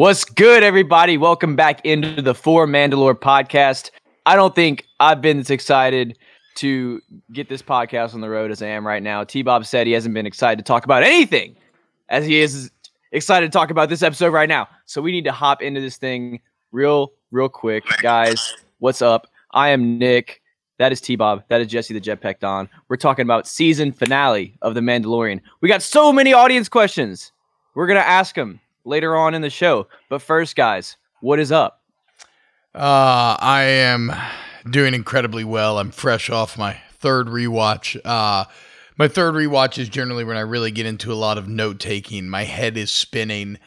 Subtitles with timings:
[0.00, 1.18] What's good, everybody?
[1.18, 3.90] Welcome back into the Four Mandalore podcast.
[4.24, 6.16] I don't think I've been this excited
[6.54, 7.02] to
[7.34, 9.24] get this podcast on the road as I am right now.
[9.24, 11.54] T Bob said he hasn't been excited to talk about anything
[12.08, 12.70] as he is
[13.12, 14.68] excited to talk about this episode right now.
[14.86, 16.40] So we need to hop into this thing
[16.72, 17.84] real, real quick.
[18.00, 19.26] Guys, what's up?
[19.52, 20.40] I am Nick.
[20.78, 21.44] That is T Bob.
[21.48, 22.70] That is Jesse the Jetpack Don.
[22.88, 25.42] We're talking about season finale of The Mandalorian.
[25.60, 27.32] We got so many audience questions.
[27.74, 29.88] We're going to ask them later on in the show.
[30.08, 31.82] But first, guys, what is up?
[32.74, 34.12] Uh, I am
[34.68, 35.78] doing incredibly well.
[35.78, 37.98] I'm fresh off my third rewatch.
[38.04, 38.44] Uh,
[38.96, 42.28] my third rewatch is generally when I really get into a lot of note taking.
[42.28, 43.58] My head is spinning,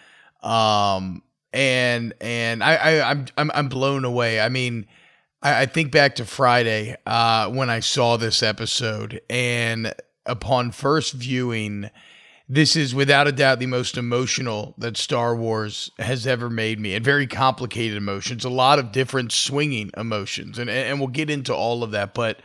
[0.42, 4.40] um, and and I, I I'm I'm I'm blown away.
[4.40, 4.86] I mean,
[5.42, 9.94] I, I think back to Friday uh, when I saw this episode, and
[10.26, 11.90] upon first viewing
[12.54, 16.94] this is without a doubt the most emotional that Star Wars has ever made me,
[16.94, 21.54] and very complicated emotions, a lot of different swinging emotions, and and we'll get into
[21.54, 22.14] all of that.
[22.14, 22.42] But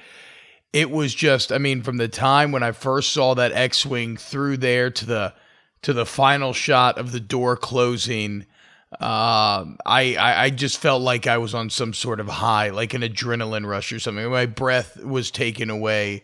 [0.73, 4.57] it was just, I mean, from the time when I first saw that X-wing through
[4.57, 5.35] there to the
[5.83, 8.47] to the final shot of the door closing,
[8.93, 12.95] uh, I, I I just felt like I was on some sort of high, like
[12.95, 14.31] an adrenaline rush or something.
[14.31, 16.23] My breath was taken away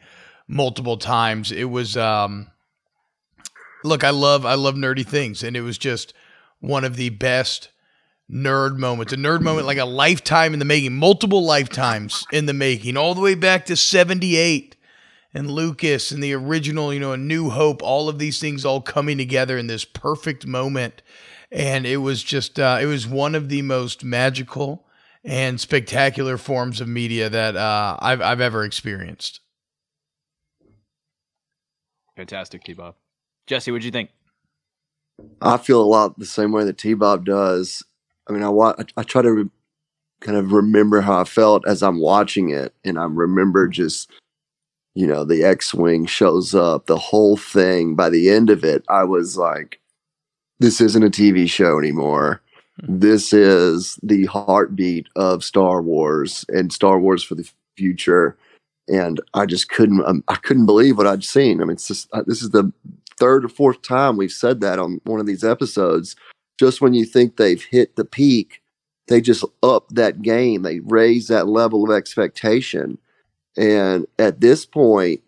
[0.48, 1.52] multiple times.
[1.52, 1.98] It was.
[1.98, 2.48] Um,
[3.84, 6.12] look, I love I love nerdy things, and it was just
[6.60, 7.68] one of the best
[8.30, 9.12] nerd moments.
[9.12, 13.14] A nerd moment like a lifetime in the making, multiple lifetimes in the making, all
[13.14, 14.76] the way back to '78
[15.32, 17.82] and Lucas and the original, you know, A New Hope.
[17.82, 21.02] All of these things all coming together in this perfect moment,
[21.52, 24.86] and it was just uh, it was one of the most magical
[25.22, 29.41] and spectacular forms of media that uh, I've I've ever experienced.
[32.16, 32.94] Fantastic, T Bob.
[33.47, 34.11] Jesse, what'd you think?
[35.41, 37.83] I feel a lot the same way that T Bob does.
[38.28, 39.50] I mean, I, wa- I try to re-
[40.20, 44.11] kind of remember how I felt as I'm watching it, and I remember just,
[44.95, 47.94] you know, the X Wing shows up, the whole thing.
[47.94, 49.81] By the end of it, I was like,
[50.59, 52.41] this isn't a TV show anymore.
[52.83, 58.37] This is the heartbeat of Star Wars and Star Wars for the future.
[58.88, 61.60] And I just couldn't, um, I couldn't believe what I'd seen.
[61.60, 62.72] I mean, it's just, uh, this is the
[63.19, 66.16] third or fourth time we've said that on one of these episodes.
[66.58, 68.62] Just when you think they've hit the peak,
[69.08, 70.62] they just up that game.
[70.62, 72.98] They raise that level of expectation.
[73.56, 75.20] And at this point,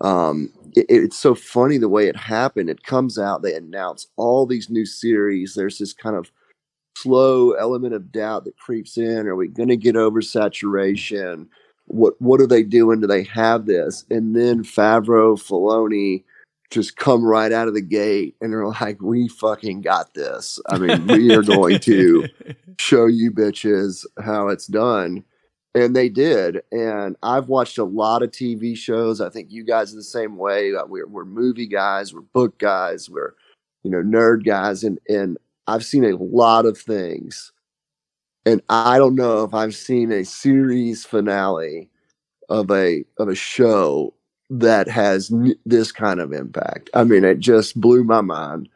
[0.00, 2.68] um, it, it's so funny the way it happened.
[2.68, 5.54] It comes out, they announce all these new series.
[5.54, 6.30] There's this kind of
[6.96, 9.26] slow element of doubt that creeps in.
[9.26, 11.48] Are we going to get over saturation?
[11.86, 13.00] What what are they doing?
[13.00, 14.04] Do they have this?
[14.10, 16.24] And then Favreau, Filoni,
[16.70, 20.58] just come right out of the gate and they're like, we fucking got this.
[20.68, 22.26] I mean, we are going to
[22.78, 25.24] show you bitches how it's done.
[25.74, 26.62] And they did.
[26.72, 29.20] And I've watched a lot of TV shows.
[29.20, 30.72] I think you guys are the same way.
[30.72, 33.34] We're, we're movie guys, we're book guys, we're,
[33.82, 34.82] you know, nerd guys.
[34.82, 37.52] And, and I've seen a lot of things.
[38.46, 41.90] And I don't know if I've seen a series finale
[42.48, 44.14] of a of a show
[44.50, 46.90] that has n- this kind of impact.
[46.94, 48.68] I mean, it just blew my mind.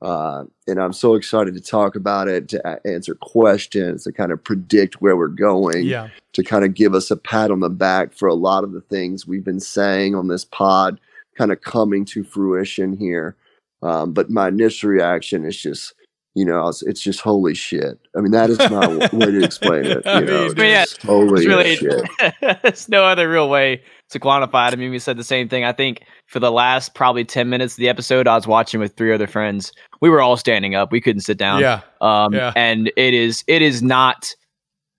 [0.00, 4.30] Uh, and I'm so excited to talk about it, to a- answer questions, to kind
[4.30, 6.08] of predict where we're going, Yeah.
[6.34, 8.80] to kind of give us a pat on the back for a lot of the
[8.80, 11.00] things we've been saying on this pod,
[11.36, 13.34] kind of coming to fruition here.
[13.82, 15.94] Um, but my initial reaction is just,
[16.34, 17.98] you know, it's, it's just holy shit.
[18.16, 20.02] I mean, that is my way to explain it.
[20.06, 22.02] You know, mean, yeah, holy It's really, shit.
[22.64, 24.72] it's no other real way to quantify it.
[24.74, 25.64] I mean, we said the same thing.
[25.64, 28.96] I think for the last probably 10 minutes of the episode, I was watching with
[28.96, 29.72] three other friends.
[30.00, 30.92] We were all standing up.
[30.92, 31.60] We couldn't sit down.
[31.60, 31.80] Yeah.
[32.00, 32.52] Um, Yeah.
[32.56, 34.34] and it is, it is not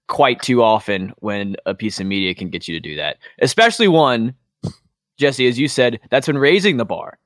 [0.07, 3.87] quite too often when a piece of media can get you to do that, especially
[3.87, 4.33] one,
[5.17, 7.19] Jesse, as you said, that's been raising the bar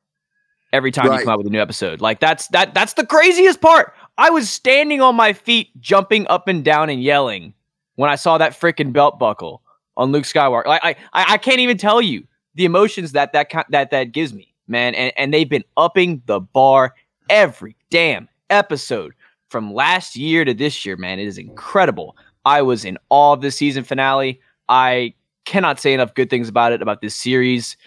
[0.72, 2.02] every time you come out with a new episode.
[2.02, 3.94] Like that's, that, that's the craziest part.
[4.18, 7.54] I was standing on my feet, jumping up and down and yelling
[7.96, 9.62] when I saw that freaking belt buckle
[9.98, 10.66] on Luke Skywalker.
[10.66, 12.26] Like I, I, can't even tell you
[12.56, 14.96] the emotions that that that that gives me, man.
[14.96, 16.96] And and they've been upping the bar
[17.30, 19.14] every damn episode
[19.50, 21.20] from last year to this year, man.
[21.20, 22.18] It is incredible.
[22.46, 24.42] I was in awe of this season finale.
[24.68, 25.14] I
[25.46, 27.78] cannot say enough good things about it about this series.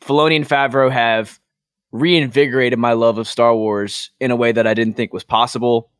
[0.00, 1.38] Filoni and Favreau have
[1.92, 5.90] reinvigorated my love of Star Wars in a way that I didn't think was possible,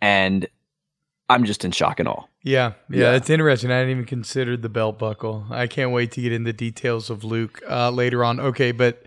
[0.00, 0.46] and
[1.34, 2.24] I'm just in shock and awe.
[2.42, 3.12] Yeah, yeah, Yeah.
[3.16, 3.70] it's interesting.
[3.70, 5.46] I didn't even consider the belt buckle.
[5.50, 8.38] I can't wait to get into the details of Luke uh, later on.
[8.40, 9.02] Okay, but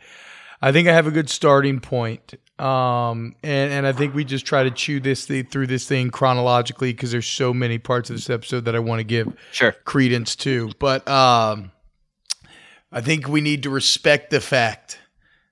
[0.62, 4.44] I think I have a good starting point Um, and, and I think we just
[4.46, 8.16] try to chew this thing, through this thing chronologically because there's so many parts of
[8.16, 9.74] this episode that I want to give Sure.
[9.86, 10.72] credence to.
[10.80, 11.72] But um,
[12.92, 14.98] I think we need to respect the fact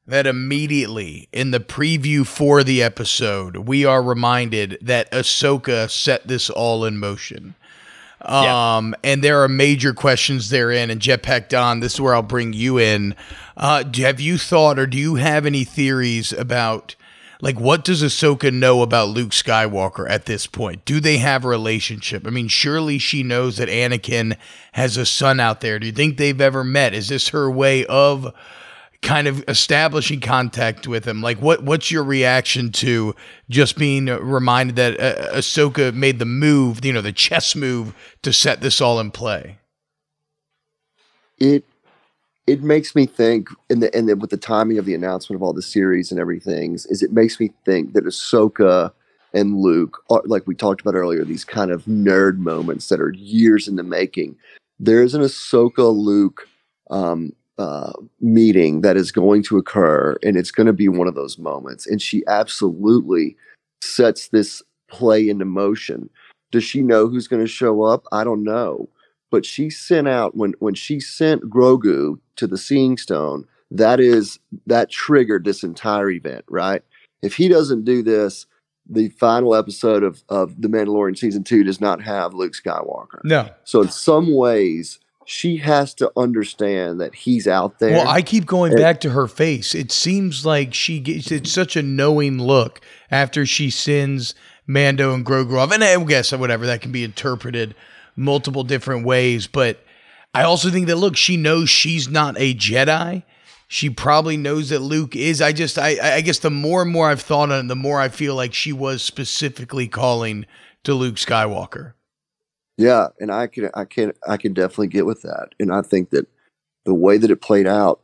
[0.07, 6.49] that immediately in the preview for the episode, we are reminded that Ahsoka set this
[6.49, 7.55] all in motion.
[8.21, 8.77] Yeah.
[8.77, 10.89] Um, and there are major questions therein.
[10.89, 13.15] And Jetpack Don, this is where I'll bring you in.
[13.57, 16.95] Uh, do, have you thought, or do you have any theories about,
[17.41, 20.85] like, what does Ahsoka know about Luke Skywalker at this point?
[20.85, 22.25] Do they have a relationship?
[22.25, 24.37] I mean, surely she knows that Anakin
[24.71, 25.77] has a son out there.
[25.77, 26.93] Do you think they've ever met?
[26.93, 28.33] Is this her way of
[29.05, 31.21] kind of establishing contact with him.
[31.21, 33.15] Like, what what's your reaction to
[33.49, 37.93] just being reminded that uh, Ahsoka made the move, you know, the chess move
[38.23, 39.59] to set this all in play?
[41.37, 41.63] it
[42.47, 45.53] it makes me think in the and with the timing of the announcement of all
[45.53, 48.91] the series and everything is it makes me think that Ahsoka
[49.33, 53.13] and Luke are like we talked about earlier these kind of nerd moments that are
[53.13, 54.35] years in the making.
[54.79, 56.47] There is an Ahsoka Luke
[56.89, 61.15] um, uh, meeting that is going to occur, and it's going to be one of
[61.15, 61.87] those moments.
[61.87, 63.35] And she absolutely
[63.81, 66.09] sets this play into motion.
[66.51, 68.05] Does she know who's going to show up?
[68.11, 68.89] I don't know
[69.35, 73.45] but she sent out when when she sent Grogu to the Seeing Stone.
[73.69, 76.81] That is that triggered this entire event, right?
[77.21, 78.45] If he doesn't do this,
[78.89, 83.19] the final episode of of the Mandalorian season two does not have Luke Skywalker.
[83.25, 83.49] No.
[83.65, 87.91] So in some ways, she has to understand that he's out there.
[87.93, 89.73] Well, I keep going And- back to her face.
[89.75, 92.79] It seems like she gets it's such a knowing look
[93.11, 94.35] after she sends
[94.67, 95.71] Mando and Grogu off.
[95.71, 97.75] And I guess whatever that can be interpreted
[98.15, 99.47] multiple different ways.
[99.47, 99.83] But
[100.33, 103.23] I also think that look, she knows she's not a Jedi.
[103.67, 105.41] She probably knows that Luke is.
[105.41, 107.99] I just I I guess the more and more I've thought on it, the more
[107.99, 110.45] I feel like she was specifically calling
[110.83, 111.93] to Luke Skywalker.
[112.77, 115.49] Yeah, and I can I can I can definitely get with that.
[115.59, 116.27] And I think that
[116.85, 118.01] the way that it played out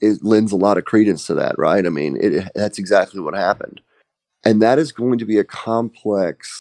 [0.00, 1.86] it lends a lot of credence to that, right?
[1.86, 3.80] I mean, it that's exactly what happened.
[4.44, 6.60] And that is going to be a complex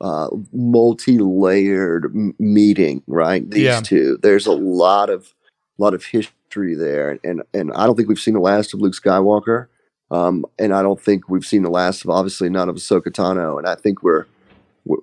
[0.00, 3.48] uh multi-layered m- meeting, right?
[3.50, 3.80] These Yeah.
[3.80, 4.18] two.
[4.22, 5.34] There's a lot of
[5.78, 8.80] a lot of history there and and I don't think we've seen the last of
[8.80, 9.66] Luke Skywalker.
[10.10, 13.58] Um, and I don't think we've seen the last of obviously none of Ahsoka Tano.
[13.58, 14.24] And I think we're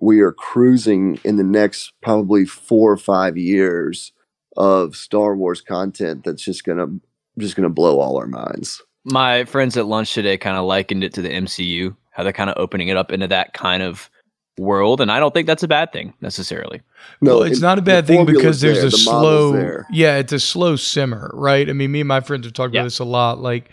[0.01, 4.11] we are cruising in the next probably four or five years
[4.57, 6.87] of Star Wars content that's just gonna
[7.37, 8.81] just gonna blow all our minds.
[9.03, 12.49] My friends at lunch today kind of likened it to the MCU, how they're kind
[12.49, 14.09] of opening it up into that kind of
[14.57, 16.81] world, and I don't think that's a bad thing necessarily.
[17.21, 19.51] well, it's it- not a the bad thing formula's because there's there, a the slow,
[19.51, 19.85] there.
[19.91, 21.69] yeah, it's a slow simmer, right?
[21.69, 22.79] I mean, me and my friends have talked Yeah.
[22.81, 23.39] about this a lot.
[23.41, 23.69] Like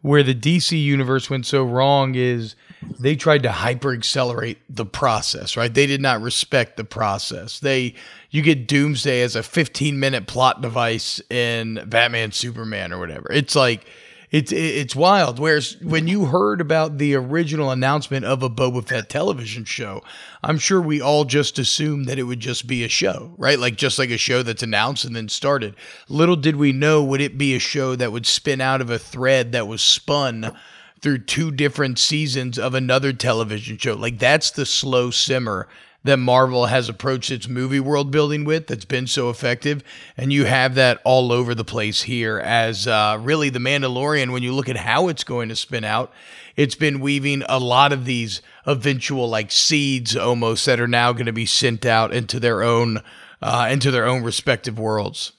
[0.00, 2.56] where the DC universe went so wrong is
[2.98, 5.72] they tried to hyper accelerate the process, right?
[5.72, 7.60] They did not respect the process.
[7.60, 7.94] They,
[8.30, 13.30] you get Doomsday as a 15 minute plot device in Batman Superman or whatever.
[13.32, 13.86] It's like,
[14.32, 15.38] it's it's wild.
[15.38, 20.02] Whereas when you heard about the original announcement of a Boba Fett television show,
[20.42, 23.58] I'm sure we all just assumed that it would just be a show, right?
[23.58, 25.76] Like just like a show that's announced and then started.
[26.08, 28.98] Little did we know would it be a show that would spin out of a
[28.98, 30.56] thread that was spun
[31.02, 33.94] through two different seasons of another television show.
[33.94, 35.68] Like that's the slow simmer
[36.04, 39.84] that Marvel has approached its movie world building with that's been so effective.
[40.16, 44.42] And you have that all over the place here as uh, really the Mandalorian, when
[44.42, 46.12] you look at how it's going to spin out,
[46.56, 51.26] it's been weaving a lot of these eventual like seeds almost that are now going
[51.26, 53.00] to be sent out into their own
[53.40, 55.32] uh, into their own respective worlds.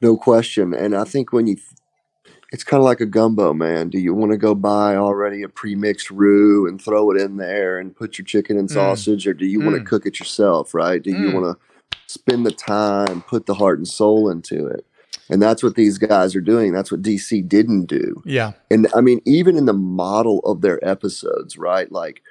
[0.00, 0.74] No question.
[0.74, 1.56] And I think when you,
[2.52, 3.88] it's kind of like a gumbo, man.
[3.88, 7.78] Do you want to go buy already a pre-mixed roux and throw it in there
[7.78, 8.74] and put your chicken and Mm.
[8.74, 9.80] sausage, or do you want Mm.
[9.80, 10.74] to cook it yourself?
[10.74, 11.02] Right?
[11.02, 11.32] Do you Mm.
[11.32, 11.64] want to
[12.06, 14.84] spend the time, put the heart and soul into it?
[15.30, 16.72] And that's what these guys are doing.
[16.72, 18.22] That's what DC didn't do.
[18.26, 18.52] Yeah.
[18.70, 21.90] And I mean, even in the model of their episodes, right?
[21.90, 22.22] Like,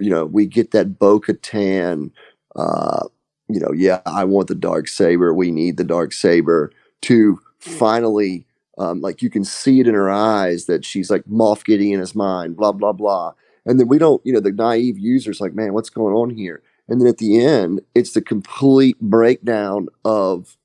[0.00, 2.10] you know, we get that Bo Katan,
[2.56, 3.06] uh,
[3.48, 5.32] you know, yeah, I want the dark saber.
[5.32, 8.46] We need the dark saber to finally,
[8.78, 12.14] um, like, you can see it in her eyes that she's like Moff Gideon is
[12.14, 13.34] mine, blah blah blah.
[13.64, 16.62] And then we don't, you know, the naive user's like, man, what's going on here?
[16.88, 20.56] And then at the end, it's the complete breakdown of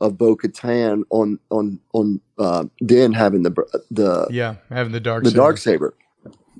[0.00, 4.56] of Bo Katan on on on uh, Din having the br- the Yeah.
[4.68, 5.40] Having the dark the saber.
[5.42, 5.94] dark saber.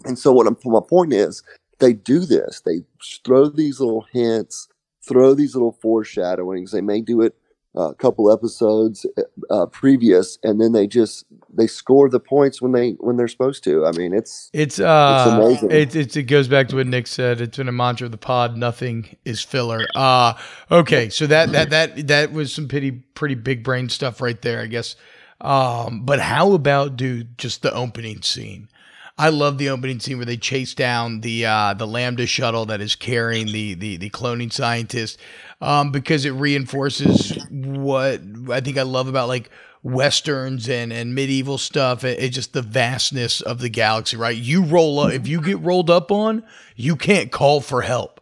[0.05, 1.43] And so what I'm, my point is,
[1.81, 2.63] they do this.
[2.65, 2.83] They
[3.25, 4.69] throw these little hints,
[5.07, 6.73] throw these little foreshadowings.
[6.73, 7.37] They may do it
[7.75, 9.05] a couple episodes
[9.51, 13.65] uh, previous, and then they just they score the points when they when they're supposed
[13.65, 13.85] to.
[13.87, 15.71] I mean, it's it's uh, it's amazing.
[15.71, 17.41] It, it, it goes back to what Nick said.
[17.41, 18.57] It's been a mantra of the pod.
[18.57, 19.87] Nothing is filler.
[19.95, 20.35] Uh
[20.71, 24.61] okay, so that that that that was some pretty pretty big brain stuff right there,
[24.61, 24.97] I guess.
[25.41, 28.69] Um, but how about dude, just the opening scene?
[29.17, 32.81] I love the opening scene where they chase down the uh, the Lambda shuttle that
[32.81, 35.21] is carrying the the, the cloning scientist
[35.61, 39.51] um, because it reinforces what I think I love about like
[39.85, 42.03] westerns and and medieval stuff.
[42.03, 44.37] It, it's just the vastness of the galaxy, right?
[44.37, 46.43] You roll up if you get rolled up on,
[46.75, 48.14] you can't call for help.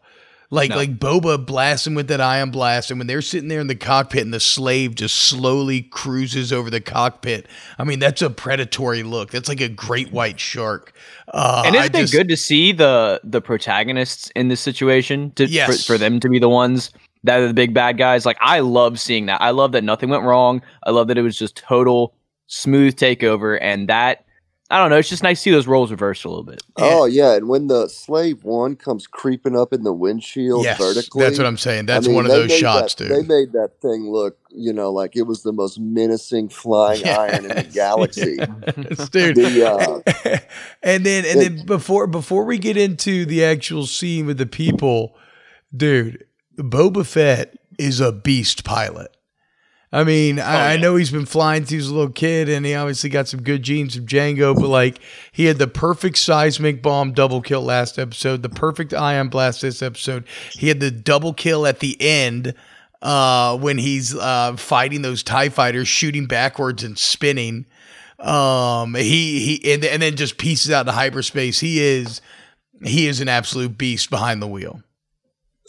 [0.52, 0.76] Like no.
[0.76, 4.20] like Boba blasting with that ion blast, and when they're sitting there in the cockpit
[4.20, 7.48] and the slave just slowly cruises over the cockpit.
[7.78, 9.30] I mean, that's a predatory look.
[9.30, 10.92] That's like a great white shark.
[11.32, 15.46] Uh, and isn't just, it good to see the the protagonists in this situation to
[15.46, 15.86] yes.
[15.86, 16.90] for, for them to be the ones
[17.24, 18.26] that are the big bad guys?
[18.26, 19.40] Like I love seeing that.
[19.40, 20.60] I love that nothing went wrong.
[20.82, 22.14] I love that it was just total
[22.48, 24.26] smooth takeover, and that
[24.72, 24.96] I don't know.
[24.96, 26.62] It's just nice to see those roles reversed a little bit.
[26.76, 31.22] Oh yeah, and when the slave one comes creeping up in the windshield yes, vertically,
[31.22, 31.84] that's what I'm saying.
[31.84, 33.12] That's I mean, one of those shots, that, dude.
[33.14, 37.18] They made that thing look, you know, like it was the most menacing flying yeah.
[37.18, 38.36] iron in the galaxy,
[39.10, 39.36] dude.
[39.36, 40.38] The, uh,
[40.82, 44.46] and then, and it, then before before we get into the actual scene with the
[44.46, 45.14] people,
[45.76, 46.24] dude,
[46.56, 49.14] Boba Fett is a beast pilot.
[49.94, 50.64] I mean, oh, I, yeah.
[50.68, 53.28] I, know he's been flying since he was a little kid, and he obviously got
[53.28, 54.54] some good genes from Jango.
[54.54, 55.00] But like,
[55.32, 59.82] he had the perfect seismic bomb double kill last episode, the perfect ion blast this
[59.82, 60.24] episode.
[60.52, 62.54] He had the double kill at the end
[63.02, 67.66] uh, when he's uh, fighting those Tie fighters, shooting backwards and spinning.
[68.18, 71.60] Um, he he and, and then just pieces out into hyperspace.
[71.60, 72.22] He is
[72.82, 74.82] he is an absolute beast behind the wheel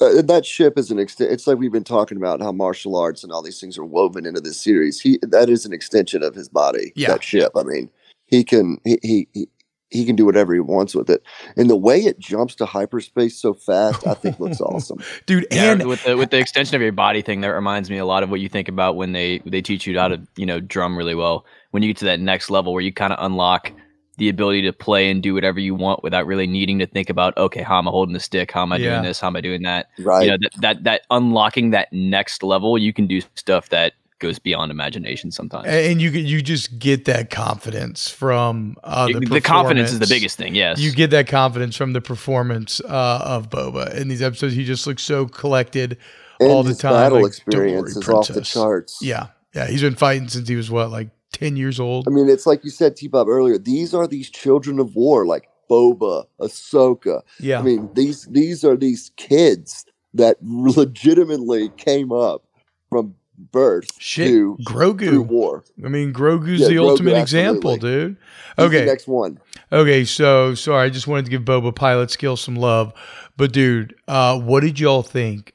[0.02, 1.32] uh, that ship is an extent.
[1.32, 4.26] It's like we've been talking about how martial arts and all these things are woven
[4.26, 5.00] into this series.
[5.00, 6.92] He that is an extension of his body.
[6.96, 7.10] Yeah.
[7.10, 7.52] That ship.
[7.56, 7.90] I mean,
[8.26, 9.48] he can he, he he
[9.94, 11.22] he can do whatever he wants with it.
[11.56, 14.98] And the way it jumps to hyperspace so fast, I think looks awesome,
[15.28, 15.46] dude.
[15.52, 18.06] Yeah, and with the with the extension of your body thing, that reminds me a
[18.06, 20.60] lot of what you think about when they they teach you how to you know
[20.60, 21.46] drum really well.
[21.72, 23.72] When you get to that next level where you kind of unlock
[24.18, 27.36] the ability to play and do whatever you want without really needing to think about
[27.38, 28.52] okay how am i holding the stick?
[28.52, 28.92] How am i yeah.
[28.92, 29.20] doing this?
[29.20, 29.90] How am i doing that?
[30.00, 30.26] Right.
[30.26, 33.94] you know that, that that unlocking that next level you can do stuff that
[34.24, 35.68] goes beyond imagination sometimes.
[35.68, 40.38] And you you just get that confidence from uh, the, the confidence is the biggest
[40.38, 40.80] thing yes.
[40.80, 44.56] You get that confidence from the performance uh, of boba in these episodes.
[44.56, 45.98] He just looks so collected
[46.40, 49.00] and all the time battle like, experience is off the charts.
[49.02, 49.28] Yeah.
[49.54, 52.08] Yeah he's been fighting since he was what like 10 years old.
[52.08, 53.58] I mean, it's like you said, T Bob, earlier.
[53.58, 57.22] These are these children of war, like Boba, Ahsoka.
[57.40, 57.60] Yeah.
[57.60, 62.44] I mean, these these are these kids that legitimately came up
[62.90, 63.16] from
[63.52, 65.64] birth Shit, to Grogu war.
[65.84, 68.18] I mean, Grogu's yeah, the Grogu, ultimate example, dude.
[68.58, 69.40] Okay, next one.
[69.72, 72.94] Okay, so sorry, I just wanted to give Boba pilot skill some love,
[73.36, 75.54] but dude, uh, what did y'all think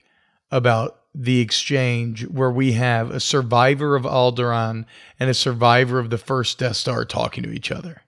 [0.51, 4.85] about the exchange where we have a survivor of Alderaan
[5.19, 8.03] and a survivor of the first Death Star talking to each other.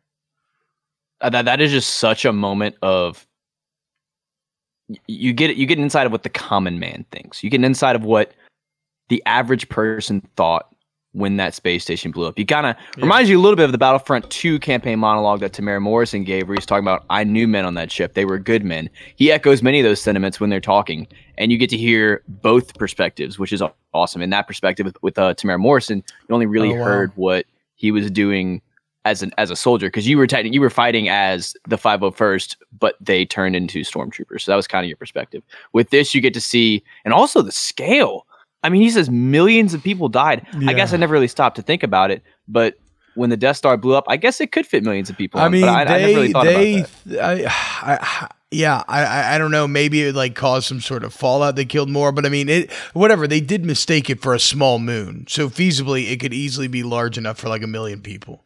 [1.20, 3.26] Uh, that that is just such a moment of
[5.06, 7.44] you get you get inside of what the common man thinks.
[7.44, 8.32] You get inside of what
[9.08, 10.74] the average person thought
[11.12, 12.38] when that space station blew up.
[12.38, 13.02] You kind of yeah.
[13.02, 16.48] reminds you a little bit of the Battlefront 2 campaign monologue that Temuera Morrison gave,
[16.48, 18.14] where he's talking about, I knew men on that ship.
[18.14, 18.88] They were good men.
[19.16, 22.78] He echoes many of those sentiments when they're talking, and you get to hear both
[22.78, 23.62] perspectives, which is
[23.92, 24.22] awesome.
[24.22, 26.84] In that perspective, with, with uh, Temuera Morrison, you only really oh, wow.
[26.84, 28.62] heard what he was doing
[29.06, 32.56] as an as a soldier because you were technically you were fighting as the 501st
[32.78, 36.20] but they turned into stormtroopers so that was kind of your perspective with this you
[36.20, 38.26] get to see and also the scale
[38.62, 40.46] I mean, he says millions of people died.
[40.58, 40.70] Yeah.
[40.70, 42.74] I guess I never really stopped to think about it, but
[43.14, 45.40] when the Death Star blew up, I guess it could fit millions of people.
[45.40, 46.84] I mean, I, they, I never really thought they.
[47.20, 47.48] I,
[47.82, 49.68] I, yeah, I, I don't know.
[49.68, 51.56] Maybe it like caused some sort of fallout.
[51.56, 53.26] They killed more, but I mean, it whatever.
[53.26, 57.16] They did mistake it for a small moon, so feasibly it could easily be large
[57.16, 58.44] enough for like a million people.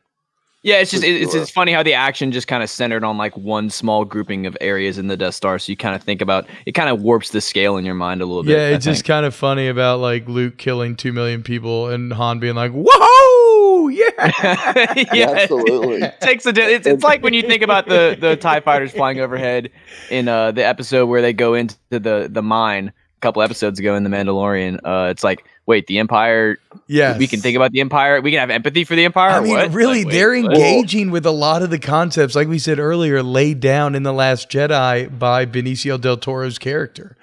[0.65, 3.37] Yeah, it's just it's, it's funny how the action just kind of centered on like
[3.37, 5.59] one small grouping of areas in the Death Star.
[5.59, 8.23] So you kind of think about it, kind of warps the scale in your mind
[8.23, 8.53] a little bit.
[8.53, 12.39] Yeah, it's just kind of funny about like Luke killing two million people and Han
[12.39, 16.55] being like, "Whoa, yeah, yeah, absolutely." It takes a.
[16.57, 19.71] It's, it's like when you think about the the Tie fighters flying overhead
[20.09, 23.95] in uh, the episode where they go into the the mine a couple episodes ago
[23.97, 24.81] in the Mandalorian.
[24.83, 26.59] Uh, it's like wait, the Empire.
[26.87, 28.21] Yeah, we can think about the Empire.
[28.21, 29.31] We can have empathy for the Empire.
[29.31, 29.73] I mean, what?
[29.73, 31.15] really, like, they're wait, engaging what?
[31.15, 34.51] with a lot of the concepts, like we said earlier, laid down in the Last
[34.51, 37.17] Jedi by Benicio del Toro's character.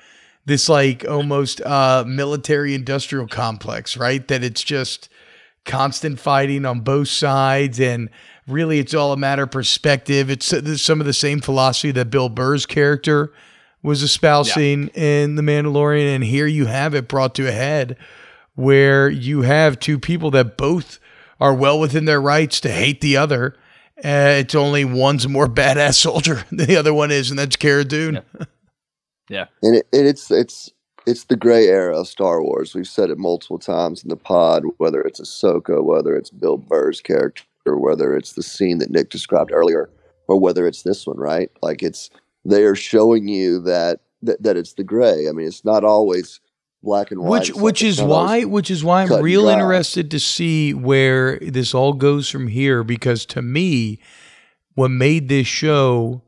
[0.45, 4.27] this like almost uh, military industrial complex, right?
[4.27, 5.09] That it's just
[5.65, 8.09] constant fighting on both sides and
[8.47, 10.29] really it's all a matter of perspective.
[10.29, 13.31] It's uh, some of the same philosophy that Bill Burr's character
[13.83, 15.03] was espousing yeah.
[15.03, 16.15] in The Mandalorian.
[16.15, 17.97] And here you have it brought to a head
[18.61, 20.99] where you have two people that both
[21.39, 23.55] are well within their rights to hate the other.
[23.97, 27.83] Uh, it's only one's more badass soldier than the other one is, and that's Cara
[27.83, 28.15] Dune.
[28.15, 28.45] Yeah.
[29.29, 29.45] yeah.
[29.63, 30.71] And, it, and it's it's
[31.07, 32.75] it's the gray era of Star Wars.
[32.75, 37.01] We've said it multiple times in the pod, whether it's Ahsoka, whether it's Bill Burr's
[37.01, 39.89] character, whether it's the scene that Nick described earlier,
[40.27, 41.49] or whether it's this one, right?
[41.61, 42.09] Like it's
[42.45, 45.27] they are showing you that that, that it's the gray.
[45.27, 46.39] I mean, it's not always
[46.83, 47.29] black and white.
[47.29, 51.93] Which which is why which is why I'm real interested to see where this all
[51.93, 53.99] goes from here because to me
[54.75, 56.23] what made this show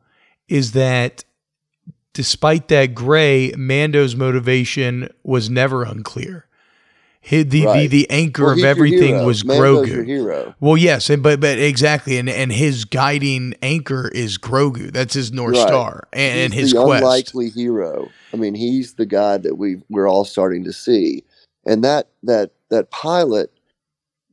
[0.48, 1.24] is that
[2.14, 6.48] despite that gray Mando's motivation was never unclear.
[7.26, 7.90] He, the, right.
[7.90, 10.56] the the anchor well, of everything was Mando's Grogu.
[10.60, 14.92] Well, yes, and but but exactly, and and his guiding anchor is Grogu.
[14.92, 15.68] That's his north right.
[15.68, 17.02] star, and, and his the quest.
[17.02, 18.10] unlikely hero.
[18.34, 21.24] I mean, he's the guy that we we're all starting to see,
[21.66, 23.54] and that that that pilot.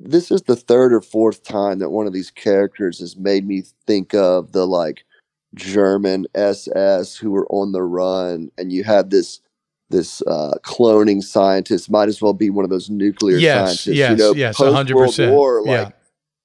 [0.00, 3.62] This is the third or fourth time that one of these characters has made me
[3.86, 5.04] think of the like
[5.54, 9.40] German SS who were on the run, and you had this
[9.90, 13.86] this uh, cloning scientist might as well be one of those nuclear yes, scientists.
[13.88, 15.90] Yes, you know, yes, post World War, like yeah.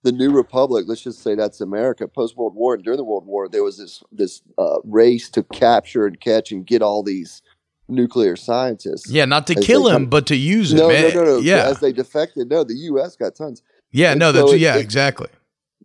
[0.03, 0.85] the New Republic.
[0.87, 2.07] Let's just say that's America.
[2.07, 5.43] Post World War and during the World War, there was this this uh, race to
[5.43, 7.41] capture and catch and get all these
[7.87, 9.09] nuclear scientists.
[9.09, 10.79] Yeah, not to kill him, come, but to use him.
[10.79, 11.37] No, no, no, no.
[11.37, 12.49] Yeah, as they defected.
[12.49, 13.15] No, the U.S.
[13.15, 13.61] got tons.
[13.91, 15.27] Yeah, and no, so that's it, yeah, it, exactly.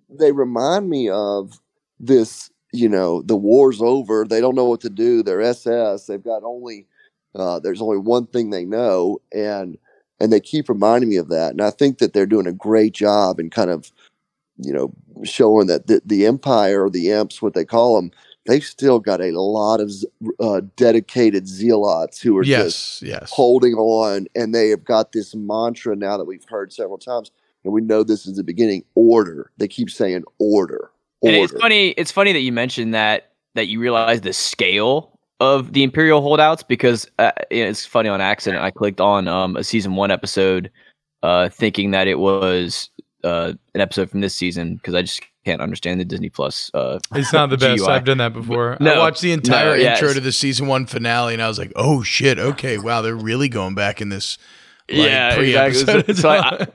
[0.09, 1.52] They remind me of
[1.99, 2.50] this.
[2.73, 4.25] You know, the war's over.
[4.25, 5.25] They don't know what to do.
[5.25, 6.07] They're SS.
[6.07, 6.87] They've got only
[7.34, 9.78] uh, there's only one thing they know, and
[10.20, 11.52] and they keep reminding me of that.
[11.52, 13.90] And I think that they're doing a great job in kind of,
[14.58, 14.92] you know,
[15.25, 18.10] showing that the, the empire or the imps, what they call them,
[18.46, 19.90] they've still got a lot of
[20.40, 23.30] uh, dedicated zealots who are yes, just yes.
[23.30, 27.31] holding on, and they have got this mantra now that we've heard several times,
[27.64, 28.85] and we know this is the beginning.
[28.94, 29.50] Order.
[29.57, 30.90] They keep saying order.
[31.20, 31.37] order.
[31.37, 31.90] And it's funny.
[31.90, 36.62] It's funny that you mentioned that that you realize the scale of the Imperial holdouts
[36.62, 38.62] because uh, it's funny on accident.
[38.62, 40.70] I clicked on um, a season one episode,
[41.22, 42.90] uh, thinking that it was
[43.24, 46.70] uh, an episode from this season because I just can't understand the Disney Plus.
[46.74, 47.83] Uh, it's not the best.
[47.83, 47.88] GUI.
[47.88, 48.76] I've done that before.
[48.81, 50.14] No, I watched the entire no, intro yes.
[50.14, 52.38] to the season one finale, and I was like, "Oh shit!
[52.38, 54.38] Okay, wow, they're really going back in this."
[54.90, 56.14] Like, yeah, exactly.
[56.14, 56.66] So, so I,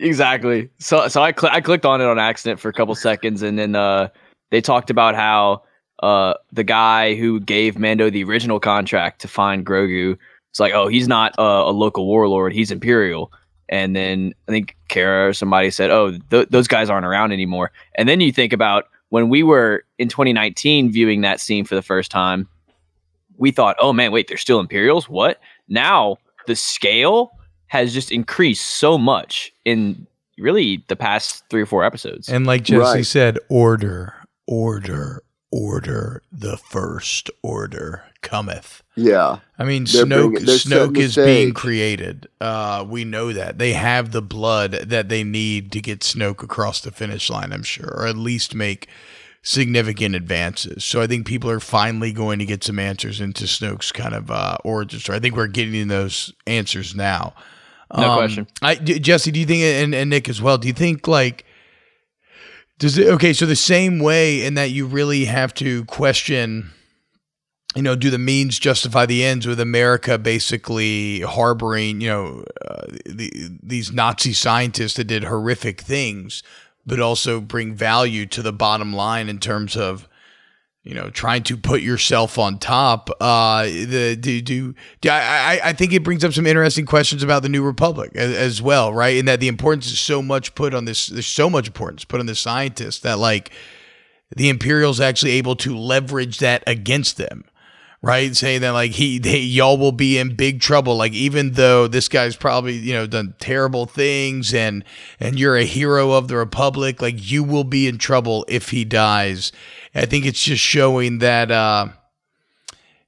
[0.00, 0.70] exactly.
[0.78, 3.58] So, so I cl- I clicked on it on accident for a couple seconds, and
[3.58, 4.08] then uh,
[4.50, 5.62] they talked about how
[6.00, 10.16] uh, the guy who gave Mando the original contract to find Grogu.
[10.50, 13.32] It's like, oh, he's not a, a local warlord; he's Imperial.
[13.68, 17.70] And then I think Cara or somebody said, oh, th- those guys aren't around anymore.
[17.94, 21.82] And then you think about when we were in 2019 viewing that scene for the
[21.82, 22.48] first time,
[23.36, 25.08] we thought, oh man, wait, they're still Imperials.
[25.08, 25.40] What?
[25.68, 27.30] Now the scale
[27.68, 32.28] has just increased so much in really the past three or four episodes.
[32.28, 33.06] And like Jesse right.
[33.06, 34.14] said, order,
[34.48, 38.82] order, order, the first order cometh.
[38.96, 39.38] Yeah.
[39.58, 42.28] I mean, they're Snoke bringing, Snoke is being created.
[42.40, 43.58] Uh, we know that.
[43.58, 47.62] They have the blood that they need to get Snoke across the finish line, I'm
[47.62, 48.88] sure, or at least make
[49.42, 50.84] significant advances.
[50.84, 54.30] So I think people are finally going to get some answers into Snoke's kind of
[54.30, 55.16] uh, origin story.
[55.16, 57.34] I think we're getting those answers now.
[57.96, 58.46] No um, question.
[58.62, 61.44] I, Jesse, do you think, and, and Nick as well, do you think like
[62.80, 63.32] does it okay?
[63.34, 66.70] So the same way in that you really have to question,
[67.76, 69.46] you know, do the means justify the ends?
[69.46, 76.42] With America basically harboring, you know, uh, the, these Nazi scientists that did horrific things,
[76.86, 80.08] but also bring value to the bottom line in terms of
[80.82, 83.10] you know, trying to put yourself on top.
[83.20, 87.42] Uh, the do do, do I, I think it brings up some interesting questions about
[87.42, 89.18] the New Republic as, as, well, right?
[89.18, 91.08] And that the importance is so much put on this.
[91.08, 93.50] There's so much importance put on the scientists that like
[94.34, 97.44] the Imperials actually able to leverage that against them.
[98.02, 100.96] Right, saying that like he, they, y'all will be in big trouble.
[100.96, 104.84] Like even though this guy's probably you know done terrible things and
[105.20, 108.86] and you're a hero of the Republic, like you will be in trouble if he
[108.86, 109.52] dies
[109.94, 111.88] I think it's just showing that uh,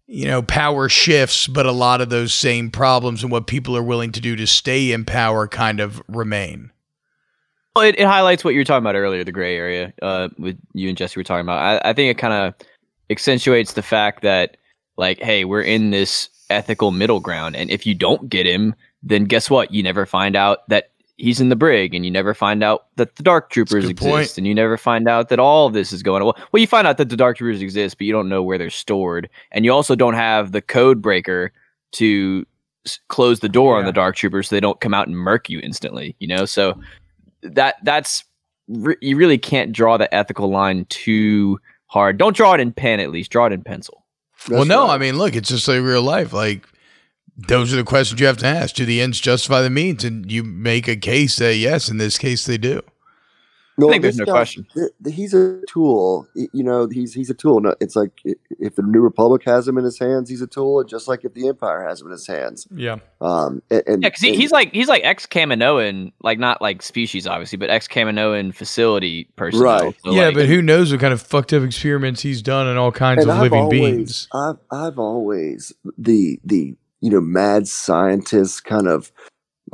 [0.06, 3.82] you know power shifts, but a lot of those same problems and what people are
[3.82, 6.70] willing to do to stay in power kind of remain.
[7.74, 9.94] Well, it, it highlights what you were talking about earlier, the gray area.
[10.02, 11.58] Uh, with you and Jesse were talking about.
[11.58, 12.66] I, I think it kind of
[13.08, 14.58] accentuates the fact that,
[14.96, 17.56] like, hey, we're in this ethical middle ground.
[17.56, 19.72] And if you don't get him, then guess what?
[19.72, 20.90] You never find out that
[21.22, 24.38] he's in the brig, and you never find out that the Dark Troopers exist, point.
[24.38, 26.26] and you never find out that all of this is going on.
[26.26, 28.58] Well, well, you find out that the Dark Troopers exist, but you don't know where
[28.58, 31.52] they're stored, and you also don't have the code breaker
[31.92, 32.44] to
[32.84, 33.80] s- close the door yeah.
[33.80, 36.16] on the Dark Troopers so they don't come out and murk you instantly.
[36.18, 36.78] You know, so
[37.42, 38.24] that that's
[38.66, 42.18] re- you really can't draw the ethical line too hard.
[42.18, 43.30] Don't draw it in pen, at least.
[43.30, 44.04] Draw it in pencil.
[44.48, 44.94] That's well, no, right.
[44.94, 46.32] I mean, look, it's just like real life.
[46.32, 46.66] Like
[47.36, 48.74] those are the questions you have to ask.
[48.74, 50.04] Do the ends justify the means?
[50.04, 52.82] And you make a case that yes, in this case they do.
[53.78, 54.66] No, I think there's no guy, question.
[55.08, 56.28] He's a tool.
[56.34, 57.72] You know, he's he's a tool.
[57.80, 58.12] It's like
[58.60, 60.84] if the New Republic has him in his hands, he's a tool.
[60.84, 62.68] Just like if the Empire has him in his hands.
[62.70, 62.98] Yeah.
[63.22, 63.62] Um.
[63.70, 67.56] And, yeah, because he, he's like he's like ex Kaminoan, like not like species obviously,
[67.56, 69.60] but ex Kaminoan facility person.
[69.60, 69.96] Right.
[70.04, 72.76] So yeah, like, but who knows what kind of fucked up experiments he's done in
[72.76, 74.28] all kinds of I've living always, beings.
[74.34, 79.12] I've I've always the the you know mad scientist kind of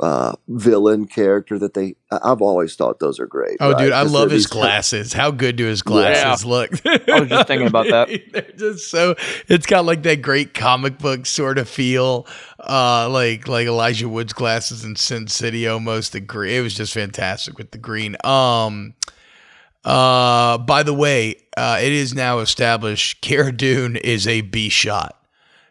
[0.01, 3.57] uh, villain character that they I've always thought those are great.
[3.61, 3.79] Oh, right?
[3.79, 5.13] dude, I love his glasses.
[5.13, 6.51] How good do his glasses yeah.
[6.51, 6.71] look?
[6.87, 8.09] I was just thinking about that.
[8.33, 9.17] They're just so
[9.49, 12.27] it's got like that great comic book sort of feel,
[12.61, 16.13] uh, like like Elijah Wood's glasses in Sin City almost.
[16.13, 18.17] The green, it was just fantastic with the green.
[18.25, 18.95] Um,
[19.85, 25.18] uh, by the way, uh, it is now established Cara Dune is a B shot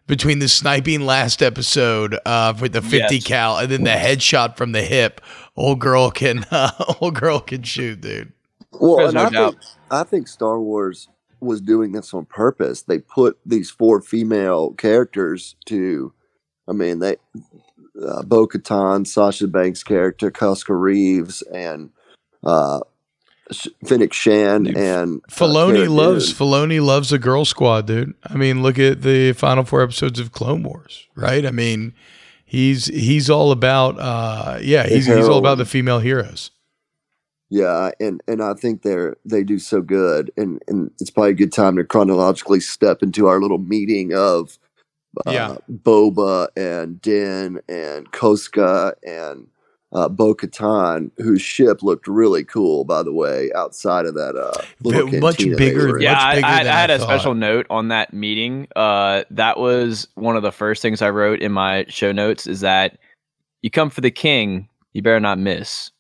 [0.08, 3.24] between the sniping last episode uh, with the 50 yes.
[3.24, 5.22] cal and then the headshot from the hip,
[5.56, 8.32] old girl can uh, old girl can shoot, dude.
[8.72, 9.56] Well, no I, think,
[9.92, 12.82] I think Star Wars was doing this on purpose.
[12.84, 16.14] They put these four female characters to,
[16.68, 17.18] I mean, they
[18.02, 21.90] uh, Bo Katan, Sasha Banks' character, Koska Reeves, and
[22.44, 22.80] uh,
[23.86, 28.14] Fennec Shan dude, and uh, Filoni uh, loves Filoni loves a girl squad, dude.
[28.24, 31.46] I mean, look at the final four episodes of Clone Wars, right?
[31.46, 31.94] I mean,
[32.46, 36.52] he's he's all about uh yeah, he's he's all about the female heroes.
[37.50, 41.36] Yeah, and and I think they're they do so good, and and it's probably a
[41.36, 44.60] good time to chronologically step into our little meeting of
[45.26, 45.58] uh, yeah.
[45.72, 49.48] Boba and Din and Koska and
[49.94, 54.62] uh, Bo Katan, whose ship looked really cool, by the way, outside of that uh,
[54.84, 56.00] little much bigger.
[56.00, 57.08] Yeah, much bigger I, I, I had a thought.
[57.08, 58.68] special note on that meeting.
[58.76, 62.48] Uh, that was one of the first things I wrote in my show notes.
[62.48, 62.98] Is that
[63.62, 65.92] you come for the king, you better not miss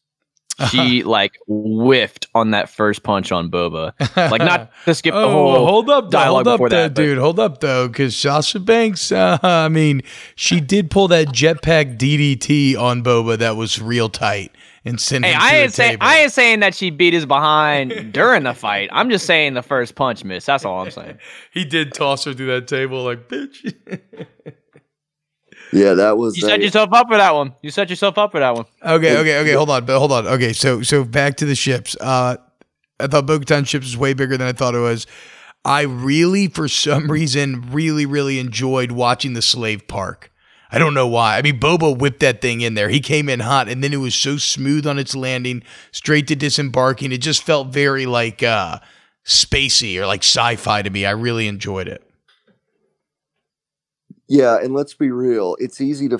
[0.69, 3.93] she like whiffed on that first punch on Boba.
[4.15, 7.17] Like not to skip the oh, whole hold up, dialogue hold up, that, dude.
[7.17, 9.11] Hold up though, because Sasha Banks.
[9.17, 10.03] Uh, I mean,
[10.35, 14.51] she did pull that jetpack DDT on Boba that was real tight
[14.85, 18.13] and sent hey, him I ain't saying I ain't saying that she beat his behind
[18.13, 18.89] during the fight.
[18.91, 20.47] I'm just saying the first punch missed.
[20.47, 21.17] That's all I'm saying.
[21.51, 23.73] he did toss her through that table like bitch.
[25.71, 26.37] Yeah, that was.
[26.37, 27.53] You set yourself up for that one.
[27.61, 28.65] You set yourself up for that one.
[28.81, 29.53] Okay, okay, okay.
[29.53, 30.27] Hold on, but hold on.
[30.27, 31.95] Okay, so so back to the ships.
[31.99, 32.37] Uh,
[32.99, 35.05] I thought Bo-Katan ships was way bigger than I thought it was.
[35.63, 40.31] I really, for some reason, really, really enjoyed watching the slave park.
[40.69, 41.37] I don't know why.
[41.37, 42.89] I mean, Boba whipped that thing in there.
[42.89, 46.35] He came in hot, and then it was so smooth on its landing, straight to
[46.35, 47.11] disembarking.
[47.11, 48.79] It just felt very like uh,
[49.25, 51.05] spacey or like sci-fi to me.
[51.05, 52.03] I really enjoyed it.
[54.27, 55.55] Yeah, and let's be real.
[55.59, 56.19] It's easy to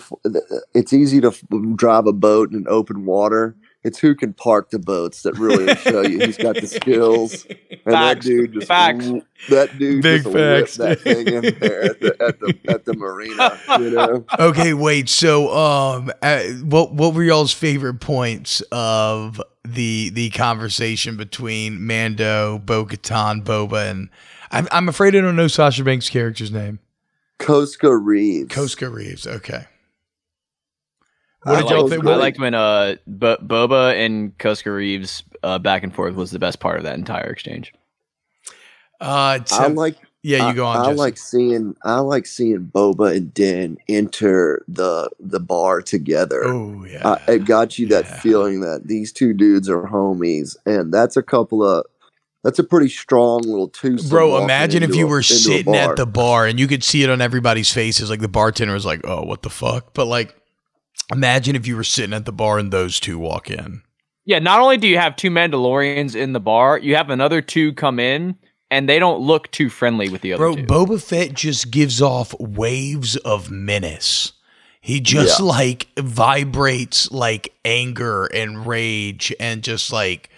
[0.74, 1.34] it's easy to
[1.76, 3.56] drive a boat in open water.
[3.84, 7.46] It's who can park the boats that really show you he's got the skills.
[7.46, 7.86] And facts.
[7.86, 9.10] that dude just facts.
[9.50, 10.76] that dude Big just facts.
[10.78, 13.60] that thing in there at the at the, at the marina.
[13.80, 14.26] You know.
[14.40, 15.10] Okay, wait.
[15.10, 22.60] So, um, uh, what what were y'all's favorite points of the the conversation between Mando,
[22.60, 24.10] Bo Katan, Boba, and
[24.52, 26.80] I'm I'm afraid I don't know Sasha Banks' character's name.
[27.40, 28.54] Koska Reeves.
[28.54, 29.28] Koska Reeves.
[29.28, 29.66] Okay.
[31.44, 32.06] What did y'all think?
[32.06, 36.40] I liked when uh, B- Boba and Koska Reeves uh, back and forth was the
[36.40, 37.74] best part of that entire exchange.
[39.00, 39.98] Uh, I like.
[40.24, 40.78] Yeah, you go on.
[40.78, 41.76] I, I like seeing.
[41.86, 46.44] I like seeing Boba and Din enter the the bar together.
[46.44, 48.20] Oh yeah, uh, it got you that yeah.
[48.20, 51.86] feeling that these two dudes are homies, and that's a couple of
[52.44, 53.98] that's a pretty strong little two.
[54.10, 57.10] Bro, imagine if you a, were sitting at the bar and you could see it
[57.10, 58.10] on everybody's faces.
[58.10, 60.36] Like the bartender was like, "Oh, what the fuck?" But like,
[61.12, 63.82] imagine if you were sitting at the bar and those two walk in.
[64.26, 67.74] Yeah, not only do you have two Mandalorians in the bar, you have another two
[67.74, 68.36] come in,
[68.70, 70.64] and they don't look too friendly with the other Bro, two.
[70.64, 74.34] Boba Fett just gives off waves of menace.
[74.82, 75.46] He just yeah.
[75.46, 80.30] like vibrates like anger and rage and just like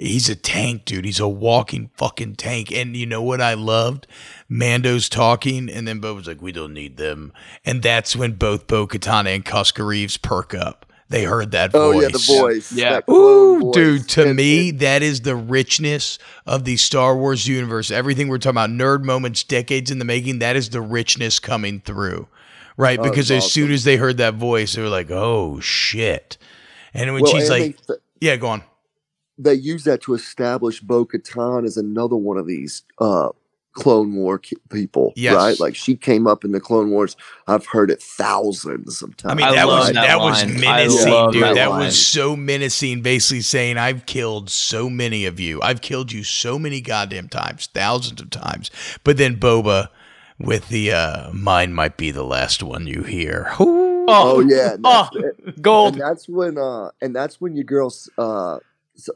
[0.00, 1.04] he's a tank, dude.
[1.04, 2.72] He's a walking fucking tank.
[2.72, 4.06] And you know what I loved?
[4.48, 7.32] Mando's talking, and then Boba's like, "We don't need them,"
[7.64, 10.86] and that's when both Bo Katana and Koska Reeves perk up.
[11.08, 11.96] They heard that Oh voice.
[11.96, 12.72] Oh, yeah, the voice.
[12.72, 13.00] Yeah.
[13.12, 13.74] Ooh, voice.
[13.74, 17.90] dude, to And- me, that is the richness of the Star Wars universe.
[17.90, 21.80] Everything we're talking about, nerd moments, decades in the making, that is the richness coming
[21.80, 22.28] through,
[22.76, 22.98] right?
[23.00, 26.38] Oh, because it's as soon as they heard that voice, they were like, oh, shit.
[26.94, 28.62] And when well, she's and like, they, yeah, go on.
[29.42, 33.30] They use that to establish Bo Katan as another one of these uh,
[33.72, 35.34] Clone War ki- people, Yes.
[35.34, 35.60] right?
[35.60, 37.16] Like she came up in the Clone Wars.
[37.46, 39.32] I've heard it thousands of times.
[39.32, 41.42] I mean, I that love was that that, was menacing, dude.
[41.44, 45.60] that That, was so menacing, basically saying, I've killed so many of you.
[45.62, 48.70] I've killed you so many goddamn times, thousands of times.
[49.04, 49.88] But then Boba
[50.38, 53.52] with the uh mine might be the last one you hear.
[53.60, 54.06] Ooh.
[54.08, 55.92] oh yeah, and Oh, that's, gold.
[55.92, 58.60] and that's when uh, and that's when your girl uh, S-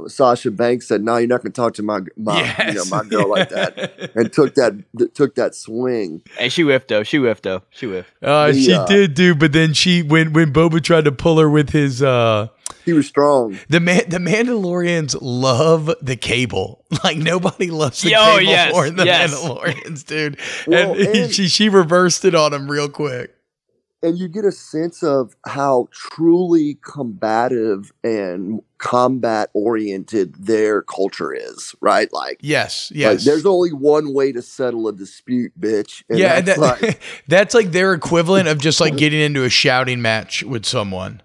[0.09, 3.05] Sasha Banks said, "No, you're not going to talk to my my you know my
[3.05, 6.23] girl like that," and took that th- took that swing.
[6.39, 7.03] Hey, she whiffed though.
[7.03, 7.63] She whiffed though.
[7.71, 8.11] She whiffed.
[8.23, 9.39] Uh, The, she uh, did, dude.
[9.39, 12.49] But then she, when when Boba tried to pull her with his, uh,
[12.85, 13.59] He was strong.
[13.69, 16.81] the man, the Mandalorians love the cable.
[17.05, 19.35] Like nobody loves the Oh, cable yes, more than the yes.
[19.35, 20.39] Mandalorians, dude.
[20.67, 23.35] Well, and, and- she she reversed it on him real quick.
[24.05, 31.75] And you get a sense of how truly combative and combat oriented their culture is,
[31.81, 32.13] right?
[32.13, 33.25] Like, Yes, like, yes.
[33.25, 36.05] there's only one way to settle a dispute, bitch.
[36.11, 39.49] And yeah, that's that, like, that's like their equivalent of just like getting into a
[39.51, 41.23] shouting match with someone.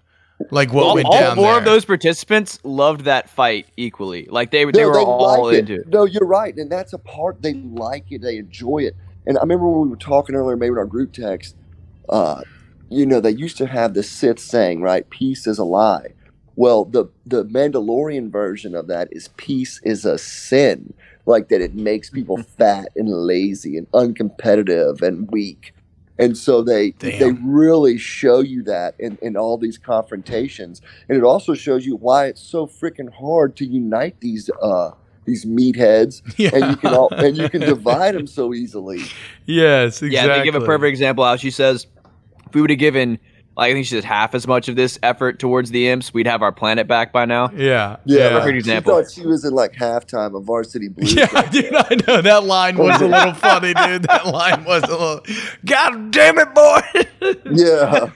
[0.50, 1.58] Like what all went all down four there.
[1.58, 4.24] of those participants loved that fight equally.
[4.24, 5.80] Like they, they no, were all like into it.
[5.80, 5.88] it.
[5.88, 8.96] No, you're right, and that's a part they like it, they enjoy it.
[9.26, 11.56] And I remember when we were talking earlier, maybe in our group text,
[12.08, 12.40] uh,
[12.90, 16.12] you know, they used to have the Sith saying, right, peace is a lie.
[16.56, 20.92] Well, the the Mandalorian version of that is peace is a sin,
[21.24, 25.72] like that it makes people fat and lazy and uncompetitive and weak.
[26.18, 30.82] And so they they really show you that in, in all these confrontations.
[31.08, 34.90] And it also shows you why it's so freaking hard to unite these uh
[35.24, 36.50] these meatheads yeah.
[36.52, 39.00] and you can all and you can divide them so easily.
[39.46, 40.10] yes, exactly.
[40.10, 41.86] Yeah, they give a perfect example how she says,
[42.50, 43.18] if we would have given,
[43.56, 46.26] like I think she said, half as much of this effort towards the imps, we'd
[46.26, 47.50] have our planet back by now.
[47.54, 48.92] Yeah, Yeah, Perfect example.
[48.92, 51.14] She thought she was in like halftime of Varsity Blues.
[51.14, 54.02] Yeah, dude, I know that line was a little funny, dude.
[54.04, 55.20] That line was a little.
[55.64, 56.80] God damn it, boy!
[57.52, 58.10] yeah.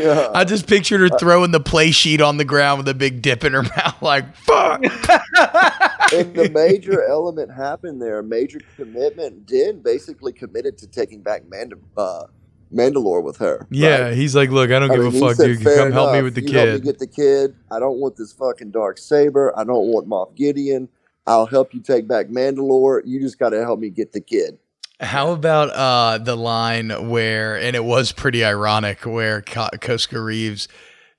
[0.00, 0.30] yeah.
[0.34, 3.44] I just pictured her throwing the play sheet on the ground with a big dip
[3.44, 4.82] in her mouth, like fuck.
[4.84, 8.18] and the major element happened there.
[8.18, 9.46] A major commitment.
[9.46, 12.24] Din basically committed to taking back Manda, uh,
[12.72, 13.66] Mandalore with her.
[13.70, 14.14] Yeah, right?
[14.14, 15.62] he's like, look, I don't I give mean, a fuck, said, dude.
[15.62, 16.84] "Fair Come help me with the you Help me kid.
[16.84, 17.54] get the kid.
[17.70, 19.52] I don't want this fucking dark saber.
[19.58, 20.88] I don't want Moff Gideon.
[21.26, 23.02] I'll help you take back Mandalore.
[23.04, 24.58] You just got to help me get the kid.
[25.00, 30.68] How about uh, the line where, and it was pretty ironic, where Ko- Koska Reeves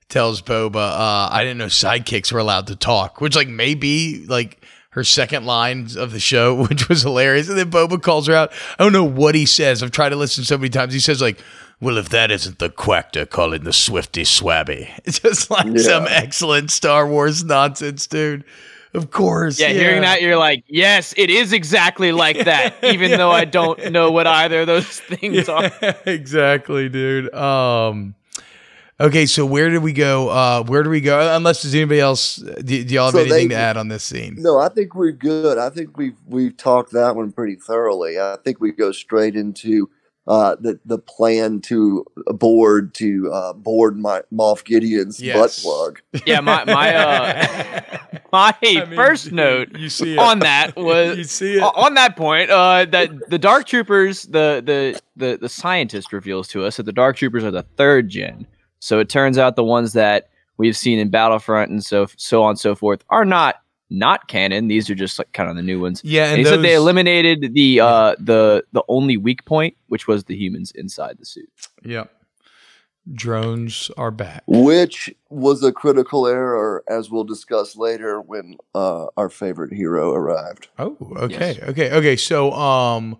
[0.08, 4.63] tells Boba, uh, "I didn't know sidekicks were allowed to talk," which like maybe like
[4.94, 7.48] her second line of the show, which was hilarious.
[7.48, 8.52] And then Boba calls her out.
[8.78, 9.82] I don't know what he says.
[9.82, 10.92] I've tried to listen so many times.
[10.94, 11.38] He says like.
[11.80, 15.76] Well, if that isn't the quackter calling the Swifty Swabby, it's just like Yeah.
[15.82, 18.44] some excellent Star Wars nonsense, dude.
[18.94, 23.32] Of course, Yeah, hearing that, you're like, yes, it is exactly like that, even though
[23.32, 25.70] I don't know what either of those things are.
[26.06, 27.34] Exactly, dude.
[27.34, 28.14] Um,
[29.00, 30.28] okay, so where did we go?
[30.28, 31.34] Uh, where do we go?
[31.36, 32.36] Unless there's anybody else.
[32.36, 34.36] Do, do y'all have So anything they- to add on this scene?
[34.38, 35.58] No, I think we're good.
[35.58, 38.18] I think we've we've talked that one pretty thoroughly.
[38.18, 39.90] I think we go straight into
[40.26, 46.00] uh, the the plan to board to uh, board my Moff Gideon's butt plug.
[46.26, 47.80] Yeah, my my uh
[48.32, 50.18] my I mean, first note You see it.
[50.18, 51.60] on that was you see it.
[51.62, 56.64] On that point, uh, that the Dark Troopers, the, the the the scientist reveals to
[56.64, 58.46] us that the Dark Troopers are the third gen.
[58.84, 62.50] So it turns out the ones that we've seen in Battlefront and so so on
[62.50, 63.56] and so forth are not
[63.88, 64.68] not canon.
[64.68, 66.02] These are just like kind of the new ones.
[66.04, 70.06] yeah, And and he said they eliminated the uh the the only weak point, which
[70.06, 71.48] was the humans inside the suit.
[71.82, 72.10] Yep.
[73.12, 74.42] Drones are back.
[74.46, 80.68] which was a critical error, as we'll discuss later when uh, our favorite hero arrived.
[80.78, 82.16] Oh, okay, okay, okay.
[82.16, 83.18] So, um,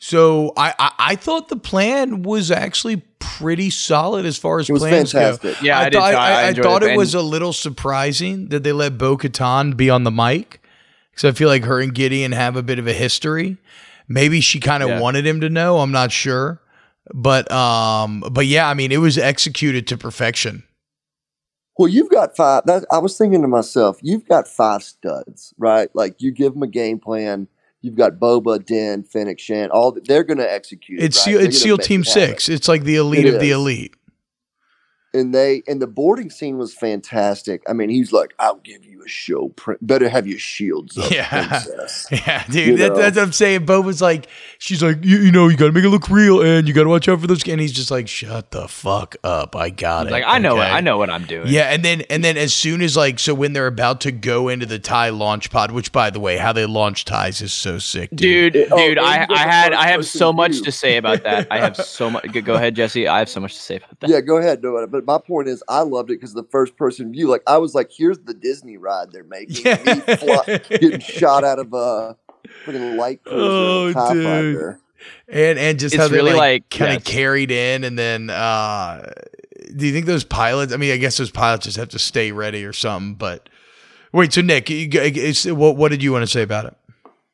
[0.00, 4.72] so I, I I thought the plan was actually pretty solid as far as It
[4.72, 5.38] was plans go.
[5.62, 5.98] Yeah, I, did.
[5.98, 6.16] thought, too.
[6.16, 9.88] I, I, thought it And- was a little surprising that they let Bo Katan be
[9.90, 10.60] on the mic.
[11.10, 13.58] Because I feel like her and Gideon have a bit of a history.
[14.08, 15.00] Maybe she kind of Yeah.
[15.00, 15.78] wanted him to know.
[15.78, 16.60] I'm not sure.
[17.14, 20.62] But um, but yeah, I mean, it was executed to perfection.
[21.78, 22.64] Well, you've got five.
[22.66, 25.88] That, I was thinking to myself, you've got five studs, right?
[25.94, 27.48] Like you give them a game plan.
[27.82, 29.70] You've got Boba, Den, Fennec, Shan.
[29.70, 31.00] All they're going to execute.
[31.02, 31.32] It's right?
[31.34, 32.06] SEAL, it's SEAL Team it.
[32.06, 32.48] Six.
[32.48, 33.94] It's like the elite It of the elite.
[35.14, 37.62] and they and the boarding scene was fantastic.
[37.68, 39.48] I mean, he's like, "I'll give you a show.
[39.50, 41.28] Prin- Better have your shields up, Yeah.
[41.28, 43.64] princess." Yeah, dude, that, that's what I'm saying.
[43.66, 44.26] Bo was like,
[44.58, 46.82] she's like, you, you know, you got to make it look real, and you got
[46.84, 47.46] to watch out for those.
[47.48, 49.56] And he's just like, shut the fuck up.
[49.56, 50.10] I got it.
[50.12, 50.64] Like I know it.
[50.64, 51.48] I know what I'm doing.
[51.48, 54.48] Yeah, and then and then as soon as like so when they're about to go
[54.48, 57.78] into the TIE launch pod, which by the way, how they launch ties is so
[57.78, 58.52] sick, dude.
[58.52, 60.64] Dude, Oh, dude, and I, you I had, I have person so much view.
[60.64, 61.46] to say about that.
[61.50, 62.26] I have so much.
[62.44, 63.08] Go ahead, Jesse.
[63.08, 64.10] I have so much to say about that.
[64.10, 64.62] Yeah, go ahead.
[64.62, 67.28] No, but my point is, I loved it because the first person view.
[67.28, 69.82] Like I was like, "Here's the Disney ride they're making." Yeah.
[70.06, 72.16] Me fly, getting shot out of a
[72.64, 74.24] freaking light cruiser, Oh, and dude.
[74.24, 74.80] fighter.
[75.28, 77.14] and and just It's how they really like, like- kind of yes.
[77.14, 79.10] carried in, and then uh
[79.76, 80.72] do you think those pilots?
[80.72, 83.14] I mean, I guess those pilots just have to stay ready or something.
[83.14, 83.48] But
[84.12, 84.88] wait, so Nick, you,
[85.54, 86.74] what what did you want to say about it?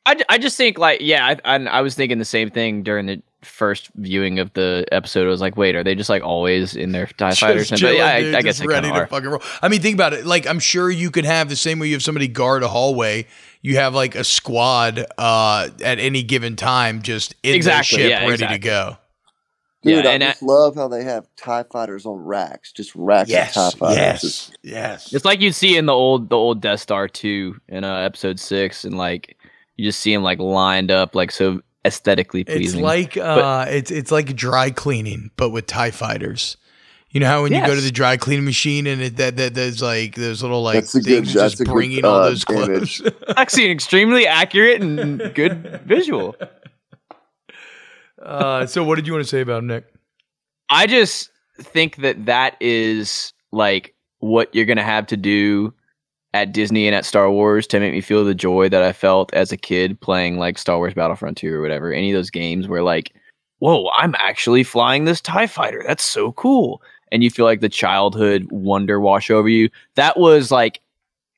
[0.05, 3.07] I, I just think like yeah, I, I I was thinking the same thing during
[3.07, 5.25] the first viewing of the episode.
[5.27, 7.69] I was like, wait, are they just like always in their TIE fighters?
[7.69, 9.07] Just But yeah, dude, I, I guess just they ready kind of to are.
[9.07, 9.41] fucking roll.
[9.61, 10.25] I mean, think about it.
[10.25, 13.27] Like, I'm sure you could have the same way you have somebody guard a hallway.
[13.61, 18.09] You have like a squad uh, at any given time, just in Exactly, the ship,
[18.11, 18.57] yeah, ready exactly.
[18.59, 18.97] to go.
[19.83, 23.29] Dude, Yeah, I and just love how they have TIE fighters on racks, just racks
[23.31, 24.21] of TIE fighters.
[24.21, 25.13] Just- yes.
[25.13, 28.39] It's like you'd see in the old the old Death Star two in uh, episode
[28.39, 29.37] six, and like
[29.75, 32.79] you just see them like lined up, like so aesthetically pleasing.
[32.79, 36.57] It's like uh, it's it's like dry cleaning, but with TIE fighters.
[37.09, 39.53] You know how when you go to the dry cleaning machine and it, that, that
[39.55, 42.29] there's like those little like That's a good- things just a good, bringing all uh,
[42.29, 43.01] those clothes.
[43.37, 46.35] actually an extremely accurate and good visual.
[48.21, 49.85] uh, so what did you want to say about Nick?
[50.69, 55.73] I just think that that is like what you're gonna have to do
[56.33, 59.33] at Disney and at Star Wars to make me feel the joy that I felt
[59.33, 61.91] as a kid playing like Star Wars Battlefront 2 or whatever.
[61.91, 63.13] Any of those games where like,
[63.59, 65.83] whoa, I'm actually flying this TIE fighter.
[65.85, 66.81] That's so cool.
[67.11, 69.69] And you feel like the childhood wonder wash over you.
[69.95, 70.81] That was like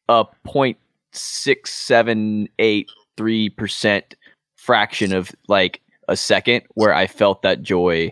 [0.10, 0.78] a point
[1.12, 4.16] six seven eight three percent
[4.56, 8.12] fraction of like a second where I felt that joy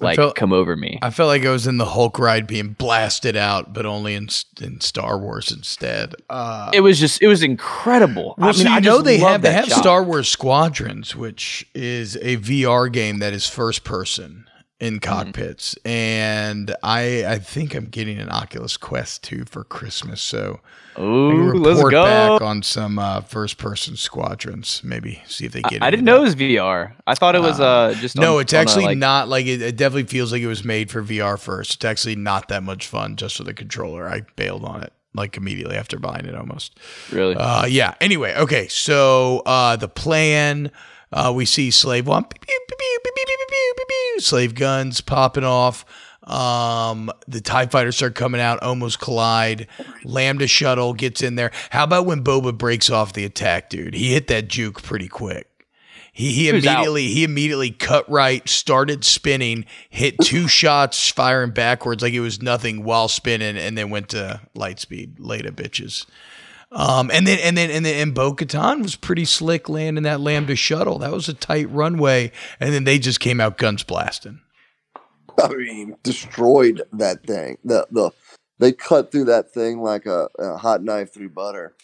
[0.00, 0.98] like felt- come over me.
[1.02, 4.28] I felt like I was in the Hulk ride being blasted out, but only in
[4.60, 6.14] in Star Wars instead.
[6.28, 8.34] Uh, it was just it was incredible.
[8.38, 9.78] well, I mean, so you I know they have they have shot.
[9.78, 14.48] Star Wars Squadrons, which is a VR game that is first person
[14.84, 15.10] in Mm-hmm.
[15.10, 20.60] cockpits, and I I think I'm getting an Oculus Quest 2 for Christmas, so
[20.96, 22.04] I Ooh, let's report go.
[22.04, 24.82] back on some uh, first person squadrons.
[24.84, 25.82] Maybe see if they get.
[25.82, 26.20] I into didn't know that.
[26.20, 26.92] it was VR.
[27.06, 29.46] I thought it was uh just No, on- it's on a, actually like- not like
[29.46, 31.74] it, it definitely feels like it was made for VR first.
[31.76, 34.08] It's actually not that much fun just for the controller.
[34.08, 36.78] I bailed on it like immediately after buying it almost.
[37.10, 37.34] really.
[37.36, 37.94] Uh yeah.
[38.00, 38.68] Anyway, okay.
[38.68, 40.70] So uh the plan
[41.14, 42.26] uh, we see slave one,
[44.18, 45.84] slave guns popping off.
[46.24, 49.68] Um, the TIE fighters start coming out, almost collide.
[50.02, 51.52] Lambda shuttle gets in there.
[51.70, 53.94] How about when Boba breaks off the attack, dude?
[53.94, 55.48] He hit that juke pretty quick.
[56.12, 62.12] He, he, immediately he immediately cut right, started spinning, hit two shots firing backwards like
[62.12, 65.18] it was nothing while spinning, and then went to light speed.
[65.18, 66.06] Later, bitches.
[66.74, 70.20] Um, and then and then and then and Bo Katan was pretty slick landing that
[70.20, 70.98] Lambda shuttle.
[70.98, 74.40] That was a tight runway, and then they just came out guns blasting.
[75.42, 77.58] I mean, destroyed that thing.
[77.64, 78.10] The the
[78.58, 81.74] they cut through that thing like a, a hot knife through butter.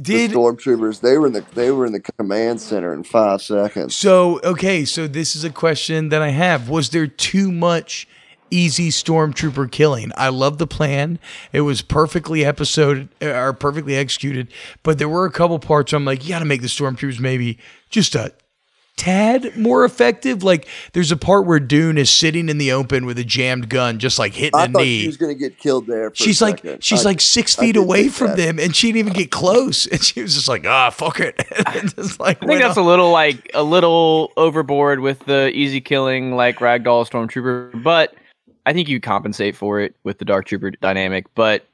[0.00, 3.40] Did the stormtroopers they were in the they were in the command center in five
[3.40, 3.96] seconds.
[3.96, 6.68] So, okay, so this is a question that I have.
[6.68, 8.08] Was there too much
[8.54, 10.12] easy stormtrooper killing?
[10.16, 11.18] I love the plan.
[11.52, 14.48] It was perfectly episode or perfectly executed,
[14.82, 17.18] but there were a couple parts where I'm like, you got to make the stormtroopers
[17.20, 17.58] maybe
[17.90, 18.32] just a
[18.96, 20.44] tad more effective.
[20.44, 23.98] Like there's a part where Dune is sitting in the open with a jammed gun,
[23.98, 25.00] just like hitting I a thought knee.
[25.00, 26.10] she was going to get killed there.
[26.10, 26.84] For She's a like second.
[26.84, 28.36] she's I- like six feet away from that.
[28.36, 29.86] them, and she didn't even get close.
[29.94, 31.42] And she was just like, ah, fuck it.
[31.96, 36.34] Just like I think that's a little like a little overboard with the easy killing
[36.36, 38.14] like ragdoll stormtrooper, but
[38.66, 41.26] I think you compensate for it with the dark trooper dynamic.
[41.34, 41.66] But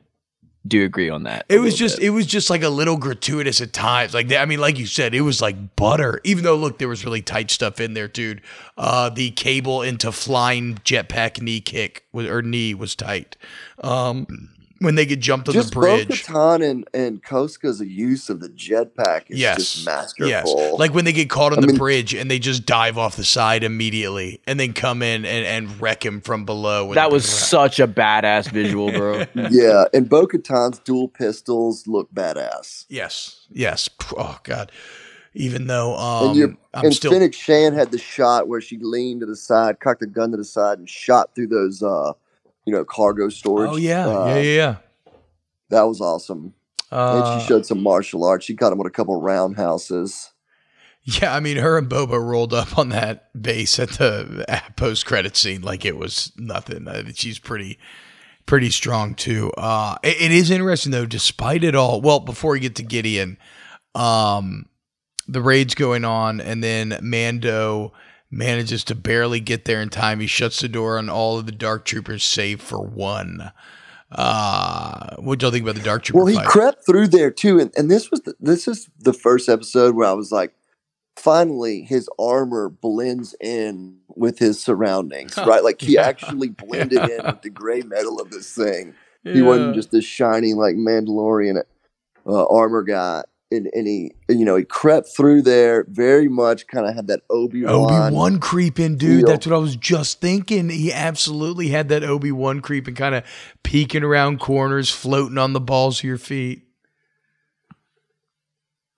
[0.66, 1.46] do agree on that.
[1.48, 2.06] It was just bit.
[2.06, 4.12] it was just like a little gratuitous at times.
[4.12, 6.20] Like I mean, like you said, it was like butter.
[6.24, 8.42] Even though look, there was really tight stuff in there, dude.
[8.76, 13.36] Uh, the cable into flying jetpack knee kick was, or knee was tight.
[13.82, 14.50] Um,
[14.80, 16.08] when they get jumped on just the bridge.
[16.26, 19.56] Bo-Katan and and Koska's use of the jetpack is Yes.
[19.58, 20.28] just masterful.
[20.28, 22.98] Yes, like when they get caught on I the mean- bridge and they just dive
[22.98, 26.92] off the side immediately, and then come in and, and wreck him from below.
[26.94, 29.24] That the- was such a badass visual, bro.
[29.50, 32.86] yeah, and Bo-Katan's dual pistols look badass.
[32.88, 33.88] yes, yes.
[34.16, 34.72] Oh god.
[35.32, 38.78] Even though um, and you're, I'm and still Fennec Shan had the shot where she
[38.78, 42.14] leaned to the side, cocked the gun to the side, and shot through those, uh,
[42.64, 43.70] you know, cargo storage.
[43.72, 44.76] Oh yeah, uh, yeah, yeah, yeah.
[45.70, 46.54] That was awesome.
[46.92, 48.44] Uh, and she showed some martial arts.
[48.44, 50.32] She caught him with a couple roundhouses.
[51.02, 54.44] Yeah, I mean, her and Boba rolled up on that base at the
[54.76, 56.86] post credit scene like it was nothing.
[56.88, 57.78] Uh, she's pretty,
[58.44, 59.50] pretty strong too.
[59.56, 62.00] Uh, it- it is interesting though, despite it all.
[62.02, 63.38] Well, before we get to Gideon,
[63.94, 64.66] um,
[65.26, 67.92] the raid's going on, and then Mando
[68.30, 70.20] manages to barely get there in time.
[70.20, 73.50] He shuts the door on all of the Dark Troopers, save for one.
[74.12, 76.46] Uh, what do y'all think about the Dark Trooper Well, he fight?
[76.46, 80.08] crept through there too, and, and this was the, this is the first episode where
[80.08, 80.52] I was like,
[81.16, 85.62] finally, his armor blends in with his surroundings, right?
[85.62, 86.02] Like he Yeah.
[86.08, 88.94] actually blended in with the gray metal of this thing.
[89.22, 91.62] He wasn't just this shiny like Mandalorian
[92.26, 93.22] uh, armor guy.
[93.52, 97.22] And, and he, you know, he crept through there very much, kind of had that
[97.28, 98.14] Obi Obi Wan.
[98.14, 99.20] Wan creeping, dude.
[99.20, 99.26] feel.
[99.26, 100.68] That's what I was just thinking.
[100.70, 103.24] He absolutely had that Obi Wan creeping, kind of
[103.64, 106.62] peeking around corners, floating on the balls of your feet.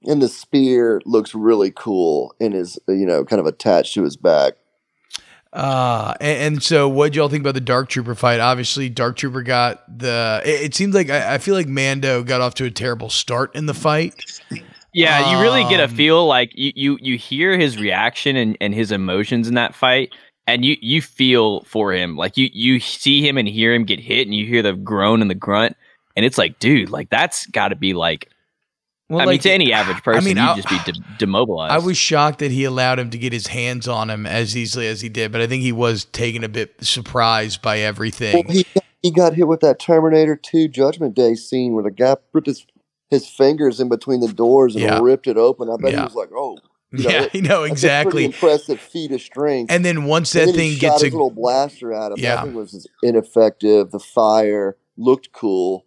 [0.05, 4.17] and the spear looks really cool and is, you know, kind of attached to his
[4.17, 4.55] back.
[5.53, 8.41] Uh, and, and so, what y'all think about the Dark Trooper fight?
[8.41, 10.41] Obviously, Dark Trooper got the.
[10.45, 13.55] It, it seems like I, I feel like Mando got off to a terrible start
[13.55, 14.41] in the fight.
[14.95, 18.57] Yeah, you really get a Um, feel like you you you hear his reaction and,
[18.61, 20.15] and his emotions in that fight,
[20.47, 22.17] and you you feel for him.
[22.17, 25.21] Like you you see him and hear him get hit, and you hear the groan
[25.21, 25.77] and the grunt,
[26.17, 28.29] and it's like, dude, like that's got to be like.
[29.13, 31.73] Well, I mean, to any average person, mean, you'd I- just be de- demobilized.
[31.73, 34.87] I was shocked that he allowed him to get his hands on him as easily
[34.89, 38.45] as he did, but I think he was taken a bit surprised by everything.
[38.47, 38.67] Well, he,
[39.03, 42.65] he got hit with that Terminator 2 Judgment Day scene where the guy ripped his,
[43.11, 45.01] his fingers in between the doors and Yeah.
[45.03, 45.69] ripped it open.
[45.69, 45.99] I bet Yeah.
[45.99, 46.57] he was like, oh.
[46.93, 48.25] you know, yeah, it- you know that's a exactly.
[48.25, 49.71] impressive feat of strength.
[49.73, 52.19] And then once that then he thing shot gets his a little blaster at him.
[52.19, 52.37] Yeah.
[52.37, 53.91] That thing was ineffective.
[53.91, 55.85] The fire looked cool,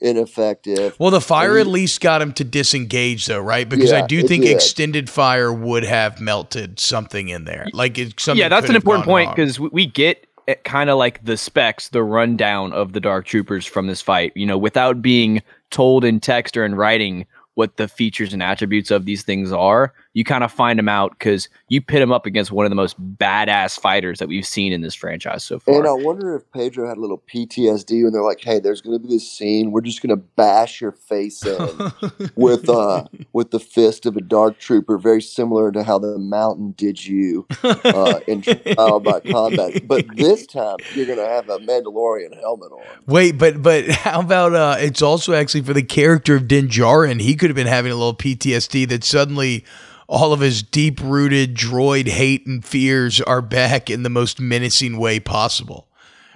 [0.00, 0.96] ineffective.
[0.98, 3.68] Well, the fire he- at least got him to disengage, though, right?
[3.68, 4.54] Because I do think did.
[4.54, 7.66] extended fire would have melted something in there.
[7.72, 10.98] Like it, something yeah, that's an important point because we, we get eh, kind of
[10.98, 14.32] like the specs, the rundown of the Dark Troopers from this fight.
[14.34, 18.92] You know, without being told in text or in writing what the features and attributes
[18.92, 22.26] of these things are, you kind of find them out because you pit them up
[22.26, 25.76] against one of the most badass fighters that we've seen in this franchise so far.
[25.76, 29.00] And I wonder if Pedro had a little PTSD when they're like, "Hey, there's going
[29.00, 29.70] to be this scene.
[29.70, 31.92] We're just going to bash your face in
[32.34, 36.72] with uh with the fist of a dark trooper, very similar to how the Mountain
[36.76, 39.86] did you uh, in Trial by Combat.
[39.86, 42.82] But this time, you're going to have a Mandalorian helmet on.
[43.06, 47.20] Wait, but but how about uh it's also actually for the character of Din Djarin.
[47.20, 49.64] He could have been having a little PTSD that suddenly
[50.08, 54.98] all of his deep rooted droid hate and fears are back in the most menacing
[54.98, 55.84] way possible.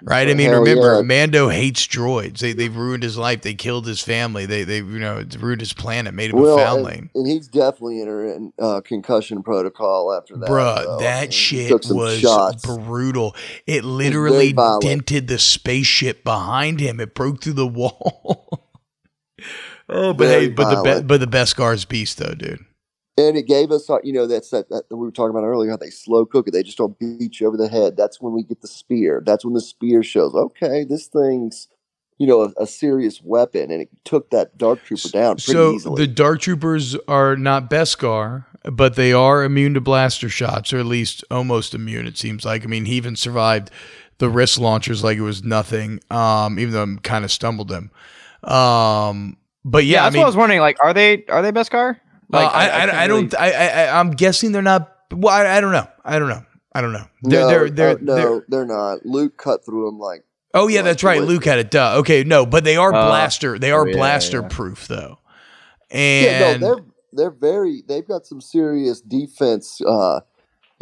[0.04, 0.28] Right?
[0.28, 1.02] I mean, Hell remember, yeah.
[1.02, 2.38] Mando hates droids.
[2.40, 3.42] They they've ruined his life.
[3.42, 4.46] They killed his family.
[4.46, 6.98] They they you know ruined his planet, made him a Well, foundling.
[6.98, 10.48] and, and he's definitely entering uh, concussion protocol after that.
[10.48, 10.98] Bruh.
[10.98, 12.66] I that shit was shots.
[12.66, 13.36] brutal.
[13.64, 16.98] It literally dented the spaceship behind him.
[16.98, 18.66] It broke through the wall.
[19.88, 22.58] oh, but Very hey, but the be- but the Beskar's beast though, dude.
[23.18, 25.70] And it gave us, uh, you know, that's that, that we were talking about earlier,
[25.70, 26.52] how they slow cook it.
[26.52, 27.94] They just don't beat you over the head.
[27.96, 29.22] That's when we get the spear.
[29.24, 31.68] That's when the spear shows, okay, this thing's,
[32.16, 33.70] you know, a, a serious weapon.
[33.70, 36.06] And it took that Dark Trooper down pretty So easily.
[36.06, 40.86] the Dark Troopers are not Beskar, but they are immune to blaster shots, or at
[40.86, 42.06] least almost immune.
[42.06, 42.64] It seems like.
[42.64, 43.70] I mean, he even survived
[44.18, 46.00] the wrist launchers like it was nothing.
[46.10, 47.90] Um, even though I'm kind of stumbled him.
[48.42, 50.60] Um, but yeah, yeah, I that's mean, what I was wondering.
[50.60, 51.98] Like, are they are they Beskar?
[52.32, 53.32] Uh, I, I, can't I, don't.
[53.32, 54.90] really- I, I, I'm guessing they're not.
[55.12, 55.86] Well, I, I don't know.
[56.04, 56.44] I don't know.
[56.74, 57.04] I don't know.
[57.22, 59.04] They're, no, they're, they're, uh, no, they're- they're, not.
[59.04, 60.24] Luke cut through them like,
[60.54, 61.20] oh yeah, like that's right.
[61.22, 61.70] Luke had it.
[61.70, 61.96] Duh.
[61.98, 63.58] Okay, no, but they are Uh, blaster.
[63.58, 64.48] They are oh, yeah, blaster yeah.
[64.48, 65.18] proof though.
[65.90, 65.96] yeah,
[66.52, 69.80] And no, they're, they're very, they've got some serious defense.
[69.86, 70.20] Uh,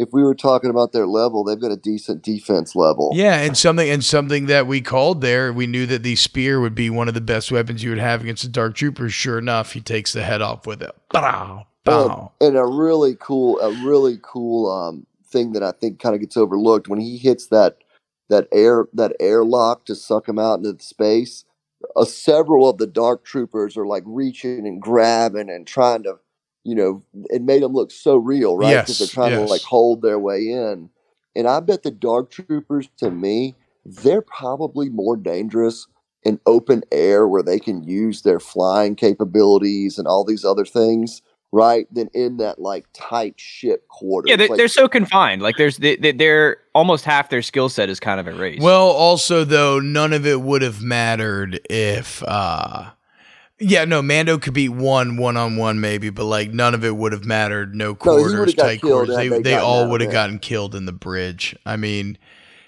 [0.01, 3.11] if we were talking about their level, they've got a decent defense level.
[3.14, 5.53] yeah, and something and something that we called there.
[5.53, 8.22] We knew that the spear would be one of the best weapons you would have
[8.22, 9.12] against the dark troopers.
[9.12, 10.94] Sure enough, he takes the head off with it.
[11.11, 12.32] Bow, bow.
[12.40, 16.36] and a really cool a really cool um thing that i think kind of gets
[16.36, 17.78] overlooked when he hits that
[18.28, 21.44] that air that airlock to suck him out into space
[21.96, 26.18] uh, several of the dark troopers are like reaching and grabbing and trying to,
[26.64, 28.80] you know, it made them look so real, right?
[28.80, 30.90] Because they're Yes, trying to like hold their way in.
[31.34, 33.54] And I bet the dark troopers, to me,
[33.84, 35.86] they're probably more dangerous
[36.22, 41.22] in open air where they can use their flying capabilities and all these other things,
[41.50, 41.86] right?
[41.94, 44.28] Than in that like tight ship quarters.
[44.28, 45.40] Yeah, they're, like, they're so confined.
[45.40, 48.62] Like there's they, they, they're almost half their skill set is kind of erased.
[48.62, 52.90] Well, also though, none of it would have mattered if uh
[53.61, 56.96] yeah, no, Mando could beat one one on one maybe, but like none of it
[56.96, 57.74] would have mattered.
[57.74, 59.16] No No, quarters, would've tight quarters.
[59.16, 61.54] They they they all would have gotten killed in the bridge.
[61.66, 62.18] I mean,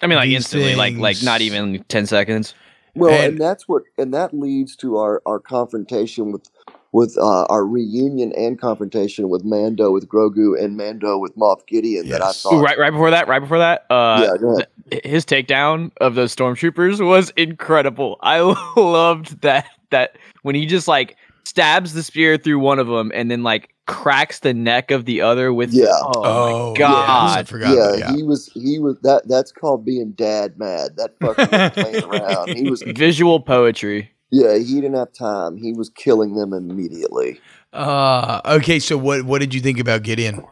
[0.03, 2.55] I mean, like these instantly, like like not even ten seconds.
[2.95, 6.51] Well, and, And- that's what, and that leads to our our confrontation with
[6.93, 12.09] with uh, our reunion and confrontation with Mando with Grogu and Mando with Moff Gideon.
[12.11, 12.43] That I Yes.
[12.43, 16.17] thought, Ooh, right, right before that, right before that, uh, yeah, th- his takedown of
[16.17, 18.19] those stormtroopers was incredible.
[18.21, 18.41] I
[18.77, 23.31] loved that that when he just like stabs the spear through one of them and
[23.31, 25.87] then like cracks the neck of the other with Yeah.
[25.91, 27.75] oh, oh, my god yes, I forgot.
[27.77, 28.13] yeah, about- yeah.
[28.17, 30.97] he was he was that that's called being dad mad.
[30.97, 32.49] That fucker was playing around.
[32.57, 34.11] He was visual poetry.
[34.31, 35.57] yeah, he didn't have time.
[35.57, 37.41] He was killing them immediately.
[37.73, 40.45] Uh okay, so what what did you think about Gideon?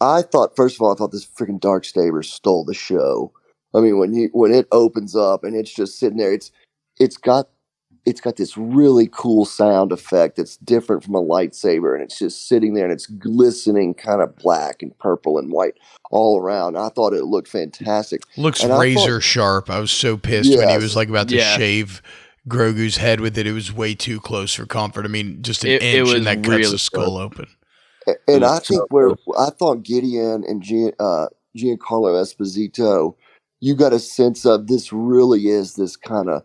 [0.00, 3.32] I thought first of all, I thought this freaking Dark Saber stole the show.
[3.74, 6.50] I mean, when you when it opens up and it's just sitting there, it's
[6.98, 7.48] it's got
[8.06, 12.48] it's got this really cool sound effect that's different from a lightsaber, and it's just
[12.48, 15.74] sitting there and it's glistening, kind of black and purple and white
[16.10, 16.76] all around.
[16.76, 18.22] I thought it looked fantastic.
[18.36, 19.70] Looks And I thought- razor sharp.
[19.70, 21.56] I was so pissed when he was like about to Yeah.
[21.56, 22.02] shave
[22.48, 23.46] Grogu's head with it.
[23.46, 25.04] It was way too close for comfort.
[25.04, 27.46] I mean, just an It- it inch was and that cuts really the skull open.
[28.08, 31.26] A- And was I so think where I thought Gideon and Gian, uh,
[31.56, 33.14] Giancarlo Esposito,
[33.60, 36.42] you got a sense of this really is this kind of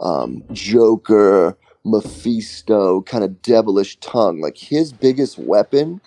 [0.00, 4.40] um, Joker, Mephisto, kind of devilish tongue.
[4.40, 6.00] Like his biggest weapon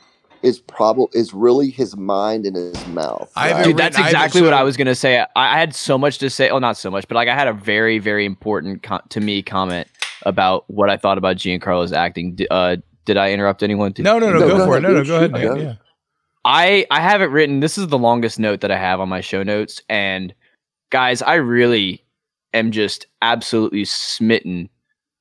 [0.44, 3.32] is probably is really his mind and his mouth.
[3.36, 3.64] I haven't right?
[3.64, 5.20] Dude, written- that's I exactly what I was gonna say.
[5.20, 6.50] I, I had so much to say.
[6.50, 9.42] Oh, not so much, but like I had a very, very important co- to me
[9.44, 9.88] comment
[10.26, 12.36] about what I thought about Giancarlo's acting.
[12.36, 13.92] D- uh, did I interrupt anyone?
[13.92, 14.82] Did- No, no, no, No, go, go for it.
[14.82, 15.30] No, no, go ahead.
[15.30, 15.42] Shoot, man.
[15.44, 15.56] go.
[15.56, 15.74] Yeah.
[16.44, 17.60] I I have it written.
[17.60, 20.34] This is the longest note that I have on my show notes, and
[20.90, 22.04] guys, I really
[22.54, 24.70] am just absolutely smitten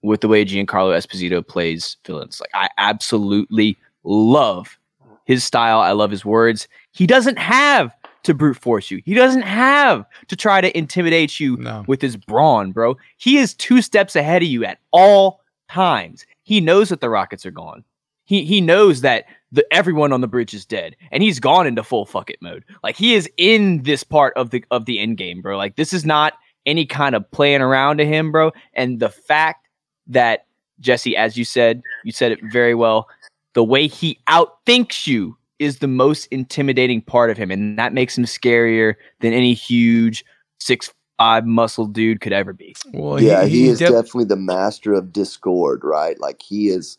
[0.03, 2.41] with the way Giancarlo Esposito plays villains.
[2.41, 4.79] Like I absolutely love
[5.25, 5.81] his style.
[5.81, 6.67] I love his words.
[6.93, 9.01] He doesn't have to brute force you.
[9.05, 11.85] He doesn't have to try to intimidate you No.
[11.87, 12.97] with his brawn, bro.
[13.17, 16.27] He is two steps ahead of you at all times.
[16.43, 17.85] He knows that the rockets are gone.
[18.25, 21.83] He he knows that the everyone on the bridge is dead, and he's gone into
[21.83, 22.65] full fuck it mode.
[22.85, 25.57] Like he is in this part of the of the end game, bro.
[25.57, 26.35] Like this is not
[26.67, 28.53] any kind of playing around to him, bro.
[28.75, 29.69] And the fact
[30.07, 30.47] that
[30.81, 33.09] Jesse, as you said, you said it very well.
[33.55, 38.17] The way he outthinks you is the most intimidating part of him, and that makes
[38.17, 40.25] him scarier than any huge
[40.59, 42.75] six five muscle dude could ever be.
[42.95, 46.19] Well, yeah, he, is def- definitely the master of discord, right?
[46.19, 46.97] Like he is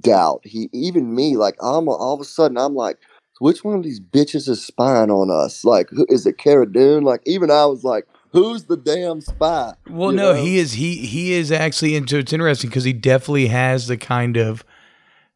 [0.00, 0.42] doubt.
[0.44, 2.98] He even me, like I'm all of a sudden I'm like,
[3.38, 5.64] which one of these bitches is spying on us?
[5.64, 6.38] Like, who is it?
[6.38, 7.02] Cara Dune?
[7.02, 9.74] Like, even I was like, who's the damn spy?
[9.88, 10.42] Well, You no, know?
[10.42, 10.72] he is.
[10.74, 14.64] He he is actually, so it's interesting because he definitely has the kind of,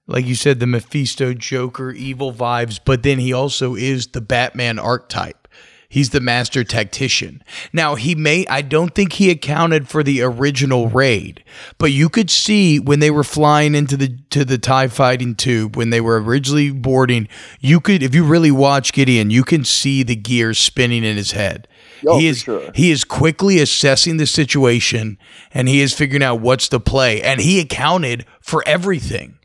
[0.07, 4.79] like you said, the Mephisto Joker evil vibes, but then he also is the Batman
[4.79, 5.49] archetype.
[5.89, 7.45] He's the master tactician.
[7.73, 11.45] Now he may I don't think he accounted for the original raid,
[11.79, 15.77] but you could see when they were flying into the to the TIE fighting tube,
[15.77, 17.29] when they were originally boarding,
[17.61, 21.31] you could if you really watch Gideon, you can see the gears spinning in his
[21.33, 21.69] head.
[22.07, 22.71] Oh, he is sure.
[22.75, 25.19] he is quickly assessing the situation
[25.53, 29.39] and he is figuring out what's the play and he accounted for everything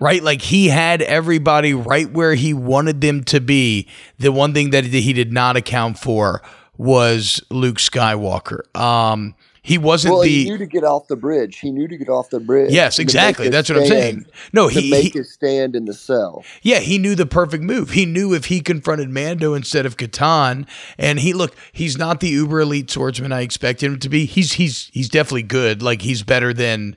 [0.00, 0.22] right?
[0.22, 3.86] Like he had everybody right where he wanted them to be.
[4.18, 6.42] The one thing that he did not account for
[6.76, 8.62] was luke skywalker.
[8.76, 11.58] Um he wasn't Well, the he knew to get off the bridge.
[11.60, 12.72] He knew to get off the bridge.
[12.72, 15.94] yes exactly that's what i'm saying no To he, make he his stand in the
[15.94, 16.44] cell.
[16.62, 17.90] yeah, he knew the perfect move.
[17.90, 20.66] He knew if he confronted Mando instead of Katan,
[20.98, 24.24] and he look, he's not the uber elite swordsman I expected him to be.
[24.24, 25.82] He's he's he's definitely good.
[25.82, 26.96] Like he's better than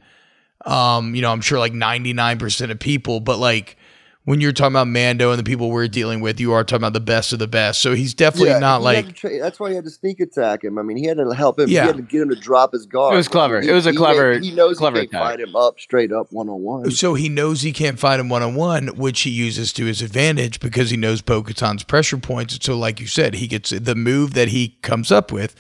[0.66, 3.78] um, you know, I'm sure like 99% of people, but like
[4.26, 6.94] when you're talking about Mando and the people we're dealing with, you are talking about
[6.94, 7.80] the best of the best.
[7.82, 10.78] So he's definitely not he like tra- that's why he had to sneak attack him.
[10.78, 11.70] I mean, he had to help him.
[11.70, 11.82] Yeah.
[11.84, 13.14] He had to get him to drop his guard.
[13.14, 13.62] It was clever.
[13.62, 15.32] He- It was a he- clever- He knows clever he can't attack.
[15.34, 16.92] fight him up straight up one on one.
[16.92, 20.02] So he knows he can't fight him one on one, which he uses to his
[20.02, 22.58] advantage because he knows Bo Katan's pressure points.
[22.62, 25.56] So, like you said, he gets the move that he comes up with.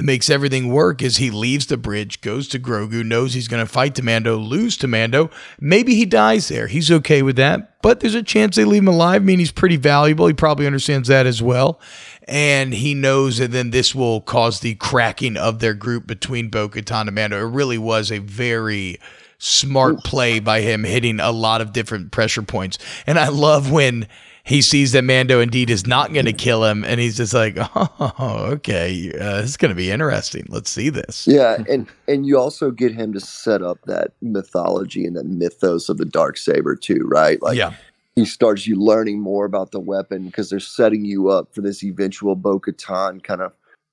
[0.00, 3.62] That makes everything work is he leaves the bridge, goes to Grogu, knows he's going
[3.62, 5.28] to fight to Mando, lose to Mando.
[5.60, 6.68] Maybe he dies there.
[6.68, 9.20] He's okay with that, but there's a chance they leave him alive.
[9.20, 10.26] I mean, he's pretty valuable.
[10.26, 11.78] He probably understands that as well.
[12.26, 16.70] And he knows that then this will cause the cracking of their group between Bo
[16.70, 17.38] Katan and Mando.
[17.38, 18.98] It really was a very
[19.36, 22.78] smart play by him hitting a lot of different pressure points.
[23.06, 24.08] And I love when
[24.44, 27.56] he sees that Mando indeed is not going to kill him, and he's just like,
[27.74, 30.46] "Oh, okay, uh, this is going to be interesting.
[30.48, 35.04] Let's see this." Yeah, and and you also get him to set up that mythology
[35.04, 37.40] and that mythos of the dark saber too, right?
[37.42, 37.74] Like, yeah,
[38.16, 41.82] he starts you learning more about the weapon because they're setting you up for this
[41.82, 43.52] eventual Bo-Katan kind of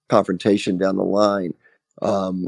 [0.10, 1.54] confrontation down the line.
[2.02, 2.48] Um,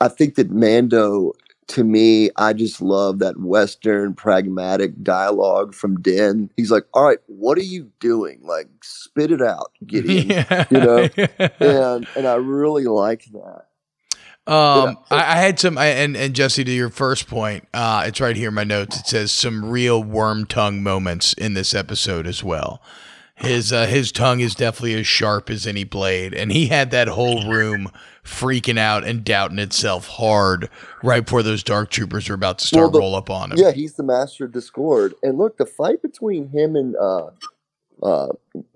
[0.00, 1.32] I think that Mando
[1.68, 6.50] to me, I just love that Western pragmatic dialogue from Den.
[6.56, 8.40] He's like, "All right, what are you doing?
[8.42, 10.64] Like, spit it out, Gideon." yeah.
[10.70, 11.08] You know,
[11.60, 13.66] and and I really like that.
[14.48, 18.20] Um, I, I had some, I, and and Jesse, to your first point, uh, it's
[18.20, 19.00] right here in my notes.
[19.00, 22.80] It says some real Wormtongue moments in this episode as well.
[23.34, 27.08] His uh, his tongue is definitely as sharp as any blade, and he had that
[27.08, 27.90] whole room
[28.26, 30.68] freaking out and doubting itself hard
[31.02, 33.58] right before those dark troopers are about to start Well, the- roll up on him.
[33.58, 35.14] Yeah, he's the master of discord.
[35.22, 37.30] And look, the fight between him and uh,
[38.02, 38.28] uh,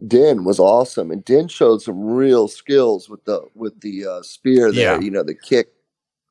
[0.06, 4.72] Din was awesome, and Din showed some real skills with the with the uh, spear
[4.72, 4.94] there.
[4.94, 5.00] Yeah.
[5.00, 5.68] You know, the kick,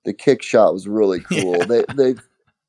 [0.06, 1.58] the kick shot was really cool.
[1.58, 1.66] Yeah.
[1.66, 2.16] They they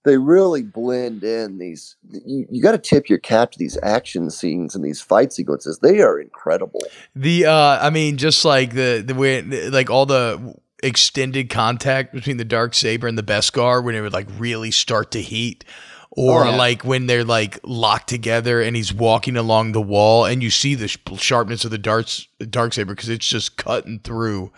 [0.05, 1.97] they really blend in these.
[2.11, 5.79] You, you got to tip your cap to these action scenes and these fight sequences.
[5.81, 6.81] They are incredible.
[7.15, 12.39] The uh I mean just like the the way like all the extended contact between
[12.39, 15.65] the dark saber and the Beskar when it would like really start to heat
[16.13, 16.57] or Oh, yeah.
[16.57, 20.75] like when they're like locked together and he's walking along the wall and you see
[20.75, 24.51] the sharpness of the darts dark saber because it's just cutting through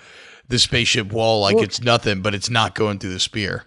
[0.48, 3.64] the spaceship wall like Well- it's nothing but it's not going through the spear.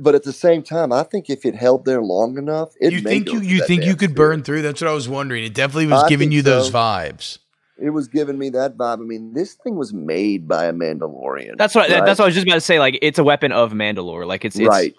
[0.00, 3.00] But at the same time, I think if it held there long enough, it you
[3.00, 4.28] think you you think you could spear.
[4.28, 4.62] burn through?
[4.62, 5.44] That's what I was wondering.
[5.44, 6.72] It definitely was I giving you those so.
[6.72, 7.38] vibes.
[7.78, 9.00] It was giving me that vibe.
[9.00, 11.56] I mean, this thing was made by a Mandalorian.
[11.56, 12.04] That's what right?
[12.04, 12.78] that's what I was just about to say.
[12.78, 14.26] Like it's a weapon of Mandalore.
[14.26, 14.94] Like it's, it's right.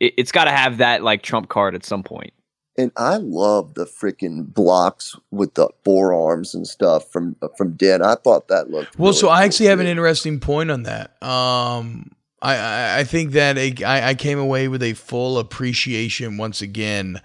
[0.00, 2.32] It, it's got to have that like trump card at some point.
[2.78, 8.02] And I love the freaking blocks with the forearms and stuff from from Den.
[8.02, 10.82] I thought that looked Well, really so I cool, actually have an interesting point on
[10.82, 11.20] that.
[11.22, 12.10] Um,
[12.42, 17.20] I, I, think that I I came away with a full appreciation once again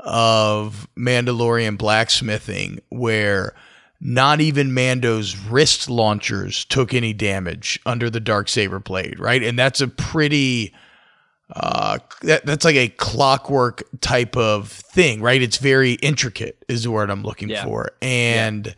[0.00, 3.54] of Mandalorian blacksmithing, where
[4.00, 9.42] not even Mando's wrist launchers took any damage under the dark saber blade, right?
[9.42, 10.74] And that's a pretty
[11.54, 16.90] uh that, that's like a clockwork type of thing right it's very intricate is the
[16.90, 17.62] word i'm looking Yeah.
[17.64, 18.74] for and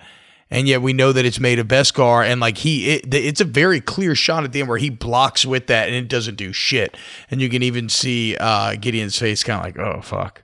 [0.51, 3.45] and yet we know that it's made of Beskar, and like he, it, it's a
[3.45, 6.53] very clear shot at the end where he blocks with that, and it doesn't do
[6.53, 6.97] shit.
[7.31, 10.43] And you can even see uh, Gideon's face, kind of like, oh fuck.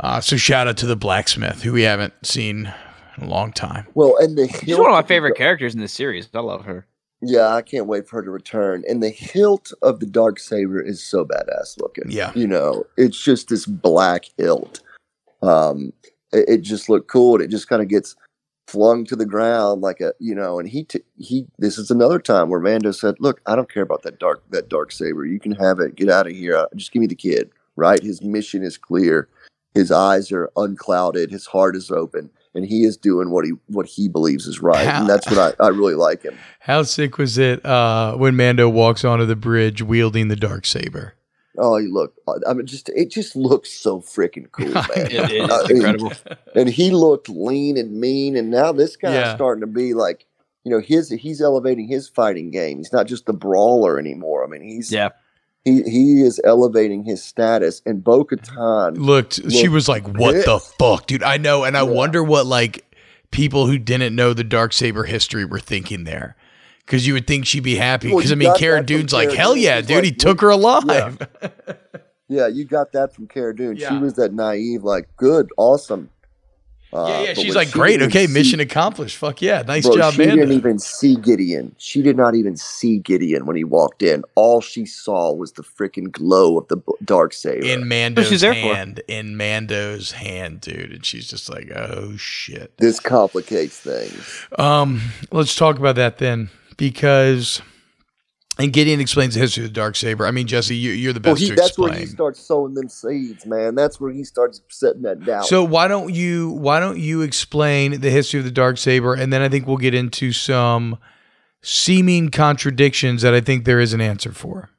[0.00, 2.72] Uh, so shout out to the blacksmith, who we haven't seen
[3.16, 3.86] in a long time.
[3.94, 6.28] Well, and the She's one of my favorite characters in this series.
[6.32, 6.86] I love her.
[7.20, 8.84] Yeah, I can't wait for her to return.
[8.88, 12.04] And the hilt of the dark saber is so badass looking.
[12.08, 12.30] Yeah.
[12.34, 14.80] you know, it's just this black hilt.
[15.42, 15.92] Um,
[16.32, 18.14] it, it just looked cool, and it just kind of gets
[18.68, 20.60] flung to the ground like a you know.
[20.60, 21.46] And he t- he.
[21.58, 24.68] This is another time where Mando said, "Look, I don't care about that dark that
[24.68, 25.24] dark saber.
[25.26, 25.96] You can have it.
[25.96, 26.56] Get out of here.
[26.56, 28.02] Uh, Just give me the kid." Right?
[28.02, 29.28] His mission is clear.
[29.74, 31.30] His eyes are unclouded.
[31.30, 34.86] His heart is open, and he is doing what he what he believes is right.
[34.86, 36.36] How- And that's what I, I really like him.
[36.60, 41.14] How sick was it uh, when Mando walks onto the bridge wielding the dark saber?
[41.58, 42.14] Oh, you look!
[42.26, 44.84] Uh, I mean, just it just looks so freaking cool, man.
[44.96, 46.12] It, it- I it's mean, incredible.
[46.54, 49.34] And he looked lean and mean, and now this guy's Yeah.
[49.34, 50.24] starting to be like,
[50.64, 52.78] you know, his he's elevating his fighting game.
[52.78, 54.44] He's not just the brawler anymore.
[54.44, 55.10] I mean, he's Yeah.
[55.64, 57.82] he he is elevating his status.
[57.86, 61.80] And Bo Katan, Looked, she was like, "What the fuck, dude?" I know, and I
[61.84, 61.90] Yeah.
[61.90, 62.84] wonder what like
[63.30, 66.36] people who didn't know the dark saber history were thinking there.
[66.88, 68.08] Because you would think she'd be happy.
[68.08, 69.62] Because you I mean, got Cara Dune's like, Cara "Hell Dune.
[69.62, 69.96] yeah, She's dude!
[69.96, 71.18] like, he took her alive."
[72.28, 73.76] yeah, you got that from Cara Dune.
[73.76, 76.08] She was that naive, like, good, awesome.
[76.90, 77.34] Uh, Yeah, yeah.
[77.34, 78.00] She's like, she great.
[78.00, 79.18] Okay, see- mission accomplished.
[79.18, 79.60] Fuck yeah.
[79.60, 80.36] Nice Bro, job, she man.
[80.38, 81.74] didn't even see Gideon.
[81.76, 84.24] She did not even see Gideon when he walked in.
[84.36, 87.66] All she saw was the freaking glow of the b- dark saber.
[87.66, 88.60] In Mando's she's there for.
[88.74, 89.02] hand.
[89.06, 90.92] In Mando's hand, dude.
[90.92, 92.74] And she's just like, oh shit.
[92.78, 94.46] this complicates things.
[94.58, 96.48] Um, let's talk about that then.
[96.78, 97.60] Because
[98.58, 100.26] and Gideon explains the history of the dark saber.
[100.26, 101.90] I mean, Jesse, you, you're the Well, best he, to that's explain.
[101.90, 103.76] where he starts sowing them seeds, man.
[103.76, 105.44] That's where he starts setting that down.
[105.44, 109.32] So why don't you why don't you explain the history of the dark saber, and
[109.32, 110.98] then I think we'll get into some
[111.62, 114.70] seeming contradictions that I think there is an answer for.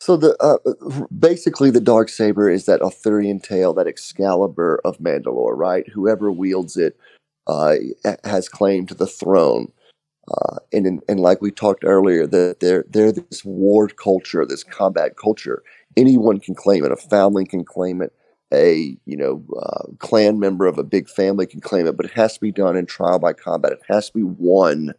[0.00, 5.56] So the uh, basically the dark saber is that Arthurian tale, that Excalibur of Mandalore,
[5.56, 5.88] right?
[5.88, 6.96] Whoever wields it
[7.48, 7.74] uh,
[8.22, 9.72] has claim to the throne.
[10.28, 15.16] Uh, and and like we talked earlier, that they're they're this war culture, this combat
[15.16, 15.62] culture.
[15.96, 16.92] Anyone can claim it.
[16.92, 18.12] A family can claim it.
[18.52, 22.12] A you know uh, clan member of a big family can claim it, but it
[22.12, 23.72] has to be done in trial by combat.
[23.72, 24.92] It has to be won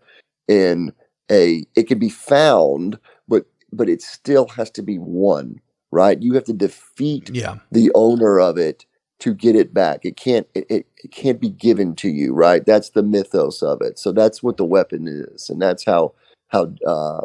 [0.48, 0.94] in
[1.32, 1.64] a.
[1.76, 2.98] It can be found,
[3.28, 5.62] but but it still has to be won.
[5.92, 6.22] Right?
[6.22, 7.58] You have to defeat Yeah.
[7.72, 8.86] the owner of it
[9.22, 10.04] to get it back.
[10.04, 12.66] It can't it, it, it can't be given to you, right?
[12.66, 13.98] That's the mythos of it.
[13.98, 16.14] So that's what the weapon is, and that's how
[16.50, 17.22] how uh,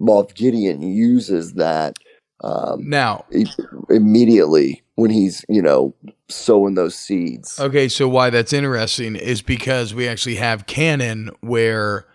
[0.00, 1.98] Moff Gideon uses that
[2.42, 3.24] um, Now,
[3.90, 5.94] immediately when he's you know
[6.28, 7.60] sowing those seeds.
[7.60, 12.06] Okay, so why that's interesting is because we actually have canon where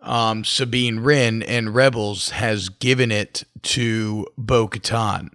[0.00, 5.30] um, Sabine Wren and Rebels has given it to Bo Katan.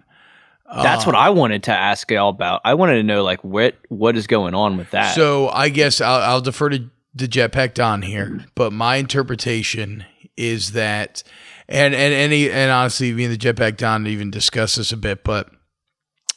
[0.74, 2.60] That's what uh, I wanted to ask y'all about.
[2.64, 5.14] I wanted to know like what what is going on with that.
[5.14, 10.04] So I guess I'll, I'll defer to the Jetpack Don here, but my interpretation
[10.36, 11.22] is that,
[11.68, 15.24] and and any and honestly, me and the Jetpack Don even discuss this a bit,
[15.24, 15.50] but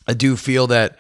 [0.08, 0.98] I do feel that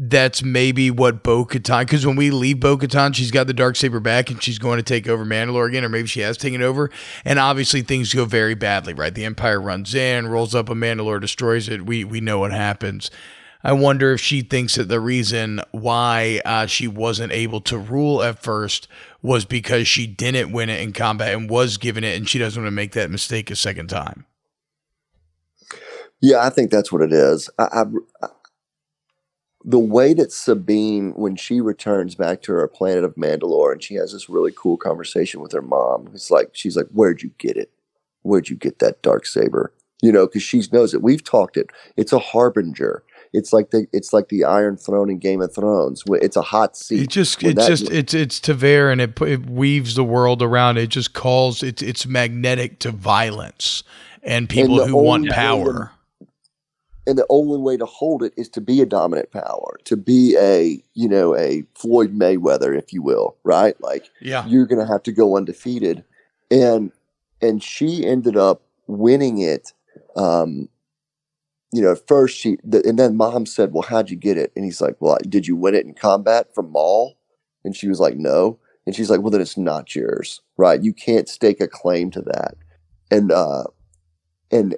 [0.00, 3.74] that's maybe what Bo Katan, because when we leave Bo Katan, she's got the dark
[3.74, 6.62] saber back and she's going to take over Mandalore again, or maybe she has taken
[6.62, 6.88] over.
[7.24, 9.12] And obviously things go very badly, right?
[9.12, 11.84] The Empire runs in, rolls up a Mandalore, destroys it.
[11.84, 13.10] We we know what happens.
[13.64, 18.22] I wonder if she thinks that the reason why uh, she wasn't able to rule
[18.22, 18.86] at first
[19.20, 22.62] was because she didn't win it in combat and was given it, and she doesn't
[22.62, 24.26] want to make that mistake a second time.
[26.20, 27.50] Yeah, I think that's what it is.
[27.58, 27.84] I,
[28.22, 28.28] I,
[29.68, 33.96] the way that Sabine, when she returns back to her planet of Mandalore, and she
[33.96, 37.58] has this really cool conversation with her mom, it's like she's like, "Where'd you get
[37.58, 37.70] it?
[38.22, 41.02] Where'd you get that dark saber?" You know, because she knows it.
[41.02, 41.68] We've talked it.
[41.98, 43.02] It's a harbinger.
[43.34, 46.02] It's like the it's like the Iron Throne in Game of Thrones.
[46.06, 47.02] It's a hot seat.
[47.02, 50.40] It just When it's that- just it's it's ta'veren and it, it weaves the world
[50.40, 50.78] around.
[50.78, 53.82] It just calls it's it's magnetic to violence
[54.22, 55.92] and people the who want power.
[57.08, 60.36] And the only way to hold it is to be a dominant power, to be
[60.38, 63.80] a you know a Floyd Mayweather, if you will, right?
[63.80, 64.46] Like Yeah.
[64.46, 66.04] you're going to have to go undefeated.
[66.50, 66.92] And
[67.40, 69.72] and she ended up winning it
[70.16, 70.68] um
[71.72, 74.52] you know at first she the, and then mom said well how'd you get it?
[74.54, 77.16] And he's like well did you win it in combat from Maul?
[77.64, 78.58] And she was like no.
[78.86, 80.82] And she's like well then it's not yours right?
[80.82, 82.54] You can't stake a claim to that.
[83.10, 83.64] And uh
[84.50, 84.76] and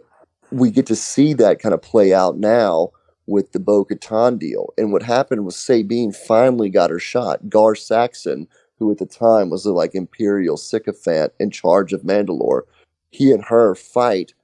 [0.50, 2.90] we get to see that kind of play out now
[3.26, 4.72] with the Bo Katan deal.
[4.76, 7.48] And what happened was Sabine finally got her shot.
[7.48, 8.48] Gar Saxon,
[8.78, 12.62] who at the time was the like imperial sycophant in charge of Mandalore,
[13.10, 14.34] he and her fight.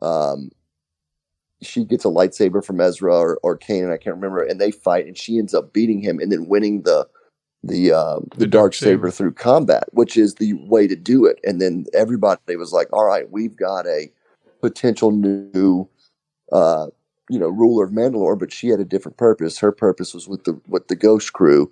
[0.00, 0.50] Um,
[1.62, 5.06] she gets a lightsaber from Ezra or, or Kanan, I can't remember, and they fight,
[5.06, 7.06] and she ends up beating him and then winning the
[7.62, 8.92] the um, the, The dark dark saber.
[8.92, 11.38] saber through combat, which is the way to do it.
[11.44, 14.10] And then everybody was like, "All right, we've got a
[14.60, 15.88] potential new
[16.52, 16.86] uh,
[17.30, 19.58] you know, ruler of Mandalore, but she had a different purpose.
[19.58, 21.70] Her purpose was with the with the Ghost Crew,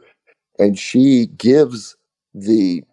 [0.58, 1.96] and she gives
[2.32, 2.84] the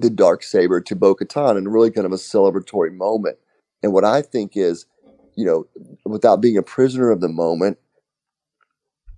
[0.00, 3.36] the dark saber to Bo Katan in really kind of a celebratory moment.
[3.82, 4.86] And what I think is,
[5.36, 5.66] you know,
[6.06, 7.78] without being a prisoner of the moment,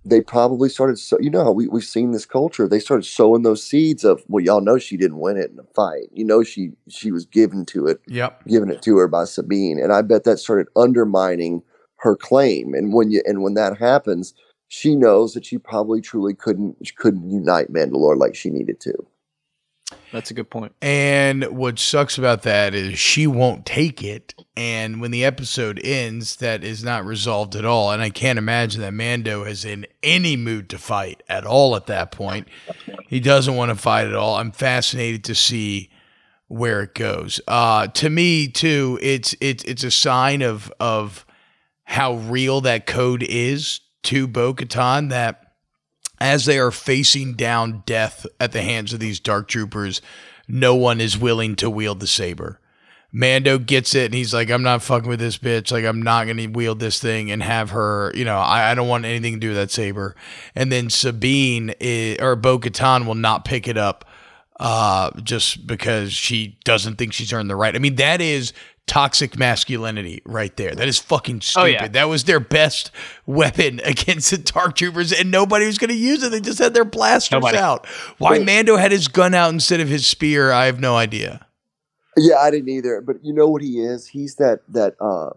[0.05, 0.97] they probably started.
[0.99, 2.67] So you know, how we we've seen this culture.
[2.67, 5.63] They started sowing those seeds of, well, y'all know she didn't win it in a
[5.75, 6.09] fight.
[6.11, 8.47] You know, she she was given to it Yep.
[8.47, 11.61] given it to her by Sabine, and I bet that started undermining
[11.97, 12.73] her claim.
[12.73, 14.33] And when you and when that happens,
[14.67, 18.93] she knows that she probably truly couldn't couldn't unite Mandalore like she needed to.
[20.11, 20.73] That's a good point.
[20.81, 24.33] And what sucks about that is she won't take it.
[24.55, 27.91] And when the episode ends, that is not resolved at all.
[27.91, 31.87] And I can't imagine that Mando is in any mood to fight at all at
[31.87, 32.47] that point.
[33.07, 34.35] He doesn't want to fight at all.
[34.35, 35.89] I'm fascinated to see
[36.47, 37.41] where it goes.
[37.47, 41.25] Uh, to me, too, it's it's it's a sign of of
[41.85, 45.42] how real that code is to Bo Katan that
[46.19, 50.01] as they are facing down death at the hands of these dark troopers,
[50.47, 52.59] no one is willing to wield the saber.
[53.15, 55.71] Mando gets it and he's like, I'm not fucking with this bitch.
[55.71, 58.75] Like, I'm not going to wield this thing and have her, you know, I, I
[58.75, 60.15] don't want anything to do with that saber.
[60.55, 64.03] And then Sabine is, or Bo Katan will not pick it up
[64.59, 67.75] uh, just because she doesn't think she's earned the right.
[67.75, 68.51] I mean, that is
[68.87, 70.75] toxic masculinity right there.
[70.75, 71.61] That is fucking stupid.
[71.63, 71.87] Oh, yeah.
[71.87, 72.91] That was their best
[73.25, 76.31] weapon against the Dark Troopers, and nobody was going to use it.
[76.31, 77.57] They just had their blasters Nobody.
[77.57, 77.85] out.
[78.17, 81.45] Why Mando had his gun out instead of his spear, I have no idea.
[82.15, 83.01] Yeah, I didn't either.
[83.01, 84.07] But you know what he is?
[84.07, 85.31] He's that that uh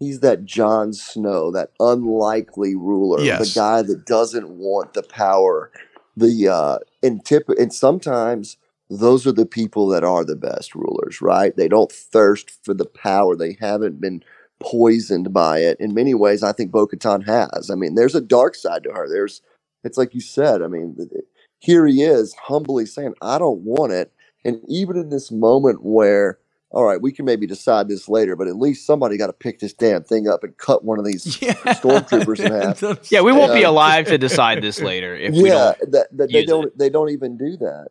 [0.00, 3.54] he's that Jon Snow, that unlikely ruler, Yes.
[3.54, 5.70] the guy that doesn't want the power.
[6.16, 8.56] The uh and tip and sometimes
[8.90, 11.56] those are the people that are the best rulers, right?
[11.56, 13.36] They don't thirst for the power.
[13.36, 14.22] They haven't been
[14.60, 15.78] poisoned by it.
[15.80, 17.70] In many ways, I think Bo Katan has.
[17.70, 19.08] I mean, there's a dark side to her.
[19.08, 19.42] There's
[19.84, 21.24] it's like you said, I mean, th- th-
[21.58, 24.12] here he is humbly saying, I don't want it.
[24.44, 26.38] And even in this moment where,
[26.70, 29.60] all right, we can maybe decide this later, but at least somebody got to pick
[29.60, 31.40] this damn thing up and cut one of these.
[31.42, 31.54] Yeah.
[31.54, 33.12] Stormtroopers in half.
[33.12, 35.92] Yeah, we won't be uh, alive to decide this later if we yeah, don't.
[35.92, 37.88] that, that they don't they don't even do that.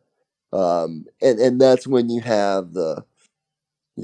[0.55, 3.03] Um, and and that's when you have the,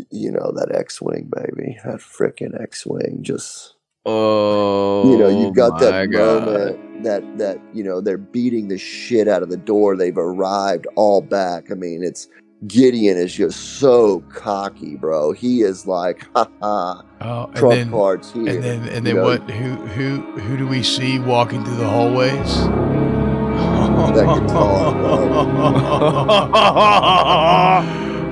[0.10, 3.76] you know, that X-wing baby, that freaking X-wing, just
[4.06, 6.46] Oh, you know, you've got that God.
[6.46, 9.96] moment that that you know they're beating the shit out of the door.
[9.96, 11.70] They've arrived all back.
[11.72, 12.28] I mean, it's
[12.68, 15.32] Gideon is just so cocky, bro.
[15.34, 18.50] He is like, ha ha, Oh, and trump then, cards here.
[18.50, 19.24] and then, and you know?
[19.24, 19.50] what?
[19.50, 23.01] Who, who, who do we see walking through the hallways?
[24.10, 24.96] That guitar,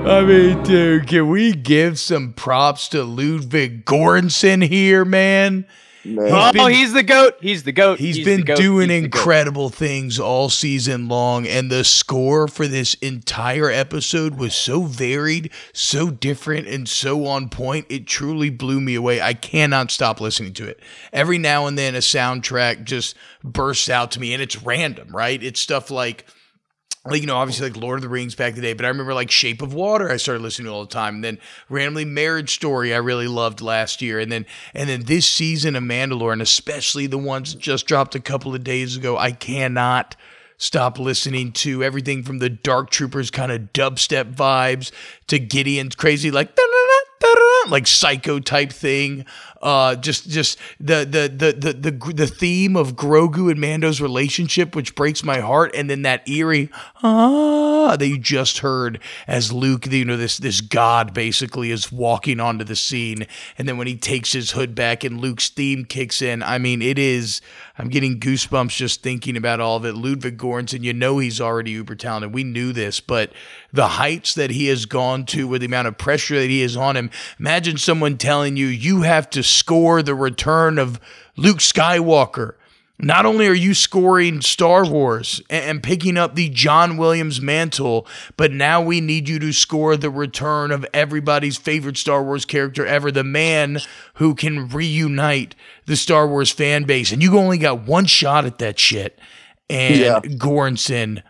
[0.06, 5.66] I mean, dude, can we give some props to Ludwig Göransson here, man?
[6.04, 7.36] Man, oh, been- he's the goat.
[7.40, 7.98] He's the goat.
[7.98, 8.56] He's the been goat.
[8.56, 14.54] doing He's incredible things all season long, and the score for this entire episode was
[14.54, 17.86] so varied, so different, and so on point.
[17.88, 19.20] It truly blew me away.
[19.20, 20.80] I cannot stop listening to it.
[21.12, 25.42] Every now and then, a soundtrack just bursts out to me, and it's random, right?
[25.42, 26.24] It's stuff like like
[27.12, 29.14] you know obviously like lord of the rings back in the day but i remember
[29.14, 31.38] like shape of water i started listening to all the time and then
[31.70, 34.44] randomly marriage story i really loved last year and then
[34.74, 38.54] and then this season of mandalore and especially the ones that just dropped a couple
[38.54, 40.14] of days ago i cannot
[40.58, 44.90] stop listening to everything from the dark troopers kind of dubstep vibes
[45.26, 46.54] to gideon's crazy like
[47.68, 49.24] like psycho type thing
[49.60, 54.74] uh just just the the the the the, the theme of grogu and mando's relationship
[54.74, 56.70] which breaks my heart and then that eerie
[57.02, 62.40] ah that you just heard as luke you know this this god basically is walking
[62.40, 63.26] onto the scene.
[63.58, 66.80] And then when he takes his hood back and luke's theme kicks in i mean
[66.82, 67.40] it is
[67.78, 69.94] i'm getting goosebumps just thinking about all of it.
[69.94, 72.32] Ludwig Göransson, you know he's already uber talented.
[72.32, 73.32] We knew this but
[73.72, 76.76] the heights that he has gone to with the amount of pressure that he is
[76.76, 81.00] on him imagine someone telling you you have to score the return of
[81.36, 82.54] luke skywalker
[83.02, 88.52] not only are you scoring Star Wars and, picking up the John Williams mantle, but
[88.52, 93.10] now we need you to score the return of everybody's favorite Star Wars character ever,
[93.10, 93.78] the man
[94.14, 95.54] who can reunite
[95.86, 97.10] the Star Wars fan base.
[97.10, 99.18] And you only got one shot at that shit.
[99.70, 100.20] And Yeah.
[100.20, 101.22] Göransson,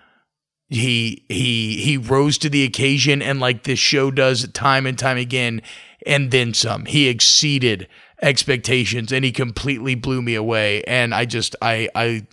[0.68, 5.18] he he he rose to the occasion and like this show does time and time
[5.18, 5.62] again,
[6.04, 6.86] and then some.
[6.86, 7.86] He exceeded
[8.22, 10.82] expectations and he completely blew me away.
[10.84, 12.26] And I just I I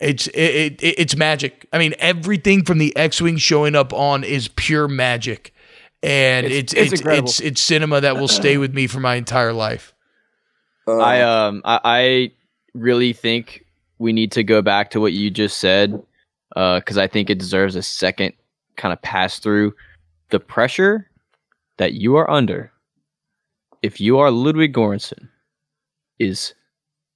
[0.00, 1.66] it's it, it it's magic.
[1.72, 5.54] I mean, everything from the X-wing showing up on is pure magic,
[6.02, 9.14] and It's- it's it's it's it's, it's cinema that will stay with me for my
[9.14, 9.94] entire life.
[10.86, 12.30] uh, I um I, I
[12.74, 13.64] really think
[13.98, 16.02] we need to go back to what you just said
[16.54, 18.34] because I think it deserves a second
[18.76, 19.74] kind of pass through
[20.30, 21.08] the pressure
[21.78, 22.70] that you are under
[23.84, 25.28] if you are Ludwig Göransson
[26.18, 26.54] is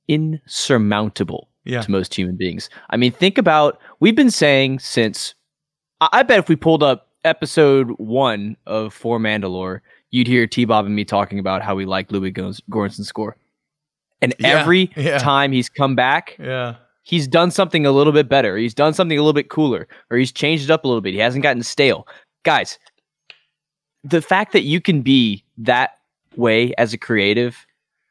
[0.08, 1.80] insurmountable Yeah.
[1.82, 2.68] to most human beings.
[2.90, 5.34] I mean, think about we've been saying since
[6.00, 10.64] I, I bet if we pulled up episode one of For Mandalore, you'd hear T
[10.64, 13.36] Bob and me talking about how we like Ludwig Göransson- Göransson's score.
[14.20, 15.18] And Yeah, every yeah.
[15.18, 16.76] time he's come back, Yeah.
[17.02, 18.56] he's done something a little bit better.
[18.56, 21.12] He's done something a little bit cooler, or he's changed it up a little bit.
[21.14, 22.06] He hasn't gotten stale.
[22.44, 22.78] Guys,
[24.04, 25.97] the fact that you can be that
[26.38, 27.67] way as a creative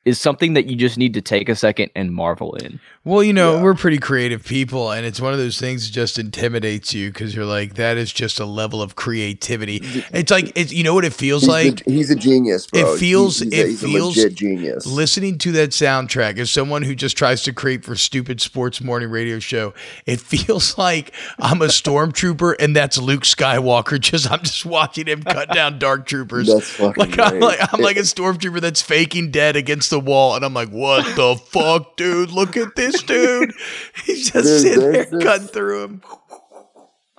[0.07, 2.79] is something that you just need to take a second and marvel in.
[3.03, 3.63] Well, you know, Yeah.
[3.63, 7.35] we're pretty creative people, and it's one of those things that just intimidates you because
[7.35, 9.81] you're like, that is just a level of creativity.
[10.13, 11.87] It's like, it's, you know what it feels he's, like?
[11.87, 12.93] a, he's a genius, bro.
[12.95, 14.85] It feels- He's, it a, he's feels- a legit genius.
[14.85, 19.09] Listening to that soundtrack as someone who just tries to create for stupid sports morning
[19.09, 19.73] radio show,
[20.05, 23.99] it feels like I'm a stormtrooper and that's Luke Skywalker.
[24.07, 26.47] Just I'm just watching him cut down dark troopers.
[26.47, 27.41] That's fucking Like I'm great.
[27.41, 31.03] like I'm like a stormtrooper that's faking dead against the wall, and I'm like, what
[31.15, 32.31] the fuck, dude?
[32.31, 33.53] Look at this dude.
[34.05, 36.01] He's just Dude, sitting there there's this- cutting through him.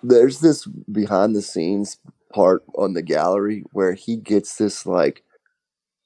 [0.03, 1.99] there's this behind the scenes
[2.33, 5.23] part on the gallery where he gets this like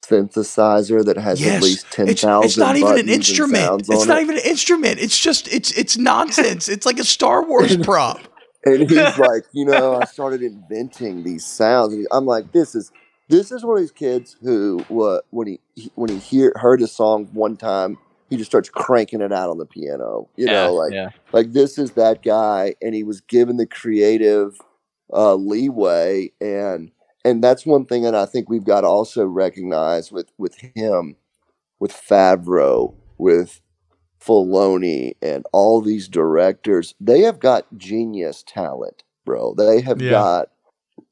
[0.05, 2.47] synthesizer that has Yes, at least ten It's, thousand.
[2.47, 3.83] it's not even an instrument.
[3.89, 4.99] It's not even an instrument.
[5.01, 6.69] It's just it's it's nonsense.
[6.69, 8.21] it's like a Star Wars prop.
[8.65, 11.95] And he's like, you know, I started inventing these sounds.
[11.95, 12.93] And I'm like, this is
[13.29, 16.83] this is one of these kids who, uh, when he he- when he hear heard
[16.83, 17.99] a song one time,
[18.31, 20.29] he just starts cranking it out on the piano.
[20.37, 21.09] You yeah, know, like yeah.
[21.33, 24.57] like this is that guy, and he was given the creative
[25.13, 26.91] uh, leeway, and
[27.25, 31.17] and that's one thing that I think we've got to also recognize with with him,
[31.81, 33.61] with Favreau, with
[34.21, 36.95] Filoni, and all these directors.
[37.01, 39.55] They have got genius talent, bro.
[39.55, 40.11] They have Yeah.
[40.11, 40.52] got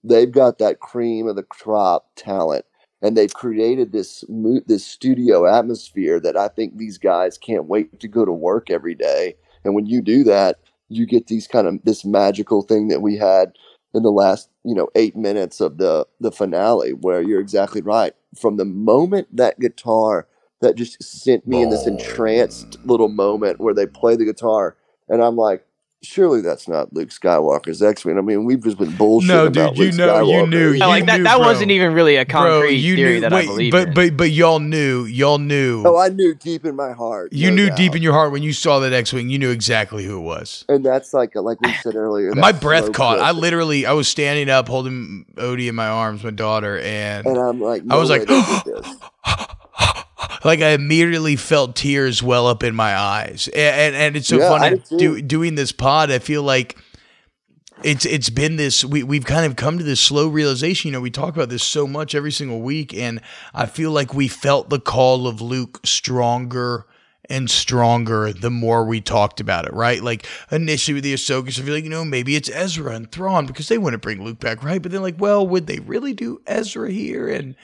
[0.02, 2.64] they've got that cream of the crop talent
[3.02, 4.24] and they've created this
[4.66, 8.94] this studio atmosphere that I think these guys can't wait to go to work every
[8.94, 9.36] day.
[9.64, 13.16] And when you do that, you get these kind of this magical thing that we
[13.16, 13.52] had
[13.94, 18.14] in the last you know eight minutes of the the finale, where you're exactly right.
[18.38, 20.26] From the moment that guitar
[20.60, 24.76] that just sent me in this entranced little moment where they play the guitar,
[25.08, 25.64] and I'm like.
[26.02, 28.16] Surely that's not Luke Skywalker's X-wing.
[28.16, 30.48] I mean, we've just been bullshitting No, about dude, you Luke know- you Skywalker.
[30.48, 31.16] knew- Yeah, like you that.
[31.18, 31.46] knew, That bro.
[31.46, 33.94] wasn't even really a concrete you theory knew, that I believe but in.
[33.94, 37.34] but but y'all knew, y'all knew, Oh, I knew deep in my heart.
[37.34, 37.76] you no knew doubt.
[37.76, 40.64] deep in your heart when you saw that X-wing, you knew exactly who it was.
[40.70, 42.32] and that's like like we said earlier.
[42.34, 43.18] My breath slow caught.
[43.20, 47.36] I literally, I was standing up, holding Odie in my arms, my daughter, and and
[47.36, 48.96] I'm like, I was like, way they did this.
[50.44, 54.38] Like I immediately felt tears well up in my eyes, and and, and it's so
[54.38, 56.10] Yeah, funny do, doing this pod.
[56.10, 56.76] I feel like
[57.82, 60.88] it's it's been this we we've kind of come to this slow realization.
[60.88, 63.20] You know, we talk about this so much every single week, and
[63.54, 66.86] I feel like we felt the call of Luke stronger
[67.28, 70.02] and stronger the more we talked about it, right?
[70.02, 73.10] Like initially with the Ahsoka, so I feel like, you know, maybe it's Ezra and
[73.10, 74.82] Thrawn because they want to bring Luke back, right?
[74.82, 77.28] But then like, well, would they really do Ezra here?
[77.28, 77.54] And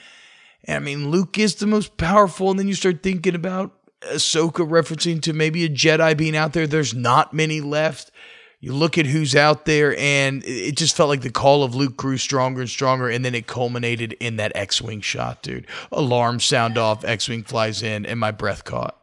[0.67, 5.21] I mean, Luke is the most powerful, and then you start thinking about Ahsoka referencing
[5.23, 6.67] to maybe a Jedi being out there.
[6.67, 8.11] There's not many left.
[8.59, 11.95] You look at who's out there, and it just felt like the call of Luke
[11.95, 15.67] grew stronger and stronger, and then it culminated in that X-wing shot, dude.
[15.91, 18.99] Alarm sound off, X-wing flies in, and my breath caught.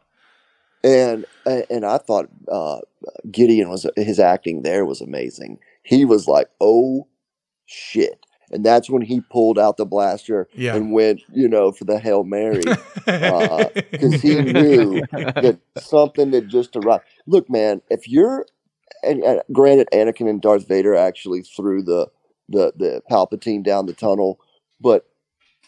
[0.83, 2.79] And and I thought uh,
[3.31, 5.59] Gideon was his acting there was amazing.
[5.83, 7.07] He was like, oh
[7.65, 8.24] shit.
[8.55, 10.75] And that's when he pulled out the blaster Yeah.
[10.75, 12.63] and went, you know, for the Hail Mary.
[13.07, 17.05] Uh, because he knew that something had just arrived.
[17.27, 18.45] Look, man, if you're,
[19.03, 22.07] and, and granted, Anakin and Darth Vader actually threw the
[22.49, 24.39] the the Palpatine down the tunnel,
[24.81, 25.07] but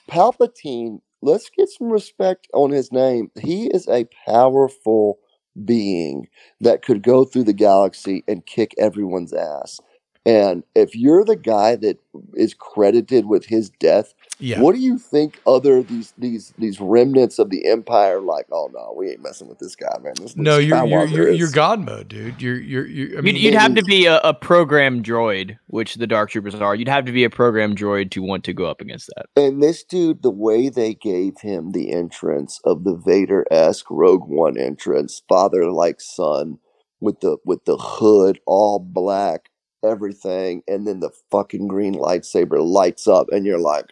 [0.10, 3.32] Palpatine, let's get some respect on his name.
[3.40, 5.20] He is a powerful
[5.66, 6.28] being
[6.62, 9.80] that could go through the galaxy and kick everyone's ass.
[10.28, 11.99] And if you're the guy that
[12.34, 14.59] is credited with his death, yeah.
[14.59, 18.45] what do you think other these these these remnants of the empire like?
[18.51, 20.15] Oh no, we ain't messing with this guy, man.
[20.19, 22.41] This No, Luke you're you're you're, is- you're God mode, dude.
[22.41, 25.95] You're you're, you're I mean, You'd, you'd have to be a, a program droid, which
[25.95, 26.75] the Dark Troopers are.
[26.75, 29.28] You'd have to be a program droid to want to go up against that.
[29.41, 34.28] And this dude, the way they gave him the entrance of the Vader esque Rogue
[34.28, 36.59] One entrance, father like son,
[36.99, 39.51] with the with the hood all black,
[39.88, 43.86] everything, and then the fucking green lightsaber lights up, and you're like,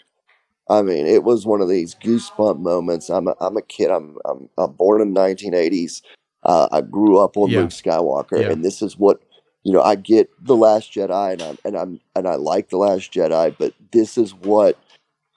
[0.70, 3.10] I mean, it was one of these goosebump moments.
[3.10, 3.91] I'm a, I'm a kid.
[3.91, 6.02] I'm, I'm I'm born in the 1980s.
[6.43, 7.62] Uh, I grew up on Yeah.
[7.62, 8.52] Luke Skywalker, Yeah.
[8.52, 9.22] and this is what
[9.64, 9.82] you know.
[9.82, 13.56] I get the Last Jedi, and I'm and I'm and I like the Last Jedi,
[13.58, 14.78] but this is what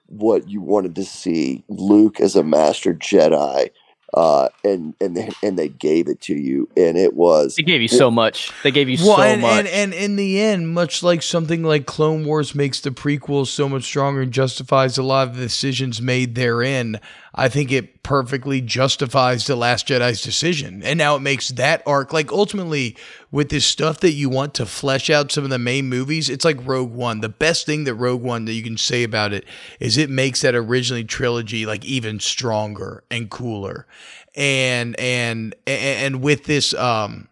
[0.07, 3.71] what you wanted to see Luke as a master Jedi,
[4.15, 7.83] uh, and and they, and they gave it to you, and it was They gave
[7.83, 8.53] you so much.
[8.63, 9.53] They gave you well, so and, much.
[9.53, 13.69] and and in the end, much like something like Clone Wars makes the prequels so
[13.69, 17.01] much stronger and justifies a lot of the decisions made therein,
[17.39, 22.13] I think it perfectly justifies the Last Jedi's decision, and now it makes that arc
[22.13, 22.97] like ultimately
[23.31, 26.29] with this stuff that you want to flesh out some of the main movies.
[26.29, 27.21] It's like Rogue One.
[27.21, 29.45] The best thing that Rogue One that you can say about it
[29.79, 33.87] is it makes that originally trilogy like even stronger and cooler,
[34.35, 37.29] and and and, with this um.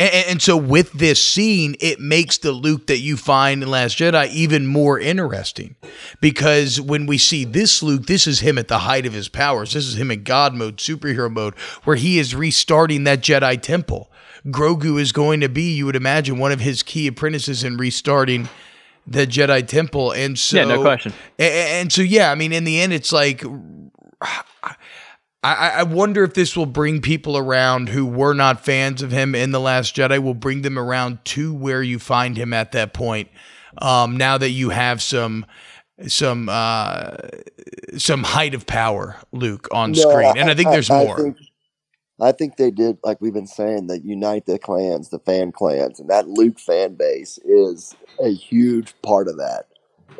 [0.00, 3.98] And, and so with this scene, it makes the Luke that you find in Last
[3.98, 5.76] Jedi even more interesting.
[6.20, 9.74] Because when we see this Luke, this is him at the height of his powers.
[9.74, 14.10] This is him in God mode, superhero mode, where he is restarting that Jedi temple.
[14.46, 18.48] Grogu is going to be, you would imagine, one of his key apprentices in restarting
[19.06, 20.12] the Jedi temple.
[20.12, 21.12] And so yeah, no question.
[21.38, 23.44] a- a- and so yeah, I mean, in the end, it's like
[25.42, 29.12] I, I I wonder if this will bring people around who were not fans of
[29.12, 30.22] him in the Last Jedi.
[30.22, 33.28] Will bring them around to where you find him at that point.
[33.78, 35.46] Um, now that you have some
[36.08, 37.16] some uh,
[37.96, 41.16] some height of power, Luke on No, screen, and I think there's more.
[41.16, 41.38] think,
[42.20, 46.00] I think they did, like we've been saying, that unite the clans, the fan clans,
[46.00, 49.66] and that Luke fan base is a huge part of that.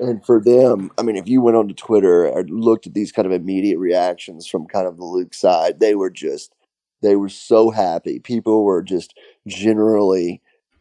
[0.01, 3.27] And for them, I mean, if you went onto Twitter or looked at these kind
[3.27, 6.55] of immediate reactions from kind of the Luke side, they were just,
[7.03, 8.19] they were so happy.
[8.19, 9.15] People were just
[9.47, 10.41] generally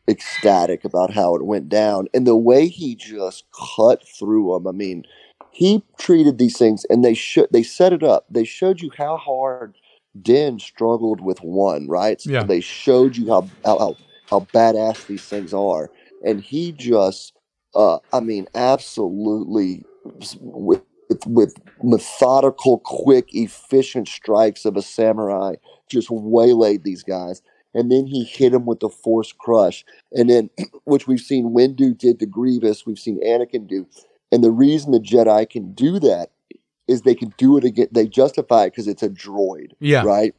[0.09, 2.07] ecstatic about how it went down.
[2.13, 3.45] And the way he just
[3.75, 5.03] cut through them, I mean,
[5.51, 8.25] he treated these things and they should, they set it up.
[8.29, 9.75] They showed you how hard
[10.19, 12.21] Den struggled with one, right?
[12.21, 12.43] So Yeah.
[12.43, 13.97] they showed you how, how, how,
[14.29, 15.89] how badass these things are.
[16.25, 17.33] And he just,
[17.75, 25.55] uh, I mean, absolutely with, with with methodical, quick, efficient strikes of a samurai,
[25.89, 27.41] just waylaid these guys.
[27.73, 30.49] And then he hit him with the force crush, and then
[30.85, 33.87] which we've seen Windu did to Grievous, we've seen Anakin do.
[34.31, 36.31] And the reason the Jedi can do that
[36.87, 37.87] is they can do it again.
[37.91, 40.03] They justify it because it's a droid Yeah.
[40.03, 40.35] right?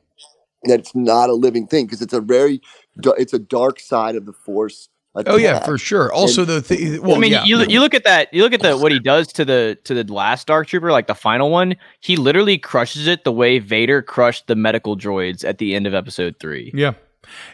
[0.64, 2.60] That it's not a living thing because it's a very,
[2.96, 4.88] it's a dark side of the force.
[5.14, 6.12] Oh yeah, for sure.
[6.12, 7.44] Also, the th- well, I mean, yeah.
[7.44, 8.32] you you look at that.
[8.32, 11.08] You look at the what he does to the to the last Dark Trooper, like
[11.08, 11.74] the final one.
[12.00, 15.94] He literally crushes it the way Vader crushed the medical droids at the end of
[15.94, 16.70] Episode Three.
[16.74, 16.92] yeah.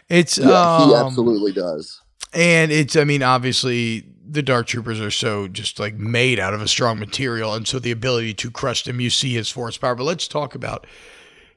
[0.09, 2.01] It's Yeah, he um, absolutely does.
[2.33, 6.61] And it's, I mean, obviously the Dark Troopers are so just like made out of
[6.61, 7.53] a strong material.
[7.53, 9.95] And so the ability to crush them, you see his force power.
[9.95, 10.85] But let's talk about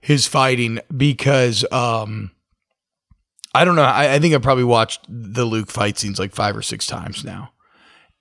[0.01, 2.30] his fighting because, um,
[3.55, 3.82] I don't know.
[3.82, 7.24] I, I think I probably watched the Luke fight scenes like five or six times
[7.24, 7.53] now.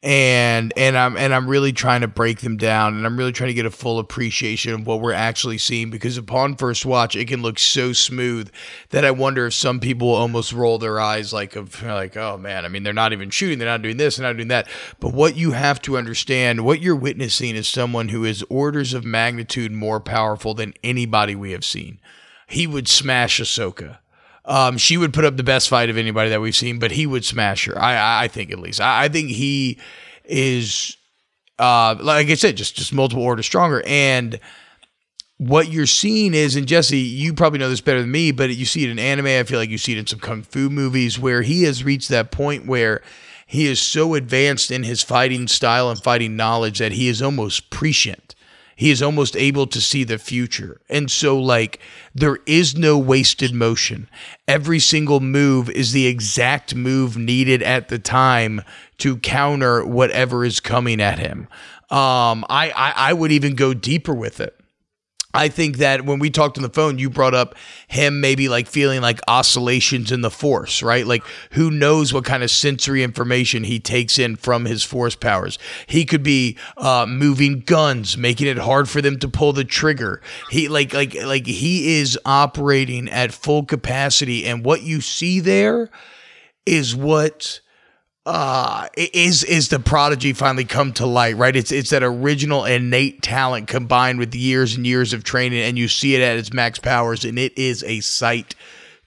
[0.02, 3.50] And and I'm and I'm really trying to break them down and I'm really trying
[3.50, 7.28] to get a full appreciation of what we're actually seeing because upon first watch it
[7.28, 8.50] can look so smooth
[8.92, 12.64] that I wonder if some people almost roll their eyes like of like oh man
[12.64, 14.70] I mean they're not even shooting they're not doing this they're not doing that
[15.02, 19.04] but what you have to understand what you're witnessing is someone who is orders of
[19.04, 22.00] magnitude more powerful than anybody we have seen
[22.48, 23.98] he would smash Ahsoka
[24.50, 27.06] um, she would put up the best fight of anybody that we've seen, but he
[27.06, 27.80] would smash her.
[27.80, 28.82] I, I- think at least.
[28.82, 29.78] I, I think he
[30.26, 30.98] is,
[31.60, 33.84] uh, like I said, just just multiple orders stronger.
[33.86, 34.40] And
[35.38, 38.66] what you're seeing is, and Jesse, you probably know this better than me, but you
[38.66, 39.28] see it in anime.
[39.28, 42.10] I feel like you see it in some kung fu movies where he has reached
[42.10, 43.02] that point where
[43.48, 47.70] he is so advanced in his fighting style and fighting knowledge that he is almost
[47.70, 48.29] prescient
[48.80, 50.80] he is almost able to see the future.
[50.88, 51.82] And so, like,
[52.16, 54.10] there is no wasted motion.
[54.48, 58.62] Every single move is the exact move needed at the time
[59.00, 61.50] to counter whatever is coming at him.
[61.90, 64.58] Um, I, I, I would even go deeper with it.
[65.34, 67.56] I think that when we talked on the phone, you brought up
[67.88, 71.06] him maybe like feeling like oscillations in the force, right?
[71.06, 75.60] Like who knows what kind of sensory information he takes in from his force powers.
[75.86, 80.20] He could be uh, moving guns, making it hard for them to pull the trigger.
[80.50, 85.92] He like like like he is operating at full capacity, and what you see there
[86.66, 87.62] is what
[88.26, 91.56] uh is is the prodigy finally come to light right?
[91.56, 95.88] It's it's that original innate talent combined with years and years of training and you
[95.88, 98.56] see it at its max powers and it is a sight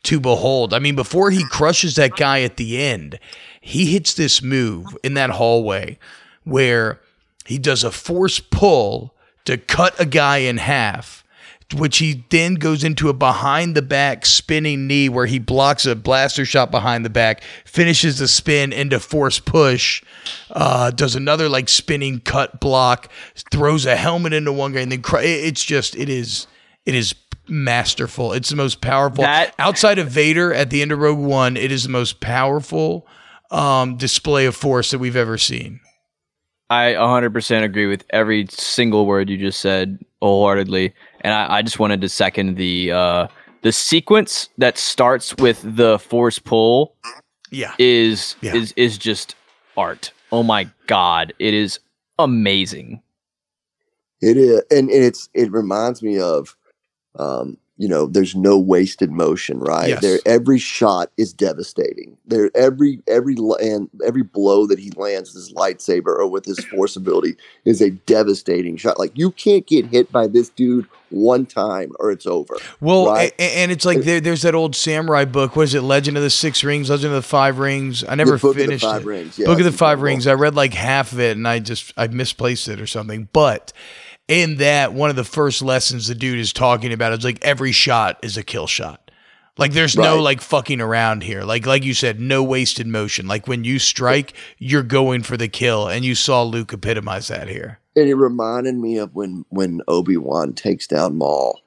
[0.05, 0.73] to behold.
[0.75, 3.19] I mean before he crushes that guy at the end
[3.61, 5.99] he hits this move in that hallway
[6.45, 7.01] where
[7.45, 11.22] he does a force pull to cut a guy in half
[11.75, 15.95] which he then goes into a behind the back spinning knee where he blocks a
[15.95, 20.03] blaster shot behind the back, finishes the spin into force push,
[20.51, 23.11] uh, does another like spinning cut block,
[23.51, 26.47] throws a helmet into one guy, and then cr- it's just it is
[26.87, 27.14] it is
[27.49, 28.33] masterful.
[28.33, 31.57] It's the most powerful That- outside of Vader at the end of Rogue One.
[31.57, 33.07] It is the most powerful
[33.51, 35.81] um, display of force that we've ever seen.
[36.70, 41.79] I 100% agree with every single word you just said wholeheartedly, and I, I just
[41.79, 43.29] wanted to second the uh,
[43.62, 46.95] the sequence that starts with the force pull
[47.51, 48.55] Yeah, is Yeah.
[48.55, 49.35] is is just
[49.77, 50.12] art.
[50.31, 51.79] Oh my god, it is
[52.18, 53.03] amazing.
[54.20, 56.57] It is, and, and it's it reminds me of,
[57.18, 59.88] um, you know, there's no wasted motion, right?
[59.88, 60.03] Yes.
[60.03, 62.17] There, every shot is devastating.
[62.26, 66.64] There, every every land, every blow that he lands with his lightsaber or with his
[66.67, 67.34] force ability
[67.64, 69.00] is a devastating shot.
[69.00, 72.57] Like you can't get hit by this dude one time or it's over.
[72.80, 73.33] Well, Right.
[73.38, 75.57] and it's like there, there's that old samurai book.
[75.57, 75.83] What is it?
[75.83, 78.04] Legend of the Six Rings, Legend of the Five Rings.
[78.09, 79.07] I never The Book of the finished Five it.
[79.07, 80.03] Rings, yeah, book of the Five.
[80.03, 80.29] Rings.
[80.29, 83.29] I read like half of it, and I just I misplaced it or something.
[83.33, 83.72] But
[84.28, 87.72] in that, one of the first lessons the dude is talking about is like every
[87.72, 89.11] shot is a kill shot.
[89.58, 91.42] Like there's no like fucking around here.
[91.42, 93.28] Like like you said, no wasted motion.
[93.28, 97.49] Like when you strike, you're going for the kill, and you saw Luke epitomize that
[97.49, 97.78] here.
[97.94, 101.61] And it reminded me of when when Obi Wan takes down Maul,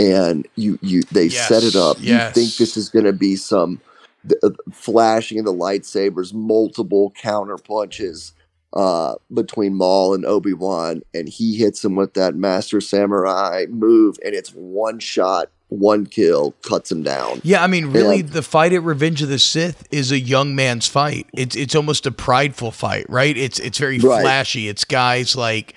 [0.00, 1.98] and you you they set it up.
[2.00, 2.36] yes.
[2.36, 3.80] You think this is going to be some
[4.28, 8.32] th- uh, flashing of the lightsabers, multiple counter punches,
[8.72, 14.16] uh, between Maul and Obi Wan, and he hits him with that Master Samurai move,
[14.24, 17.40] and it's one shot, one kill, cuts him down.
[17.44, 20.54] Yeah, I mean, really, And- the fight at Revenge of the Sith is a young
[20.54, 21.26] man's fight.
[21.32, 23.36] It's it's almost a prideful fight, right?
[23.36, 24.22] It's it's very Right.
[24.22, 24.68] flashy.
[24.68, 25.74] It's guys like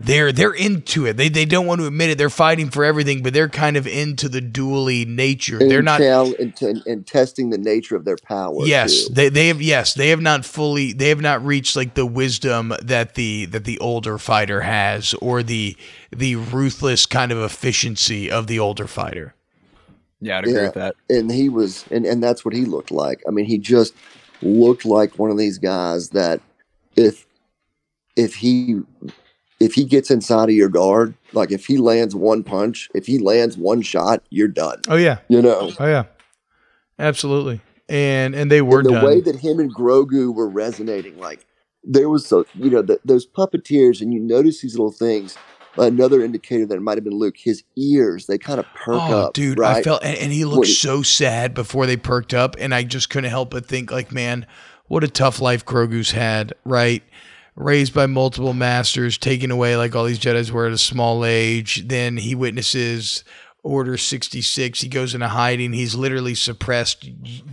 [0.00, 1.16] they're they're into it.
[1.16, 2.18] They they don't want to admit it.
[2.18, 5.58] They're fighting for everything, but they're kind of into the dually nature.
[5.58, 6.00] And They're not.
[6.00, 8.64] chal- and, and, and testing the nature of their power.
[8.64, 9.14] Yes, too.
[9.14, 12.72] they they have yes they have not fully they have not reached like the wisdom
[12.82, 15.76] that the that the older fighter has or the
[16.10, 19.34] the ruthless kind of efficiency of the older fighter.
[20.20, 20.62] Yeah, I'd agree Yeah.
[20.66, 20.94] with that.
[21.08, 23.94] and he was and, and that's what he looked like i mean he just
[24.42, 26.40] looked like one of these guys that
[26.96, 27.24] if
[28.16, 28.80] if he
[29.60, 33.18] if he gets inside of your guard like if he lands one punch if he
[33.18, 36.04] lands one shot you're done Oh yeah, you know oh yeah,
[36.98, 37.60] absolutely.
[37.88, 39.04] And and they were and the done.
[39.04, 41.46] way that him and grogu were resonating like
[41.84, 45.36] there was so you know the, those puppeteers and you notice these little things
[45.78, 49.20] another indicator that it might have been luke his ears they kind of perk oh,
[49.20, 52.34] up dude, right I felt and, and he looked What- so sad before they perked
[52.34, 54.46] up, and I just couldn't help but think like, man,
[54.86, 57.02] what a tough life Grogu's had, right?
[57.58, 61.88] Raised by multiple masters, taken away like all these Jedi's were at a small age.
[61.88, 63.24] Then he witnesses
[63.64, 64.80] Order 66.
[64.80, 65.72] He goes into hiding.
[65.72, 67.10] He's literally suppressed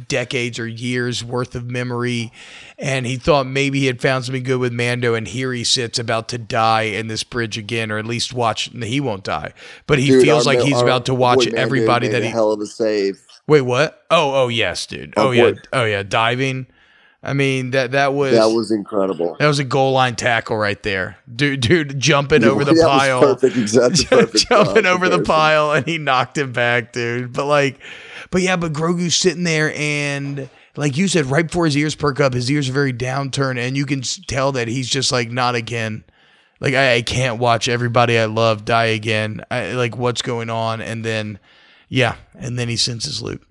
[0.07, 2.32] decades or years worth of memory.
[2.77, 5.15] And he thought maybe he had found something good with Mando.
[5.15, 8.65] And here he sits about to die in this bridge again, or at least watch.
[8.72, 9.53] He won't die,
[9.88, 12.30] but he Dude, feels like he's about to watch everybody that he.
[12.30, 14.03] hell of a save Wait, what?
[14.10, 15.14] Oh, oh yes, dude.
[15.18, 16.68] Our Oh yeah, boy- oh yeah, diving.
[17.26, 20.81] I mean that that was that was incredible that was a goal line tackle right
[20.84, 21.61] there, dude.
[21.61, 24.06] Dude jumping over the That was pile, perfect, exactly.
[24.10, 27.34] Perfect, jumping over the pile, and he knocked him back, dude.
[27.34, 27.80] But like,
[28.30, 32.19] but yeah, but Grogu's sitting there, and like you said, right before his ears perk
[32.19, 35.56] up, his ears are very downturned, and you can tell that he's just like not
[35.56, 36.03] again.
[36.60, 39.43] Like I, I can't watch everybody I love die again.
[39.49, 41.39] I, like what's going on, and then
[41.89, 43.41] yeah, and then he senses Luke.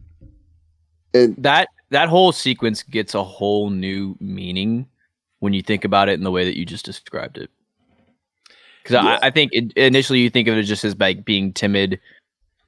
[1.12, 4.88] And That that whole sequence gets a whole new meaning
[5.38, 7.50] when you think about it in the way that you just described it.
[8.82, 9.18] Because Yeah.
[9.22, 12.00] I, I think it, initially you think of it just as like being timid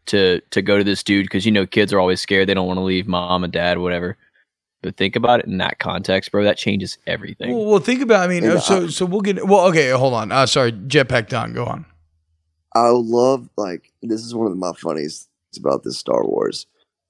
[0.07, 2.69] to to go to this dude because you know kids are always scared they don't
[2.69, 4.17] want to leave mom and dad whatever.
[4.81, 6.45] But think about it in that context, bro.
[6.45, 7.53] That changes everything.
[7.53, 8.23] Well, well, think about.
[8.23, 9.45] I mean, And uh, so so we'll get.
[9.45, 10.31] Well, okay, hold on.
[10.31, 11.85] Uh, sorry, Jetpack Don, go on.
[12.75, 16.67] I love like this is one of my funniest things about this Star Wars.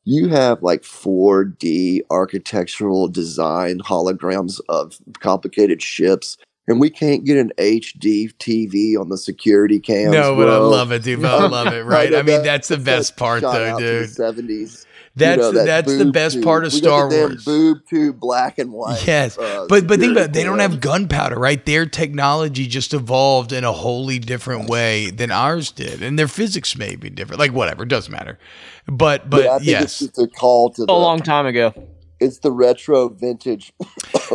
[0.09, 6.39] You have like 4D architectural design holograms of complicated ships,
[6.69, 10.13] and we can't get an HD TV on the security cams.
[10.13, 11.25] no, but I love it, dude.
[11.25, 12.15] I love it, right?
[12.15, 14.09] I mean, that's the best part, though, dude.
[14.09, 14.86] 70s.
[15.17, 16.45] That's You know, that that's the best tube.
[16.45, 17.45] part of We got Star the damn Wars.
[17.45, 19.07] Boob tube, black and white.
[19.07, 21.65] Yes, uh, But but think about it, they don't have gunpowder, right?
[21.65, 26.77] Their technology just evolved in a wholly different way than ours did, and their physics
[26.77, 27.41] may be different.
[27.41, 28.39] Like whatever, it doesn't matter.
[28.87, 31.73] But but, I think yes, it's, it's a call to the, a long time ago.
[32.21, 33.73] It's the retro vintage.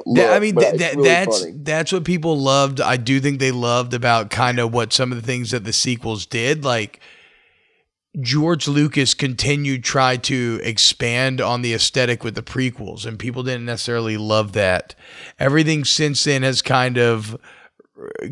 [0.05, 1.53] look, That- I mean, but that, it's that, really that's funny.
[1.57, 2.81] that's what people loved.
[2.81, 5.73] I do think they loved about kind of what some of the things that the
[5.73, 6.63] sequels did.
[6.63, 6.99] Like
[8.19, 13.65] George Lucas continued try to expand on the aesthetic with the prequels, and people didn't
[13.65, 14.95] necessarily love that.
[15.39, 17.37] Everything since then has kind of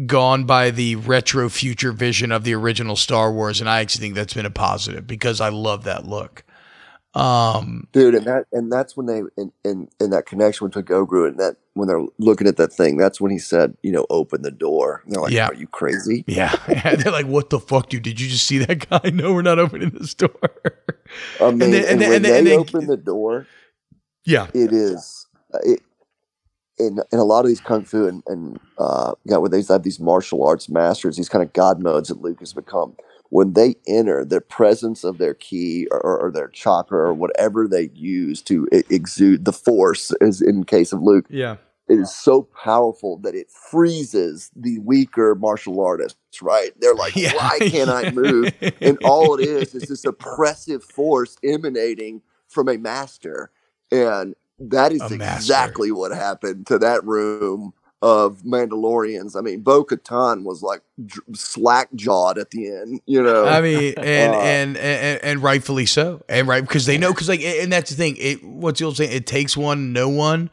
[0.06, 4.15] gone by the retro future vision of the original Star Wars, and I actually think
[4.15, 6.43] that's been a positive because I love that look.
[7.15, 11.27] Um, dude and that and that's when they in in, in that connection with Grogu
[11.27, 14.44] and that when they're looking at that thing that's when he said you know open
[14.44, 15.48] the door and they're like Yeah.
[15.48, 18.03] are you crazy yeah, they're like, "What the fuck, dude?
[18.03, 19.10] Did you just see that guy?
[19.14, 20.30] No, we're not opening this door."
[21.41, 23.48] I mean then- and, and then- when and then- they and open the door
[24.26, 25.81] yeah, it is uh, it
[26.77, 29.81] in, in a lot of these kung fu and, and uh yeah where they have
[29.84, 32.95] these martial arts masters these kind of god modes that Luke has become
[33.30, 37.89] when they enter the presence of their ki or, or, their chakra or whatever they
[37.93, 41.57] use to exude the force as in case of Luke yeah,
[41.89, 46.72] it is so powerful that it freezes the weaker martial artists, right?
[46.80, 47.34] They're like, Yeah.
[47.34, 48.53] why can't I move?
[48.81, 53.49] And all it is is this oppressive force emanating from a master.
[53.91, 55.39] And that is A master.
[55.39, 59.35] exactly what happened to that room of Mandalorians.
[59.35, 63.45] I mean, Bo Katan was like dr- slack jawed at the end, you know?
[63.45, 67.27] I mean, and, Uh, and and and rightfully so, and right because they know because
[67.30, 68.15] like, and that's the thing.
[68.17, 69.11] It what's the old saying?
[69.11, 70.49] It takes one, no one.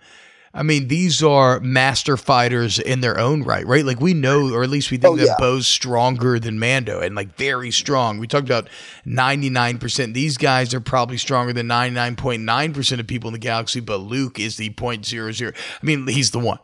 [0.54, 3.84] I mean, these are master fighters in their own right, right?
[3.84, 5.34] Like we know, or at least we think Oh, that yeah.
[5.38, 8.18] Bo's stronger than Mando, and like very strong.
[8.18, 8.70] We talked about
[9.04, 10.14] ninety nine percent.
[10.14, 13.38] These guys are probably stronger than ninety nine point nine percent of people in the
[13.38, 15.52] galaxy, but Luke is the point zero zero.
[15.54, 16.58] I mean, he's the one.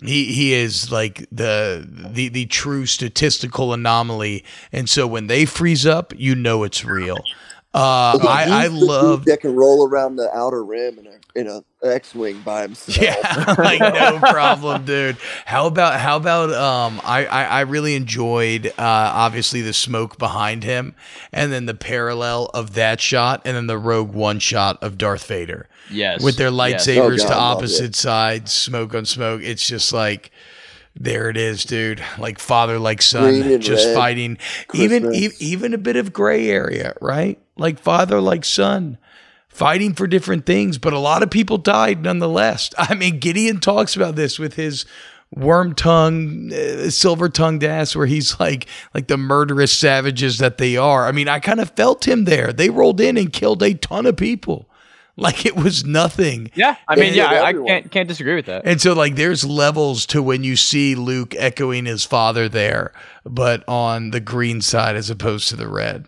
[0.00, 5.86] He he is like the the the true statistical anomaly, and so when they freeze
[5.86, 7.28] up, you know it's real.
[7.74, 11.46] Uh, I I dude love that can roll around the outer rim in a in
[11.48, 12.98] a X-wing by himself.
[12.98, 15.16] Yeah, like no problem, dude.
[15.46, 20.64] How about how about um I I, I really enjoyed uh obviously the smoke behind
[20.64, 20.94] him
[21.32, 25.26] and then the parallel of that shot and then the Rogue One shot of Darth
[25.26, 26.22] Vader Yes.
[26.22, 26.86] with their Yes.
[26.86, 29.42] lightsabers Oh, God, to opposite sides, smoke on smoke.
[29.42, 30.30] It's just like
[30.94, 32.02] there it is, dude.
[32.18, 33.94] Like father, like son, just red.
[33.96, 34.38] fighting.
[34.74, 37.38] Even e- even a bit of gray area, right?
[37.56, 38.98] Like father, like son,
[39.48, 40.76] fighting for different things.
[40.76, 42.68] But a lot of people died nonetheless.
[42.78, 44.84] I mean, Gideon talks about this with his
[45.34, 51.06] Wormtongue, uh, silver tongued ass, where he's like like the murderous savages that they are.
[51.06, 52.52] I mean, I kind of felt him there.
[52.52, 54.68] They rolled in and killed a ton of people.
[55.16, 56.50] Like it was nothing.
[56.54, 58.62] Yeah, I mean, They yeah, I, I can't can't disagree with that.
[58.64, 63.62] And so, like, there's levels to when you see Luke echoing his father there, but
[63.68, 66.06] on the green side as opposed to the red.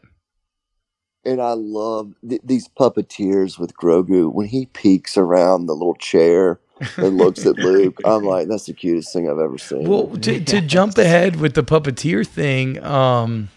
[1.27, 6.61] And I love th- these puppeteers with Grogu when he peeks around the little chair
[6.97, 7.99] and looks at Luke.
[8.05, 9.89] I'm like, that's the cutest thing I've ever seen.
[9.89, 13.49] Well, to, to jump ahead with the puppeteer thing, um,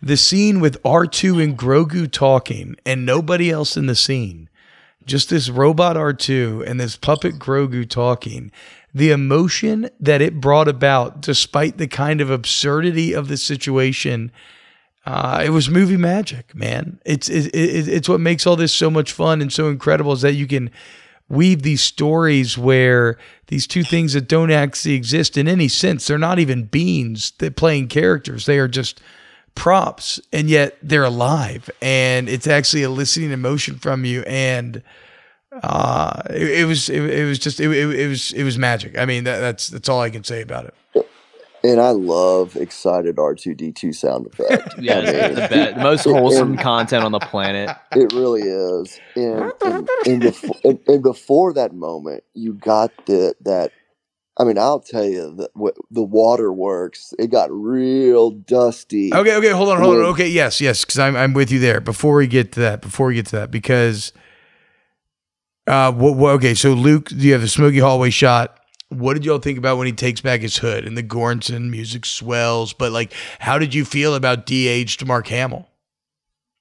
[0.00, 4.48] the scene with R2 and Grogu talking and nobody else in the scene,
[5.04, 8.52] just this robot R2 and this puppet Grogu talking,
[8.94, 14.30] the emotion that it brought about, despite the kind of absurdity of the situation,
[15.04, 17.00] uh, it was movie magic, man.
[17.04, 20.20] It's it, it, it's what makes all this so much fun and so incredible is
[20.20, 20.70] that you can
[21.28, 23.18] weave these stories where
[23.48, 27.56] these two things that don't actually exist in any sense, they're not even beings that
[27.56, 28.46] playing characters.
[28.46, 29.00] They are just
[29.58, 34.22] props, and yet they're alive, and it's actually eliciting emotion from you.
[34.22, 34.84] And
[35.52, 38.96] uh, it, it was it, it was just it, it, it was it was magic.
[38.96, 41.08] I mean, that, that's that's all I can say about it.
[41.64, 44.74] and I love excited R2D2 sound effect.
[44.78, 47.76] Yeah, I it's mean, the, best, most wholesome content on the planet.
[47.90, 49.00] It really is.
[49.16, 53.72] And and, and, before, and, and before that moment, you got the that.
[54.38, 57.12] I mean, I'll tell you that w- the waterworks.
[57.18, 59.12] It got real dusty.
[59.12, 60.04] Okay, okay, hold on, hold on.
[60.06, 61.80] Okay, yes, yes, because I'm I'm with you there.
[61.80, 64.12] Before we get to that, before we get to that, because
[65.66, 68.60] uh, what, what okay, so Luke, you have the smoky hallway shot.
[68.90, 72.06] What did y'all think about when he takes back his hood and the Göransson music
[72.06, 72.72] swells?
[72.72, 75.68] But like, how did you feel about de-aged Mark Hamill?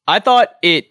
[0.08, 0.88] I thought it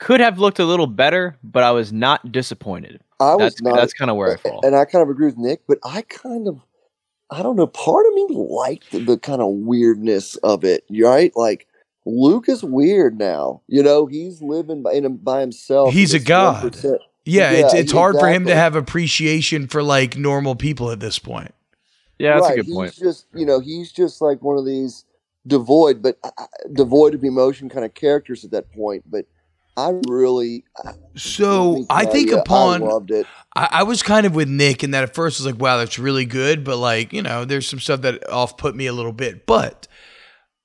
[0.00, 3.00] could have looked a little better, but I was not disappointed.
[3.20, 3.76] I was That's not.
[3.76, 4.60] that's kind of where I fall.
[4.64, 6.58] and I kind of agree with Nick, but I kind of,
[7.30, 7.66] I don't know.
[7.66, 11.30] Part of me liked the, the kind of weirdness of it, right?
[11.36, 11.66] Like
[12.06, 13.60] Luke is weird now.
[13.68, 15.92] You know, he's living by, in, by himself.
[15.92, 16.72] He's a This god.
[16.72, 16.98] 1%.
[17.26, 21.00] Yeah, it's Yeah, it's hard for him to have appreciation for like normal people at
[21.00, 21.54] this point.
[22.18, 22.52] Yeah, that's right.
[22.52, 22.94] a good he's point.
[22.94, 25.04] just, you know, he's just like one of these
[25.46, 26.30] devoid, but uh,
[26.72, 29.04] devoid of emotion kind of characters at that point.
[29.06, 29.26] But
[29.88, 30.64] I really,
[31.16, 33.26] So think, I think yeah, upon I loved it.
[33.56, 35.78] I, I was kind of with Nick in that at first I was like, wow,
[35.78, 36.64] that's really good.
[36.64, 39.46] But like, you know, there's some stuff that off put me a little bit.
[39.46, 39.88] But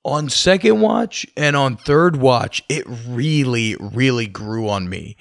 [0.04, 5.16] on second watch and on third watch, it really, really grew on me.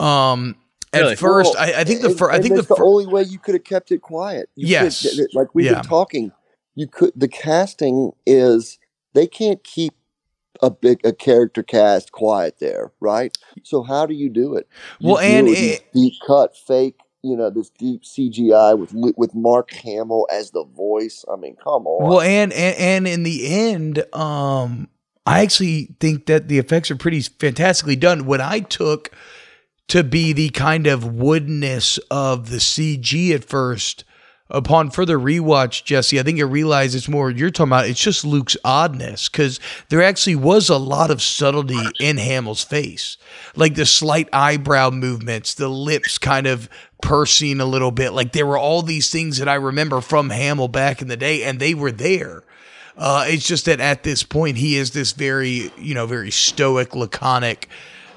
[0.00, 0.56] Um
[0.92, 1.16] at Really?
[1.16, 3.22] first, Well, I, I think the first I think the, that's the, fir- only way
[3.22, 4.48] you could have kept it quiet.
[4.56, 5.00] You Yes.
[5.02, 5.74] th- th- like we've Yeah.
[5.74, 6.32] been talking,
[6.76, 7.12] you could.
[7.14, 8.78] The casting is
[9.12, 9.92] they can't keep
[10.62, 13.36] a big a character cast quiet there, right?
[13.62, 14.68] So how do you do it?
[14.98, 17.00] You Well, and it it- deep cut fake.
[17.22, 21.24] You know this deep CGI with with Mark Hamill as the voice.
[21.30, 22.08] I mean, come on.
[22.08, 24.88] Well, and, and and in the end, um,
[25.26, 28.24] I actually think that the effects are pretty fantastically done.
[28.24, 29.10] What I took
[29.88, 34.04] to be the kind of woodness of the CG at first,
[34.50, 37.88] upon further rewatch, Jesse, I think I realized it's more you're talking about.
[37.88, 43.16] It's just Luke's oddness because there actually was a lot of subtlety in Hamill's face,
[43.56, 46.68] like the slight eyebrow movements, the lips kind of
[47.02, 48.12] pursing a little bit.
[48.12, 51.44] Like there were all these things that I remember from Hamill back in the day,
[51.44, 52.42] and they were there.
[52.96, 56.96] Uh, it's just that at this point, he is this very, you know, very stoic,
[56.96, 57.68] laconic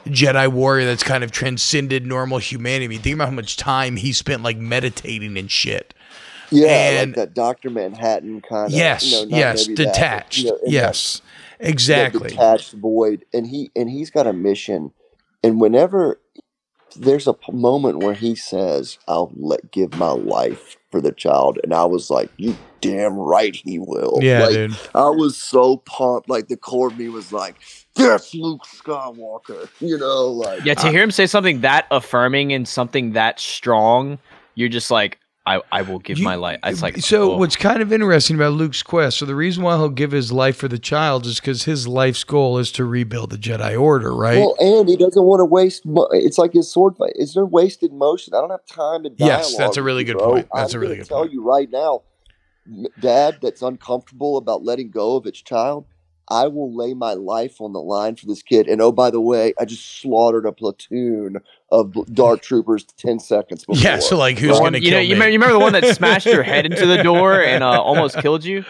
[0.08, 2.98] Jedi warrior that's kind of transcended normal humanity.
[2.98, 5.94] Think about how much time he spent like meditating and shit.
[6.52, 8.72] Yeah, and- like that Doctor Manhattan kind of.
[8.72, 10.38] Yes, you know, yes, maybe that, but, detached.
[10.38, 11.22] you know, in that yes,
[11.60, 12.30] that exactly.
[12.30, 14.92] detached void and he and he's got a mission
[15.44, 16.20] and whenever
[16.96, 21.74] there's a moment where he says i'll let give my life for the child and
[21.74, 24.78] i was like you damn right he will Yeah, like, dude.
[24.96, 27.56] i was so pumped like the core of me was like
[27.96, 32.68] that's luke skywalker you know like Yeah, to hear him say something that affirming and
[32.68, 34.18] something that strong,
[34.56, 36.60] you're just like, I, I will give You- my life.
[36.64, 37.38] It's like so oh.
[37.38, 39.18] what's kind of interesting about Luke's quest.
[39.18, 42.24] So the reason why he'll give his life for the child is because his life's
[42.24, 44.38] goal is to rebuild the Jedi Order, right?
[44.38, 45.86] Well, and he doesn't want to waste.
[45.86, 47.14] Mo- it's like his sword fight.
[47.16, 48.36] Is there wasted motion?
[48.36, 49.10] I don't have time to.
[49.10, 49.26] Die.
[49.26, 50.28] Yes, that's a really good bro.
[50.34, 50.48] point.
[50.54, 51.34] That's I'm a really gonna good tell point.
[51.34, 52.04] you right now,
[53.00, 55.86] Dad, that's uncomfortable about letting go of its child.
[56.30, 58.68] I will lay my life on the line for this kid.
[58.68, 61.38] And oh, by the way, I just slaughtered a platoon
[61.72, 63.82] of dark troopers ten seconds before.
[63.82, 64.00] yeah.
[64.00, 65.14] So like, who's going to you kill know, you me?
[65.14, 68.18] remember, you remember the one that smashed your head into the door and uh, almost
[68.18, 68.66] killed you?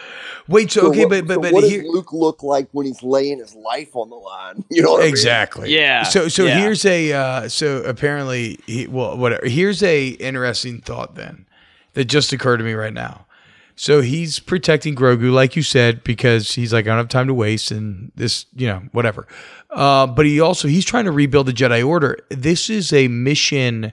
[0.48, 0.70] Wait.
[0.72, 2.86] So So okay, what, but but so but what here, does Luke look like when
[2.86, 4.64] he's laying his life on the line?
[4.70, 5.74] You know what exactly.
[5.74, 6.58] Yeah, So so yeah.
[6.58, 9.46] here's a uh, so apparently he, well whatever.
[9.48, 11.46] Here's a interesting thought then
[11.94, 13.26] that just occurred to me right now.
[13.74, 17.34] So he's protecting Grogu, like you said, because he's like, I don't have time to
[17.34, 19.26] waste, and this, you know, whatever.
[19.70, 22.18] Uh, but he also he's trying to rebuild the Jedi Order.
[22.28, 23.92] This is a mission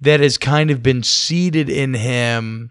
[0.00, 2.70] that has kind of been seeded in him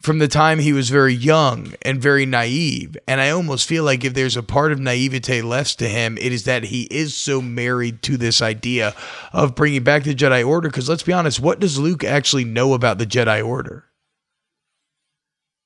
[0.00, 2.96] from the time he was very young and very naive.
[3.06, 6.32] And I almost feel like if there's a part of naivete left to him, it
[6.32, 8.94] is that he is so married to this idea
[9.32, 10.68] of bringing back the Jedi Order.
[10.68, 13.84] Because let's be honest, what does Luke actually know about the Jedi Order?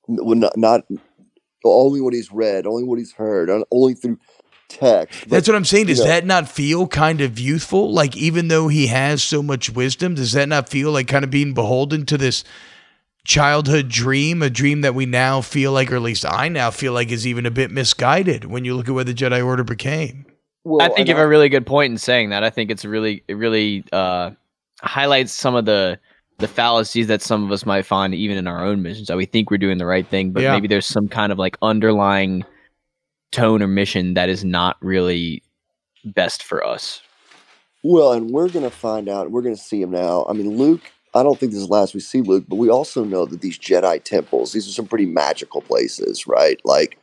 [0.07, 0.81] Well, not, not
[1.63, 4.19] only what he's read, only what he's heard, only through
[4.67, 5.21] text.
[5.21, 5.87] but- That's what I'm saying.
[5.87, 7.91] Does you know- that not feel kind of youthful?
[7.91, 11.31] Like, even though he has so much wisdom, does that not feel like kind of
[11.31, 12.43] being beholden to this
[13.25, 16.93] childhood dream, a dream that we now feel like, or at least I now feel
[16.93, 20.25] like, is even a bit misguided when you look at what the Jedi Order became?
[20.63, 22.43] well, I think you have a really good point in saying that.
[22.43, 24.31] I think it's really it really uh,
[24.81, 25.99] highlights some of the
[26.37, 29.07] the fallacies that some of us might find even in our own missions.
[29.07, 30.53] That we think we're doing the right thing, but Yeah.
[30.53, 32.43] maybe there's some kind of like underlying
[33.31, 35.43] tone or mission that is not really
[36.03, 37.01] best for us.
[37.83, 39.31] Well, and we're going to find out.
[39.31, 40.25] We're going to see him now.
[40.29, 40.81] I mean, Luke.
[41.13, 43.39] I don't think this is the last we see Luke, but we also know that
[43.39, 44.51] these Jedi temples.
[44.51, 46.59] These are some pretty magical places, right?
[46.65, 46.97] Like,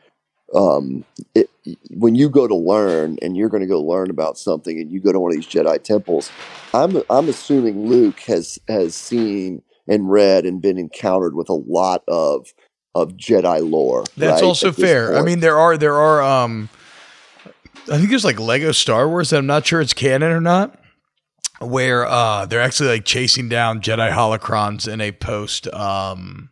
[0.54, 1.04] um,
[1.34, 1.48] it,
[1.90, 5.00] when you go to learn, and you're going to go learn about something, and you
[5.00, 6.30] go to one of these Jedi temples,
[6.74, 12.02] I'm I'm assuming Luke has has seen and read and been encountered with a lot
[12.08, 12.52] of
[12.94, 14.04] of Jedi lore.
[14.16, 15.16] That's right, also fair.
[15.16, 16.68] I mean, there are there are um,
[17.90, 19.30] I think there's like Lego Star Wars.
[19.30, 20.78] That I'm not sure it's canon or not.
[21.60, 25.72] Where uh, they're actually like chasing down Jedi holocrons in a post.
[25.72, 26.50] Um,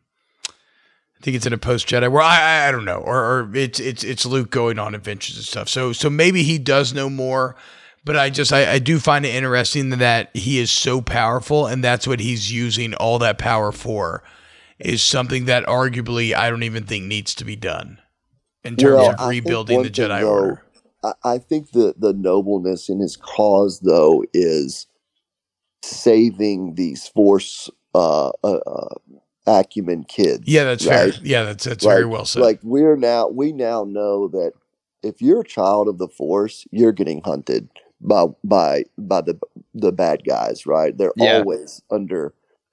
[1.20, 2.10] I think it's in a post Jedi.
[2.10, 5.44] Where I, I don't know, or, or it's it's it's Luke going on adventures and
[5.44, 5.68] stuff.
[5.68, 7.56] So so maybe he does know more.
[8.02, 11.84] But I just I, I do find it interesting that he is so powerful, and
[11.84, 14.22] that's what he's using all that power for.
[14.78, 18.00] Is something that arguably I don't even think needs to be done
[18.64, 20.62] in terms Well, of rebuilding the Jedi though, Order.
[21.04, 24.86] I, I think the the nobleness in his cause, though, is
[25.82, 28.94] saving these force uh, uh, uh,
[29.58, 30.42] acumen kids.
[30.46, 31.14] Yeah, that's right?
[31.14, 31.22] fair.
[31.24, 32.42] Yeah, that's that's Like- very well said.
[32.42, 34.52] Like we're now, we now know that
[35.02, 37.68] if you're a child of the force, you're getting hunted
[38.00, 39.38] by by by the
[39.74, 40.66] the bad guys.
[40.66, 40.96] Right?
[40.96, 41.38] They're Yeah.
[41.38, 42.32] always under,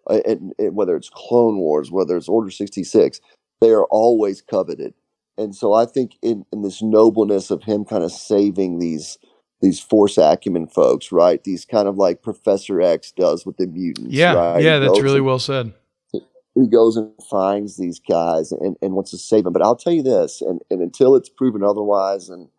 [0.09, 3.19] uh, and, and whether it's Clone Wars, whether it's Order sixty six,
[3.61, 4.93] they are always coveted.
[5.39, 9.17] And so I think in, in this nobleness of him kind of saving these
[9.61, 11.43] these force acumen folks, right?
[11.43, 14.13] These kind of like Professor X does with the mutants.
[14.13, 14.63] yeah, right?
[14.63, 15.73] yeah, that's really well said.
[16.59, 19.53] He goes and finds these guys and, and wants to save them.
[19.53, 22.49] But I'll tell you this, and, and until it's proven otherwise, and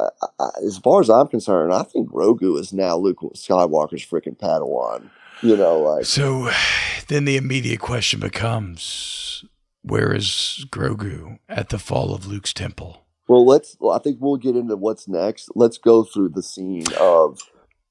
[0.00, 0.08] I,
[0.38, 5.10] I, as far as I'm concerned, I think Grogu is now Luke Skywalker's freaking Padawan.
[5.42, 6.50] You know, like So
[7.08, 9.44] then the immediate question becomes
[9.82, 13.06] where is Grogu at the fall of Luke's temple?
[13.30, 13.76] well, let's.
[13.78, 15.50] Well, I think we'll get into what's next.
[15.54, 17.38] Let's go through the scene of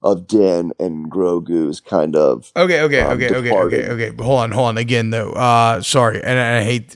[0.01, 2.51] of Din and Grogu's kind of.
[2.55, 3.85] Okay, okay, um, okay, okay, departed.
[3.85, 4.23] okay, okay.
[4.23, 4.77] Hold on, hold on.
[4.77, 6.95] Again, though, uh, sorry, and I hate.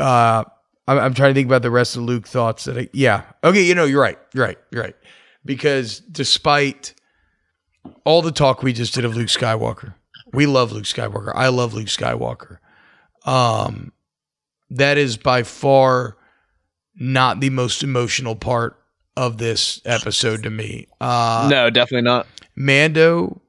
[0.00, 0.44] Uh,
[0.86, 2.64] I'm, I'm trying to think about the rest of Luke thoughts.
[2.64, 4.96] That I, yeah, okay, you know, you're right, you're right, you're right.
[5.44, 6.94] Because despite
[8.04, 9.94] all the talk we just did of Luke Skywalker,
[10.32, 11.32] we love Luke Skywalker.
[11.34, 12.58] I love Luke Skywalker.
[13.24, 13.92] Um,
[14.70, 16.16] that is by far
[16.96, 18.77] not the most emotional part
[19.18, 20.86] of this episode to me.
[21.00, 22.28] Uh, no, definitely not.
[22.54, 23.42] Mando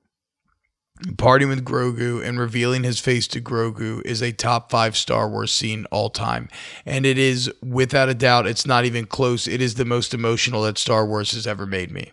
[1.13, 5.53] partying with Grogu and revealing his face to Grogu is a top five Star Wars
[5.53, 6.49] scene all time.
[6.87, 9.47] And it is, without a doubt, it's not even close.
[9.47, 12.11] It is the most emotional that Star Wars has ever made me.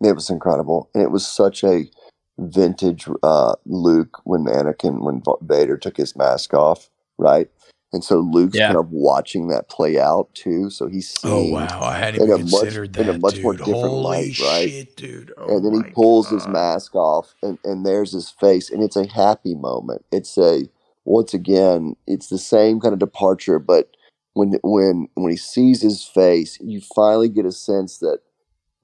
[0.00, 1.90] It was incredible, and it was such a
[2.38, 7.50] vintage uh, Luke when Anakin when Vader took his mask off, right?
[7.92, 8.66] And so Luke's Yeah.
[8.68, 10.70] kind of watching that play out too.
[10.70, 13.08] So he's Oh wow, I hadn't in even a much- considered that.
[13.08, 13.42] in a much dude.
[13.44, 14.68] more different Holy light, right?
[14.70, 15.32] shit, dude!
[15.36, 18.82] Oh and then he my pulls his mask off, and and there's his face, and
[18.82, 20.04] it's a happy moment.
[20.12, 20.68] It's a
[21.04, 23.96] once again, it's the same kind of departure, but
[24.34, 28.18] when when when he sees his face, you finally get a sense that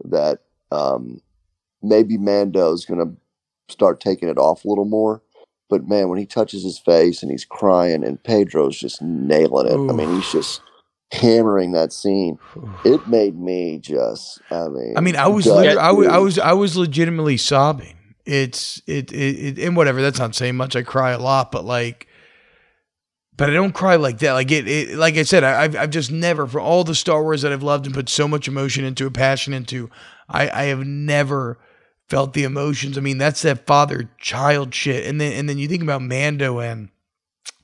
[0.05, 0.41] that
[0.73, 1.21] um,
[1.83, 3.15] maybe Mando's going to
[3.73, 5.23] start taking it off a little more.
[5.75, 9.91] But man, when he touches his face and he's crying, and Pedro's just nailing it.
[9.91, 10.63] I mean, he's just
[11.11, 12.39] hammering that scene.
[12.85, 14.41] It made me just.
[14.53, 17.97] I mean, I mean, I was, liter- I was, I was, I was legitimately sobbing.
[18.25, 20.01] It's it, it, it, and whatever.
[20.01, 20.77] That's not saying much.
[20.77, 22.07] I cry a lot, but like,
[23.37, 24.35] but I don't cry like that.
[24.35, 27.21] Like it, it like I said, I, I've, I've just never, for all the Star
[27.21, 29.91] Wars that I've loved and put so much emotion into, a passion into,
[30.29, 31.59] I, I have never
[32.09, 32.99] felt the emotions.
[32.99, 35.07] I mean, that's that father child shit.
[35.07, 36.91] And then, and then you think about Mando and,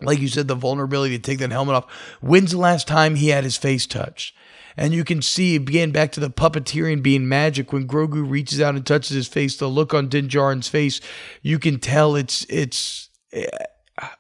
[0.01, 1.91] like you said, the vulnerability to take that helmet off.
[2.21, 4.35] When's the last time he had his face touched?
[4.77, 8.77] And you can see again back to the puppeteering being magic when Grogu reaches out
[8.77, 9.57] and touches his face.
[9.57, 11.01] The look on Din Djarin's face,
[11.43, 13.47] you can tell it's it's eh,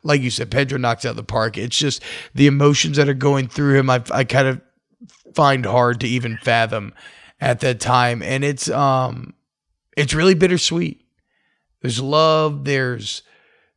[0.02, 0.50] like you said.
[0.50, 1.56] Pedro knocks out the park.
[1.56, 2.02] It's just
[2.34, 3.88] the emotions that are going through him.
[3.88, 4.60] I I kind of
[5.34, 6.92] find hard to even fathom
[7.40, 9.34] at that time, and it's um
[10.00, 11.04] it's really bittersweet.
[11.82, 12.64] There's love.
[12.64, 13.22] There's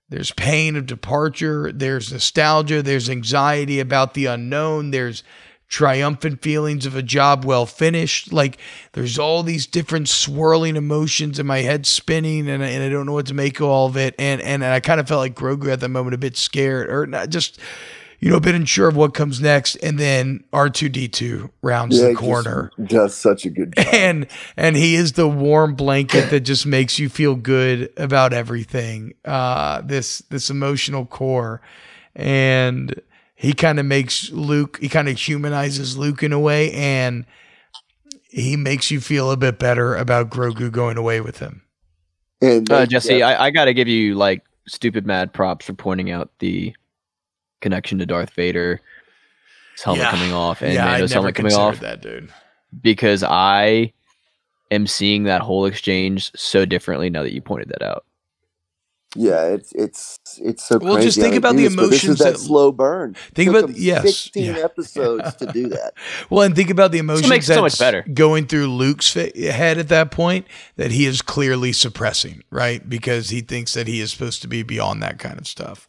[0.09, 1.71] there's pain of departure.
[1.71, 2.81] There's nostalgia.
[2.81, 4.91] There's anxiety about the unknown.
[4.91, 5.23] There's
[5.67, 8.31] triumphant feelings of a job well finished.
[8.31, 8.57] Like
[8.91, 13.05] there's all these different swirling emotions in my head spinning, and I, and I don't
[13.05, 14.15] know what to make of all of it.
[14.19, 17.05] And and I kind of felt like Grogu at that moment, a bit scared or
[17.05, 17.59] not just.
[18.23, 21.49] You know, a bit unsure of what comes next, and then R two D two
[21.61, 22.71] rounds Yeah, the he just corner.
[22.85, 23.85] does such a good job.
[23.93, 29.13] and and he is the warm blanket that just makes you feel good about everything
[29.25, 31.59] uh this this emotional core.
[32.15, 32.95] And
[33.35, 37.25] he kind of makes luke he kind of humanizes luke in a way and
[38.29, 41.61] he makes you feel a bit better about grogu going away with him.
[42.41, 45.73] And Uh, Jesse, yeah, I, I got to give you like stupid mad props for
[45.73, 46.73] pointing out the
[47.63, 48.79] connection to Darth Vader,
[49.73, 50.11] his helmet Yeah.
[50.11, 52.29] coming off, and yeah i Mando's never helmet coming considered off, that dude
[52.81, 53.93] because I
[54.71, 58.03] am seeing that whole exchange so differently now that you pointed that out.
[59.15, 61.07] yeah, it's it's it's so Well, crazy.
[61.09, 63.15] just think they about the this, but This is emotions that, that- slow burn.
[63.35, 64.63] think about them yes sixteen yeah.
[64.63, 65.93] episodes to do that.
[66.31, 68.03] Well, and think about the emotions makes it so much better.
[68.11, 72.87] going through Luke's head at that point that he is clearly suppressing, right?
[72.89, 75.87] Because he thinks that he is supposed to be beyond that kind of stuff.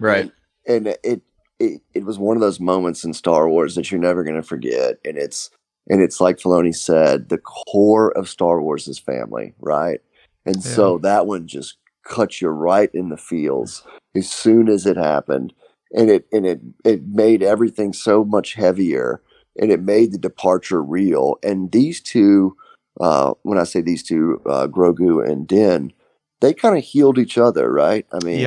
[0.00, 0.32] Right.
[0.66, 1.22] And it
[1.58, 4.42] it it was one of those moments in Star Wars that you're never going to
[4.42, 5.50] forget, and it's
[5.88, 10.00] and it's like Filoni said, the core of Star Wars is family, right?
[10.44, 13.84] And so that one just cut you right in the feels
[14.16, 15.52] as soon as it happened,
[15.92, 19.22] and it and it it made everything so much heavier,
[19.56, 21.36] and it made the departure real.
[21.44, 22.56] And these two,
[23.00, 25.92] uh, when I say these two, uh, Grogu and Din,
[26.40, 28.04] they kind of healed each other, right?
[28.12, 28.40] I mean,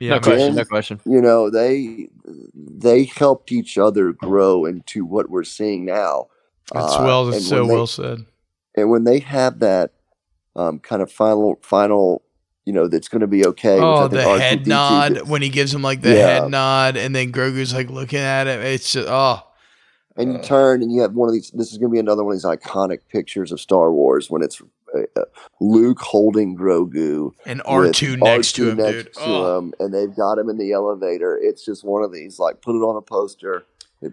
[0.00, 0.46] Yeah, no question.
[0.48, 0.54] man.
[0.56, 1.00] No question.
[1.04, 2.08] you know they
[2.54, 6.26] they helped each other grow into what we're seeing now
[6.72, 8.24] That's Uh, well, and that's so when they- well said.
[8.76, 9.92] and when they have that
[10.56, 12.22] um, kind of final final
[12.64, 14.68] you know that's going to be okay Oh, the R2D2 head did.
[14.68, 16.26] nod when he gives him like the Yeah.
[16.42, 18.60] head nod, and then Grogu's like looking at him.
[18.60, 19.40] It's just oh,
[20.16, 20.42] and you Uh.
[20.42, 22.42] turn and you have one of these this is going to be another one of
[22.42, 24.60] these iconic pictures of star wars when it's
[25.60, 29.14] luke holding grogu and R two next to R2 him, next dude.
[29.14, 29.58] to Oh.
[29.58, 32.74] him, and they've got him in the elevator it's just one of these like put
[32.76, 33.64] it on a poster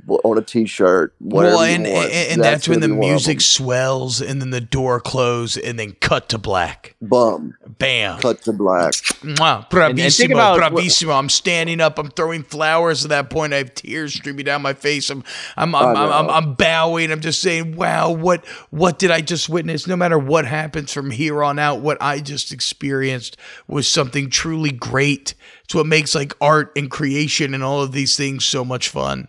[0.07, 3.11] on a t-shirt whatever Well, and, and, and that's, when the gonna be one of
[3.14, 6.95] music swells, and then the door closes, and then cut to black.
[7.03, 8.19] bum Bam.
[8.19, 11.99] cut to black Mwah, And- and bravissimo, what- I'm standing up.
[11.99, 13.53] I'm throwing flowers at that point.
[13.53, 15.10] I have tears streaming down my face.
[15.10, 15.23] I'm,
[15.57, 16.30] I'm, I I'm, I'm, I'm.
[16.30, 17.11] I'm bowing.
[17.11, 19.88] I'm just saying, wow, what, what did I just witness?
[19.88, 23.38] No matter what happens from here on out, what I just experienced
[23.68, 25.34] was something truly great.
[25.64, 29.27] It's what makes like art and creation and all of these things so much fun.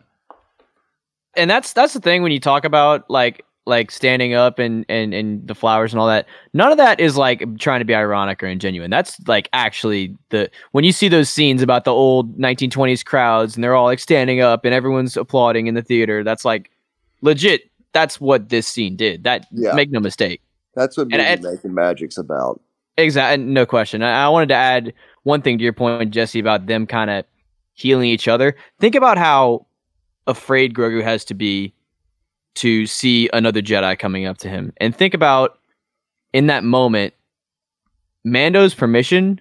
[1.35, 5.13] and that's that's the thing when you talk about like like standing up and and
[5.13, 8.43] and the flowers and all that none of that is like trying to be ironic
[8.43, 13.05] or ingenuine that's like actually the when you see those scenes about the old 1920s
[13.05, 16.71] crowds and they're all like standing up and everyone's applauding in the theater that's like
[17.23, 17.63] legit
[17.93, 19.73] that's what this scene did that Yeah.
[19.75, 20.41] make no mistake
[20.75, 22.61] That's what And making magic's about.
[22.99, 24.03] Exactly, no question.
[24.03, 24.93] I, I wanted to add
[25.25, 27.25] one thing to your point, Jesse, about them kind of
[27.75, 28.55] healing each other.
[28.81, 29.67] Think about how
[30.27, 31.75] afraid Grogu has to be
[32.57, 35.59] to see another Jedi coming up to him, and think about
[36.33, 37.15] in that moment,
[38.25, 39.41] Mando's permission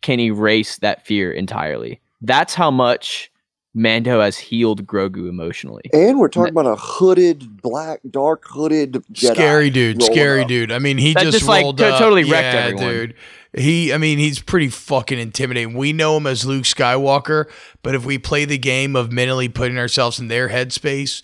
[0.00, 2.00] can erase that fear entirely.
[2.22, 3.30] That's how much
[3.74, 5.82] Mando has healed Grogu emotionally.
[5.92, 10.48] And we're talking about a hooded, black, dark hooded, Jedi scary dude, scary up.
[10.48, 10.72] dude.
[10.72, 11.98] I mean, he That just, just, like, rolled to- up.
[11.98, 12.86] totally wrecked yeah, everyone.
[12.88, 13.14] dude.
[13.54, 15.74] He, I mean, he's pretty fucking intimidating.
[15.74, 17.50] We know him as Luke Skywalker,
[17.82, 21.22] but if we play the game of mentally putting ourselves in their headspace,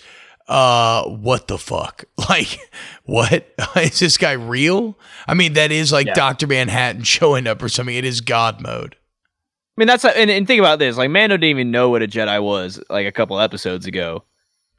[0.48, 2.04] uh, what the fuck?
[2.28, 2.58] Like,
[3.04, 4.98] what is this guy real?
[5.26, 6.14] I mean, that is like Yeah.
[6.14, 7.94] Doctor Manhattan showing up or something.
[7.94, 8.96] It is God mode.
[8.96, 10.96] I mean, that's and, and think about this.
[10.96, 14.24] Like Mando didn't even know what a Jedi was like a couple episodes ago,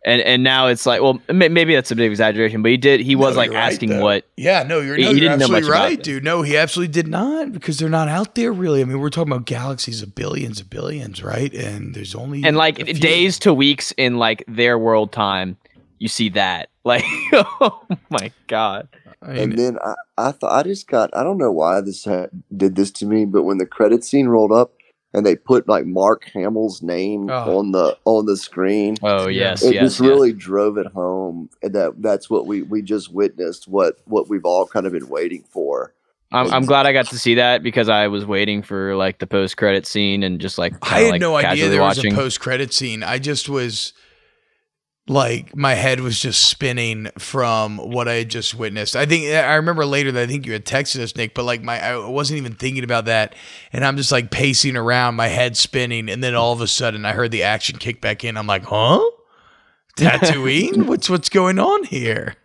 [0.06, 2.78] and and now it's like, well, may- maybe that's a bit of exaggeration, but he
[2.78, 3.02] did.
[3.02, 4.26] He was No, like you're right, asking what.
[4.38, 6.24] Yeah, no, you're, He- no, he you're didn't know much absolutely about right, dude.
[6.24, 8.82] No, he absolutely did not because they're not out there really.
[8.82, 11.54] I mean, we're talking about galaxies of billions of billions, right?
[11.54, 15.58] And there's only And like days to weeks in like their world time,
[16.00, 16.70] you see that.
[16.90, 17.04] Like,
[17.34, 18.88] oh my god.
[19.22, 22.30] I And then I, I thought I just got I don't know why this had,
[22.56, 24.72] did this to me, but when the credit scene rolled up
[25.14, 27.58] and they put like Mark Hamill's name Oh.
[27.60, 29.50] on the on the screen, Oh Yeah.
[29.52, 29.84] yes, it yes.
[29.84, 30.08] just yes.
[30.10, 34.66] really drove it home that that's what we we just witnessed what what we've all
[34.68, 35.94] kind of been waiting for.
[36.32, 39.26] I'm, I'm glad I got to see that because I was waiting for like the
[39.26, 42.12] post credit scene and just like I had like, no idea there watching.
[42.12, 43.02] was a post credit scene.
[43.02, 43.94] I just was
[45.10, 48.96] like my head was just spinning from what I had just witnessed.
[48.96, 51.64] I think I remember later that I think you had texted us, Nick, but like
[51.64, 53.36] my I wasn't even thinking about that,
[53.74, 57.06] and I'm just like pacing around, my head spinning, and then all of a sudden
[57.06, 58.38] I heard the action kick back in.
[58.38, 59.02] I'm like, huh?
[59.98, 60.86] Tatooine?
[60.88, 62.36] what's what's going on here?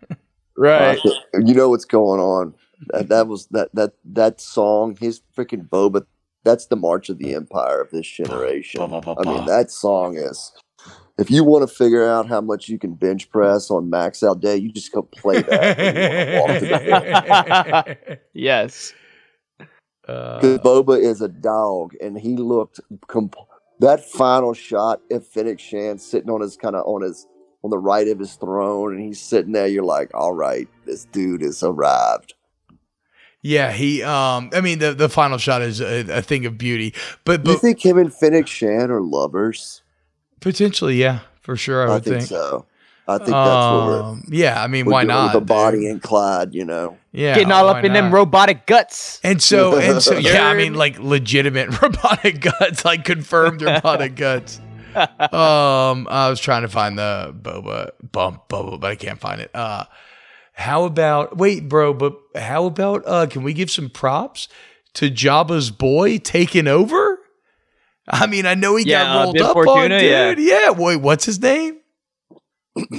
[0.57, 0.99] right.
[1.05, 2.55] Uh, you know what's going on.
[2.87, 4.97] That, that was that that that song.
[4.99, 6.05] His freaking Boba.
[6.43, 8.79] That's the March of the Empire of this generation.
[8.81, 8.87] I
[9.23, 10.51] mean, that song is.
[11.17, 14.41] If you want to figure out how much you can bench press on max out
[14.41, 15.77] day, you just go play that.
[15.77, 18.17] when you wanna walk to the door.
[18.33, 18.93] yes.
[20.07, 23.35] Uh, Because Boba is a dog, and he looked comp-
[23.79, 27.25] that final shot of Fennec Shand sitting on his kind of on his
[27.63, 29.67] on the right of his throne, and he's sitting there.
[29.67, 32.33] You're like, all right, this dude has arrived.
[33.41, 34.03] yeah, he.
[34.03, 36.93] Um, I mean, the the final shot is a, a thing of beauty,
[37.23, 39.81] but Do you think him and Fennec Shand are lovers?
[40.45, 41.87] Potentially, yeah, for sure.
[41.87, 42.29] I I, would think, think.
[42.29, 42.65] so.
[43.07, 45.33] I think that's what we're, Um, yeah, I mean, we're why not?
[45.33, 46.53] the body and Clyde.
[46.53, 49.19] You know, Yeah, Getting all why up in them robotic guts.
[49.23, 54.59] And so, and so, yeah, I mean, like legitimate robotic guts, like confirmed robotic guts.
[54.95, 59.51] Um, I was trying to find the boba bump boba, but I can't find it.
[59.53, 59.85] Uh,
[60.53, 61.93] how about wait, bro?
[61.93, 64.47] But how about uh, can we give some props
[64.93, 67.14] to Jabba's boy taking over?
[68.07, 70.33] I mean, I know he Yeah, got uh, rolled Bib up on, Fortuna, yeah.
[70.33, 70.45] dude.
[70.45, 70.69] Yeah.
[70.71, 71.79] wait, what's his name?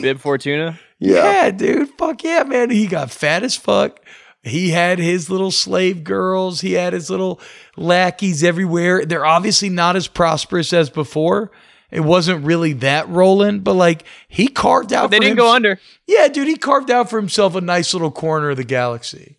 [0.00, 0.78] Bib Fortuna.
[0.98, 1.50] yeah.
[1.50, 1.90] dude.
[1.98, 2.70] Fuck yeah, man.
[2.70, 4.00] He got fat as fuck.
[4.42, 6.60] He had his little slave girls.
[6.60, 7.40] He had his little
[7.76, 9.04] lackeys everywhere.
[9.04, 11.50] They're obviously not as prosperous as before.
[11.90, 15.02] It wasn't really that rolling, but like he carved out.
[15.04, 15.80] But they for didn't hims- go under.
[16.06, 19.38] Yeah, dude, he carved out for himself a nice little corner of the galaxy.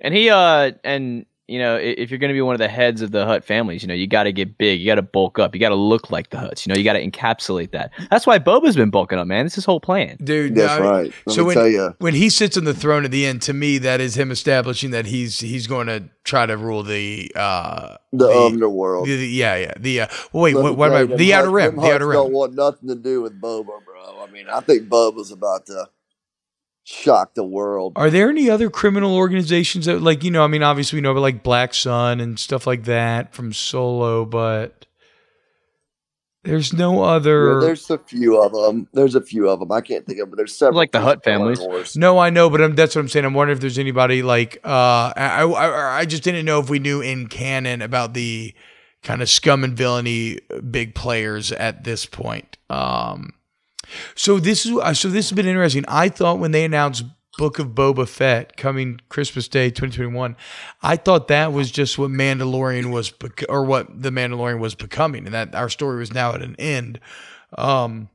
[0.00, 3.10] And he uh and you know, if you're gonna be one of the heads of
[3.10, 5.74] the Hutt families, you know, you gotta get big, you gotta bulk up, you gotta
[5.74, 7.90] look like the Hutts, you know, you gotta encapsulate that.
[8.10, 9.46] That's why Boba's been bulking up, man.
[9.46, 10.18] It's his whole plan.
[10.22, 11.12] Dude, That's no, right.
[11.26, 13.42] Let so me when- tell you, when he sits on the throne at the end,
[13.42, 17.32] to me, that is him establishing that he's he's going to try to rule the
[17.34, 19.06] uh the, the- underworld.
[19.08, 21.34] the, the- yeah yeah the uh, well, wait Let what, what tell am I the
[21.34, 24.22] outer Hutts- rim the outer Hutts Don't want nothing to do with Boba, bro.
[24.22, 25.86] I mean, I think Boba's about to
[26.88, 27.92] shock the world.
[27.96, 31.10] Are there any other criminal organizations that, like, you know, I mean, obviously we know
[31.10, 34.86] about like Black Sun and stuff like that from Solo, but
[36.44, 37.60] there's no Yeah, other.
[37.60, 38.88] there's a few of them.
[38.94, 39.70] There's a few of them.
[39.70, 40.78] I can't think of, but there's several.
[40.78, 41.94] Like the Hutt Clone families.
[41.94, 43.26] No, I know, but I'm, that's what I'm saying.
[43.26, 46.78] I'm wondering if there's anybody like, uh, I, I, I just didn't know if we
[46.78, 48.54] knew in canon about the
[49.02, 50.38] kind of scum and villainy
[50.70, 52.56] big players at this point.
[52.70, 53.34] Um,
[54.14, 55.84] so this is uh, so this has been interesting.
[55.88, 57.04] I thought when they announced
[57.38, 60.36] Book of Boba Fett coming Christmas Day 2021,
[60.82, 65.24] I thought that was just what Mandalorian was bec- or what the Mandalorian was becoming,
[65.24, 67.00] and that our story was now at an end.
[67.56, 68.08] Um,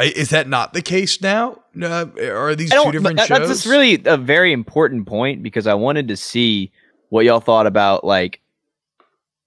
[0.00, 1.62] is that not the case now?
[1.80, 3.48] Uh, are these two different that- shows?
[3.48, 6.72] That's really a very important point because I wanted to see
[7.10, 8.40] what y'all thought about like,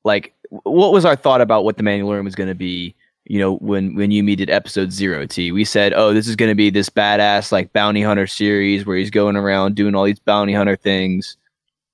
[0.04, 2.96] like what was our thought about what the Mandalorian was going to be.
[3.26, 6.36] You know, when when you me did episode zero T, we said, oh, this is
[6.36, 10.04] going to be this badass like bounty hunter series where he's going around doing all
[10.04, 11.38] these bounty hunter things,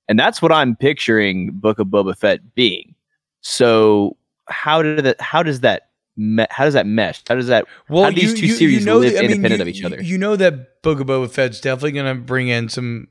[0.08, 2.94] and that's what I'm picturing Book of Boba Fett being.
[3.42, 4.16] So
[4.48, 5.20] how did that?
[5.20, 5.90] How does that?
[6.16, 7.22] Me- how does that mesh?
[7.28, 7.64] How does that?
[7.88, 10.02] Well, How do these two series live independent of each other?
[10.02, 13.06] You know that Book of Boba Fett's definitely going to bring in some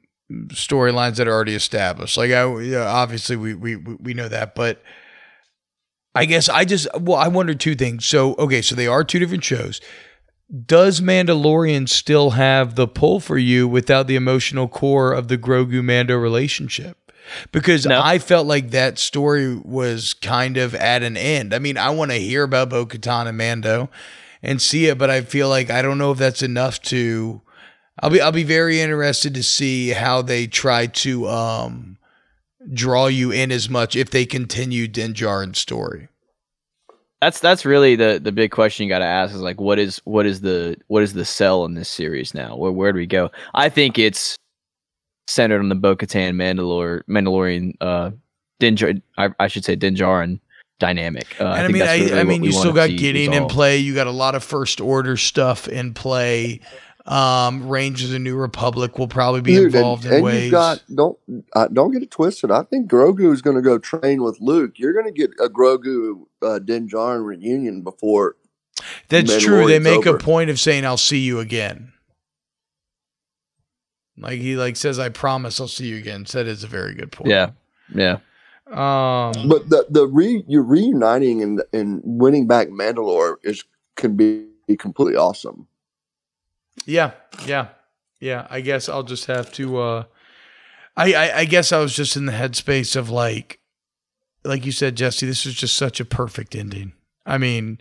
[0.48, 2.18] storylines that are already established.
[2.18, 4.84] Like, I, yeah, obviously, we we we know that, but
[6.16, 8.06] I guess I just well, I wonder two things.
[8.06, 9.80] So okay, so they are two different shows.
[10.66, 15.84] Does Mandalorian still have the pull for you without the emotional core of the Grogu
[15.84, 16.98] Mando relationship?
[17.52, 18.02] Because No.
[18.04, 21.54] I felt like that story was kind of at an end.
[21.54, 23.92] I mean, I want to hear about Bo Katan and Mando
[24.42, 27.42] and see it, but I feel like I don't know if that's enough to
[28.02, 31.99] I'll be I'll be very interested to see how they try to um
[32.74, 36.08] draw you in as much if they continue Din Djarin's story.
[37.22, 40.02] That's that's really the the big question you got to ask is like what is
[40.06, 42.56] what is the what is the sell in this series now?
[42.56, 43.30] Where where do we go?
[43.54, 44.38] I think it's
[45.28, 48.12] centered on the Bo-Katan Mandalore Mandalorian uh
[48.60, 50.40] Din Djar- I, I should say Din Djarin
[50.80, 51.28] dynamic.
[51.40, 53.48] Uh, and I, think mean, that's I, really I mean, you still got Gideon in
[53.48, 53.78] play.
[53.78, 56.62] You got a lot of first order stuff in play.
[57.10, 60.44] Um, Rangers of the New Republic will probably be Dude, involved and, in and ways.
[60.44, 61.18] you've got don't
[61.54, 62.52] uh, don't get it twisted.
[62.52, 64.74] I think Grogu is going to go train with Luke.
[64.76, 68.36] You're going to get a Grogu uh, Din Djarin reunion before.
[69.08, 69.68] That's true.
[69.68, 70.18] They make over.
[70.18, 71.94] a point of saying, "I'll see you again."
[74.16, 76.94] Like he like says, "I promise I'll see you again." So that is a very
[76.94, 77.32] good point.
[77.32, 77.52] Yeah.
[77.94, 78.20] Yeah.
[78.68, 79.50] Um.
[79.50, 83.64] But the the re you're reuniting and and winning back Mandalore is
[83.96, 84.46] can be
[84.78, 85.68] completely awesome.
[86.90, 87.12] Yeah,
[87.46, 87.68] yeah,
[88.20, 88.48] yeah.
[88.50, 89.78] I guess I'll just have to.
[89.78, 90.04] uh
[90.98, 93.60] I, I I guess I was just in the headspace of like,
[94.44, 95.28] like you said, Jesse.
[95.28, 96.94] This was just such a perfect ending.
[97.28, 97.80] I mean,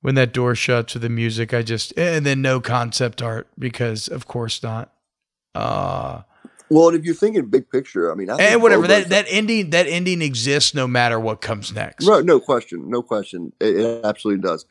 [0.00, 4.08] when that door shuts with the music, I just and then no concept art because
[4.08, 4.94] of course not.
[5.54, 6.22] Uh
[6.70, 9.86] Well, if you're thinking big picture, I mean, I and whatever that that ending that
[9.86, 12.06] ending exists no matter what comes next.
[12.06, 13.52] Right, no question, no question.
[13.60, 14.64] It, it absolutely does.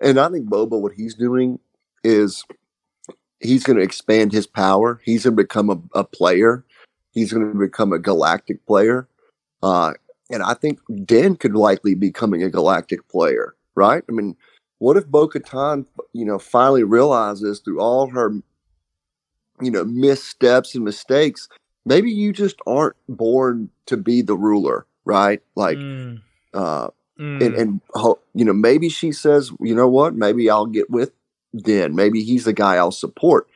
[0.00, 1.58] And I think Boba, what he's doing
[2.04, 2.44] is
[3.40, 5.00] he's going to expand his power.
[5.04, 6.64] He's going to become a, a player.
[7.12, 9.08] He's going to become a galactic player.
[9.62, 9.94] Uh,
[10.30, 14.02] and I think Dan could likely be becoming a galactic player, right?
[14.08, 14.36] I mean,
[14.78, 18.34] what if Bo Katan, you know, finally realizes through all her,
[19.60, 21.48] you know, missteps and mistakes,
[21.84, 25.40] maybe you just aren't born to be the ruler, right?
[25.54, 26.20] Like, Mm,
[26.52, 26.88] uh,
[27.18, 27.44] mm.
[27.44, 27.80] and and
[28.34, 31.12] you know maybe she says you know what maybe i'll get with
[31.62, 33.46] den maybe he's the guy i'll support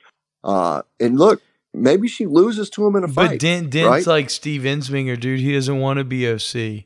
[0.44, 1.40] uh and look
[1.74, 4.06] maybe she loses to him in a But fight Den, Den's right?
[4.06, 5.38] like Steve Ensminger, dude.
[5.40, 6.84] He doesn't want to be OC.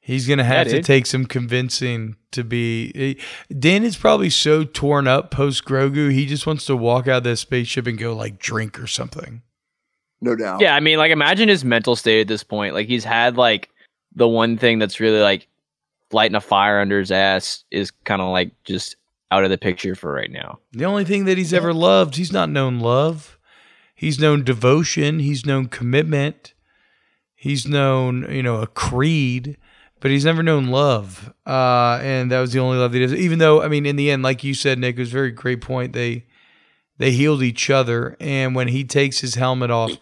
[0.00, 0.84] He's gonna have to dude.
[0.84, 2.92] take some convincing to be.
[2.94, 3.18] he-
[3.52, 6.12] Dan is probably so torn up post Grogu.
[6.12, 9.42] He just wants to walk out of that spaceship and go like drink or something.
[10.20, 12.72] no doubt Yeah, I mean, like imagine his mental state at this point.
[12.74, 13.68] Like he's had like
[14.14, 15.48] the one thing that's really like
[16.12, 18.94] lighting a fire under his ass is kind of like just
[19.30, 20.58] out of the picture for right now.
[20.72, 23.38] The only thing that he's ever loved, he's not known love.
[23.94, 25.18] He's known devotion.
[25.18, 26.54] He's known commitment.
[27.34, 29.56] He's known, you know, a creed,
[30.00, 31.32] but he's never known love.
[31.46, 33.14] Uh, and that was the only love that he does.
[33.14, 35.30] Even though, I mean, in the end, like you said, Nick, it was a very
[35.30, 35.92] great point.
[35.92, 36.26] They
[36.98, 39.92] they healed each other, and when he takes his helmet off,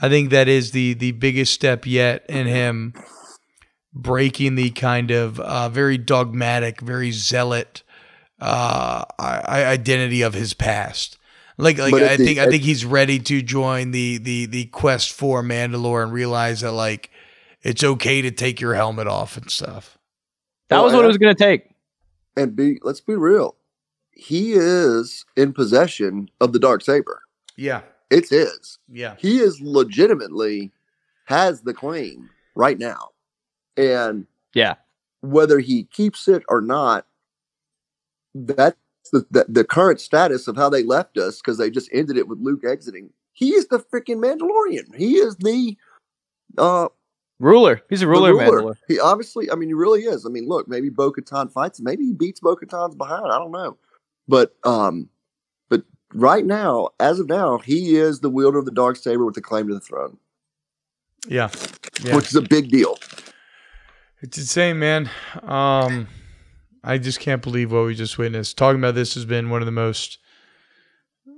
[0.00, 2.94] I think that is the the biggest step yet in him
[3.92, 7.82] breaking the kind of uh, very dogmatic, very zealot
[8.40, 11.16] uh, identity of his past.
[11.56, 14.46] Like, like But at I the- think I think he's ready to join the the
[14.46, 17.10] the quest for Mandalore and realize that like
[17.62, 19.98] it's okay to take your helmet off and stuff.
[20.68, 21.70] That Well, was what it was going to take.
[22.36, 23.56] and be let's be real
[24.12, 27.22] he is in possession of the dark saber
[27.56, 30.70] Yeah, it's his yeah, he is legitimately
[31.24, 33.08] has the claim right now
[33.76, 34.74] and Yeah.
[35.22, 37.06] whether he keeps it or not
[38.46, 38.76] that's
[39.12, 42.28] the, the, the current status of how they left us because they just ended it
[42.28, 45.76] with luke exiting he is the freaking mandalorian he is the
[46.56, 46.88] uh
[47.40, 47.80] Ruler.
[47.88, 48.62] He's a ruler, ruler.
[48.62, 48.76] Mandalore.
[48.88, 51.84] he obviously i mean he really is i mean look maybe bo-katan fights him.
[51.84, 53.76] maybe he beats bo-katan's behind i don't know
[54.26, 55.08] but um
[55.68, 55.84] but
[56.14, 59.40] right now as of now he is the wielder of the dark saber with the
[59.40, 60.16] claim to the throne
[61.28, 61.48] yeah,
[62.02, 62.16] yeah.
[62.16, 62.98] which is a big deal
[64.20, 65.08] It's insane, man.
[65.42, 66.08] Um,
[66.84, 68.56] I just can't believe what we just witnessed.
[68.56, 70.18] Talking about this has been one of the most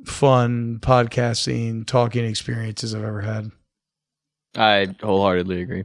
[0.05, 3.51] fun podcasting, talking experiences I've ever had.
[4.57, 5.85] I wholeheartedly agree.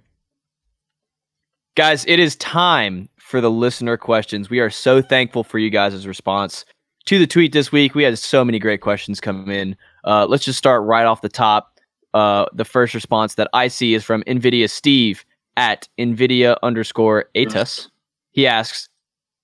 [1.75, 4.49] Guys, it is time for the listener questions.
[4.49, 6.63] We are so thankful for you guys' response
[7.05, 7.95] to the tweet this week.
[7.95, 9.75] We had so many great questions come in.
[10.03, 11.79] Uh, let's just start right off the top.
[12.13, 15.25] Uh, the first response that I see is from NVIDIA Steve
[15.57, 17.89] at NVIDIA underscore Atus.
[18.31, 18.89] He asks,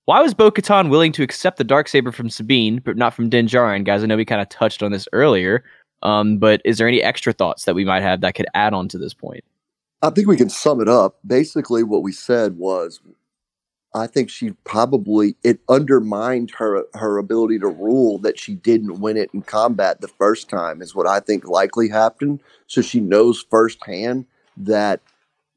[0.05, 3.29] why was Bo Katan willing to accept the dark saber from Sabine, but not from
[3.29, 3.85] Din Djarin?
[3.85, 5.63] Guys, I know we kind of touched on this earlier,
[6.03, 8.87] um, but is there any extra thoughts that we might have that could add on
[8.89, 9.43] to this point?
[10.01, 11.19] I think we can sum it up.
[11.25, 12.99] Basically, what we said was
[13.93, 19.17] I think she probably it undermined her her ability to rule that she didn't win
[19.17, 22.41] it in combat the first time is what I think likely happened.
[22.67, 24.25] So she knows firsthand
[24.57, 25.01] that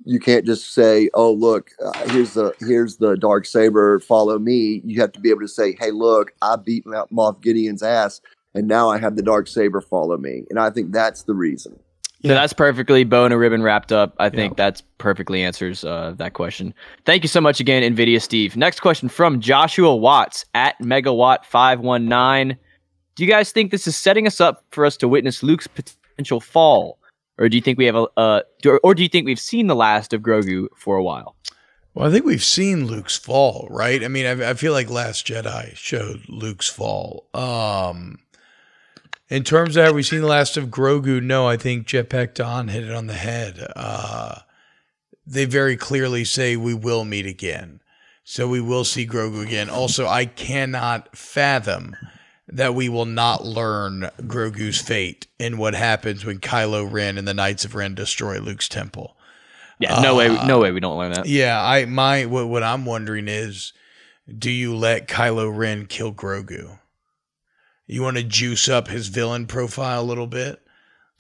[0.05, 4.83] you can't just say, "Oh, look, uh, here's the here's the dark saber, follow me."
[4.85, 8.21] You have to be able to say, "Hey, look, I beat Moff Gideon's ass,
[8.55, 11.79] and now I have the dark saber, follow me." And I think that's the reason.
[12.23, 14.15] So that's perfectly bow and a ribbon wrapped up.
[14.19, 16.73] I think that's perfectly answers uh, that question.
[17.05, 18.57] Thank you so much again, NVIDIA Steve.
[18.57, 22.57] Next question from Joshua Watts at Megawatt519.
[23.15, 26.41] Do you guys think this is setting us up for us to witness Luke's potential
[26.41, 26.99] fall?
[27.39, 28.43] Or do you think we have a, uh,
[28.83, 31.37] or do you think we've seen the last of Grogu for a while?
[31.95, 34.03] Well, I think we've seen Luke's fall, right?
[34.03, 37.29] I mean, I, I feel like Last Jedi showed Luke's fall.
[37.35, 38.19] Um,
[39.29, 41.23] in terms of have we seen the last of Grogu?
[41.23, 43.65] No, I think Jetpack Don hit it on the head.
[43.77, 44.41] Uh,
[45.27, 47.81] they very clearly say we will meet again.
[48.25, 49.71] So we will see Grogu again.
[49.71, 51.97] Also, I cannot fathom
[52.49, 57.35] that we will not learn Grogu's fate and what happens when Kylo Ren and the
[57.35, 59.17] Knights of Ren destroy Luke's temple.
[59.79, 61.27] Yeah, no uh, way, no way we don't learn that.
[61.27, 63.73] Yeah, I my what, what I'm wondering is,
[64.39, 66.79] do you let Kylo Ren kill Grogu?
[67.87, 70.64] You want to juice up his villain profile a little bit.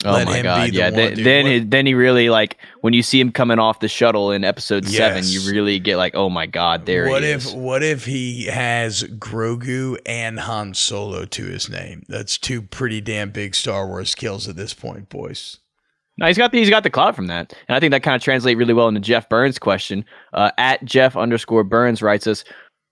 [0.04, 0.70] Oh Let my god!
[0.70, 3.58] The yeah, one, then then he, then he really like when you see him coming
[3.58, 4.96] off the shuttle in episode yes.
[4.96, 7.54] seven, you really get like, oh my god, there what he if, is.
[7.54, 12.04] What if he has Grogu and Han Solo to his name?
[12.06, 15.60] That's two pretty damn big Star Wars kills at this point, boys.
[16.18, 18.14] No, he's got the he's got the clout from that, and I think that kind
[18.14, 20.04] of translates really well into Jeff Burns' question.
[20.34, 22.44] Uh, at Jeff underscore Burns writes us,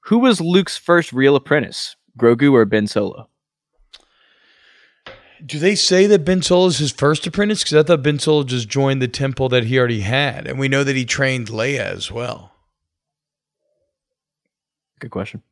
[0.05, 3.29] "Who was Luke's first real apprentice, Grogu or Ben Solo?"
[5.45, 7.63] Do they say that Ben Solo is his first apprentice?
[7.63, 10.69] Because I thought Ben Solo just joined the temple that he already had, and we
[10.69, 12.53] know that he trained Leia as well.
[15.01, 15.43] Good question.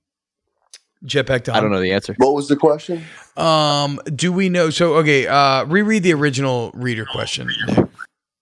[1.04, 1.56] Jetpack Tom.
[1.56, 2.14] I don't know the answer.
[2.18, 3.02] What was the question?
[3.36, 4.70] Um, do we know?
[4.70, 7.48] So okay, uh, reread the original reader question.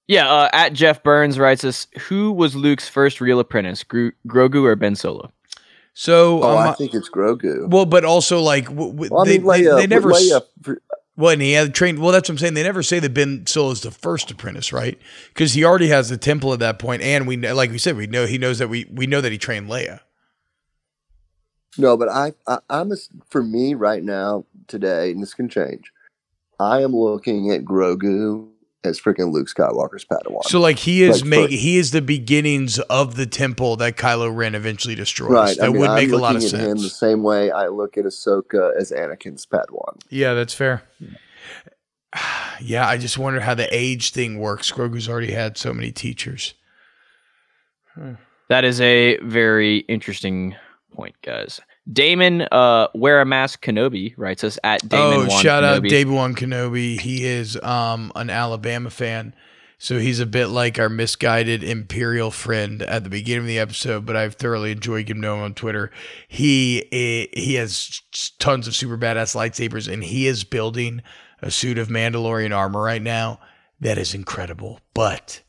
[0.08, 4.64] Yeah, uh, at Jeff Burns writes us: Who was Luke's first real apprentice, Gro- Grogu
[4.64, 5.32] or Ben Solo?
[5.94, 7.68] So, oh, um, I think it's Grogu.
[7.68, 10.10] Well, but also like w- w- well, they, I mean, Leia, they, they, never.
[10.10, 10.42] Leia,
[11.18, 11.98] well, and he had trained.
[11.98, 12.54] Well, that's what I'm saying.
[12.54, 14.96] They never say that Ben Solo is the first apprentice, right?
[15.28, 18.06] Because he already has the temple at that point, and we like we said, we
[18.06, 20.00] know he knows that we we know that he trained Leia.
[21.76, 22.96] No, but I, I I'm a,
[23.28, 25.92] for me right now today, and this can change.
[26.60, 28.48] I am looking at Grogu
[28.84, 30.44] as freaking Luke Skywalker's Padawan.
[30.44, 34.34] So like he is like make he is the beginnings of the temple that Kylo
[34.34, 35.30] Ren eventually destroys.
[35.30, 35.56] Right.
[35.56, 36.62] That I mean, would make I'm a lot of sense.
[36.62, 40.00] Him the same way I look at Ahsoka as Anakin's Padawan.
[40.10, 40.82] Yeah, that's fair.
[42.60, 44.72] Yeah, I just wonder how the age thing works.
[44.72, 46.54] Grogu's already had so many teachers.
[47.94, 48.14] Hmm.
[48.48, 50.56] That is a very interesting
[50.92, 51.60] point, guys.
[51.90, 55.26] Damon, uh, wear a mask Kenobi writes us at Damon.
[55.30, 55.76] Oh, shout Kenobi.
[55.76, 57.00] out David Wan Kenobi.
[57.00, 59.34] He is um an Alabama fan,
[59.78, 64.04] so he's a bit like our misguided Imperial friend at the beginning of the episode.
[64.04, 65.90] But I've thoroughly enjoyed getting to him on Twitter.
[66.26, 68.02] He eh, he has
[68.38, 71.02] tons of super badass lightsabers, and he is building
[71.40, 73.40] a suit of Mandalorian armor right now.
[73.80, 75.40] That is incredible, but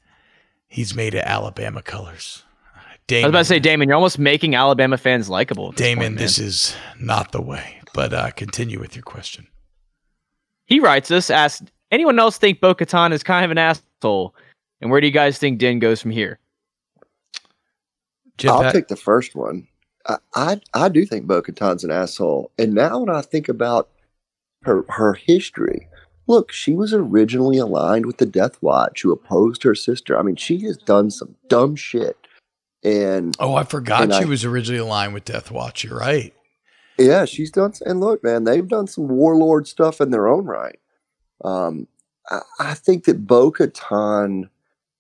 [0.68, 2.44] he's made of Alabama colors.
[3.10, 5.72] Damon, I was about to say, Damon, you're almost making Alabama fans likable.
[5.72, 7.82] This Damon, point, this is not the way.
[7.92, 9.48] But uh, continue with your question.
[10.68, 14.36] He writes us, asks, anyone else think Bo Katan is kind of an asshole?
[14.80, 16.38] And where do you guys think Din goes from here?
[18.48, 19.68] I'll Pat- take the first one.
[20.08, 22.52] I, I, I do think Bo Katan's an asshole.
[22.60, 23.90] And now when I think about
[24.62, 25.88] her her history,
[26.28, 30.18] look, she was originally aligned with the Death Watch who opposed her sister.
[30.18, 32.16] I mean, she has done some dumb shit
[32.84, 35.84] and oh, I forgot she I, was originally aligned with Death Watch.
[35.84, 36.34] You're right.
[36.98, 37.74] Yeah, she's done.
[37.86, 40.80] And look, man, they've done some warlord stuff in their own right.
[41.44, 41.88] Um,
[42.30, 44.50] I, I think that Bo Katan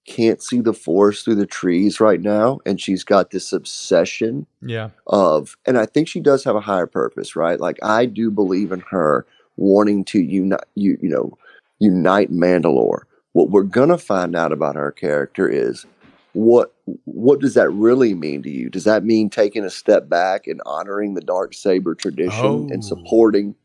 [0.05, 4.47] can't see the forest through the trees right now, and she's got this obsession.
[4.61, 4.89] Yeah.
[5.07, 7.59] Of, and I think she does have a higher purpose, right?
[7.59, 9.25] Like I do believe in her
[9.57, 11.37] wanting to unite, you, you know,
[11.79, 13.03] unite Mandalore.
[13.33, 15.85] What we're gonna find out about her character is
[16.33, 16.73] what
[17.05, 18.69] what does that really mean to you?
[18.69, 22.67] Does that mean taking a step back and honoring the dark saber tradition oh.
[22.71, 23.55] and supporting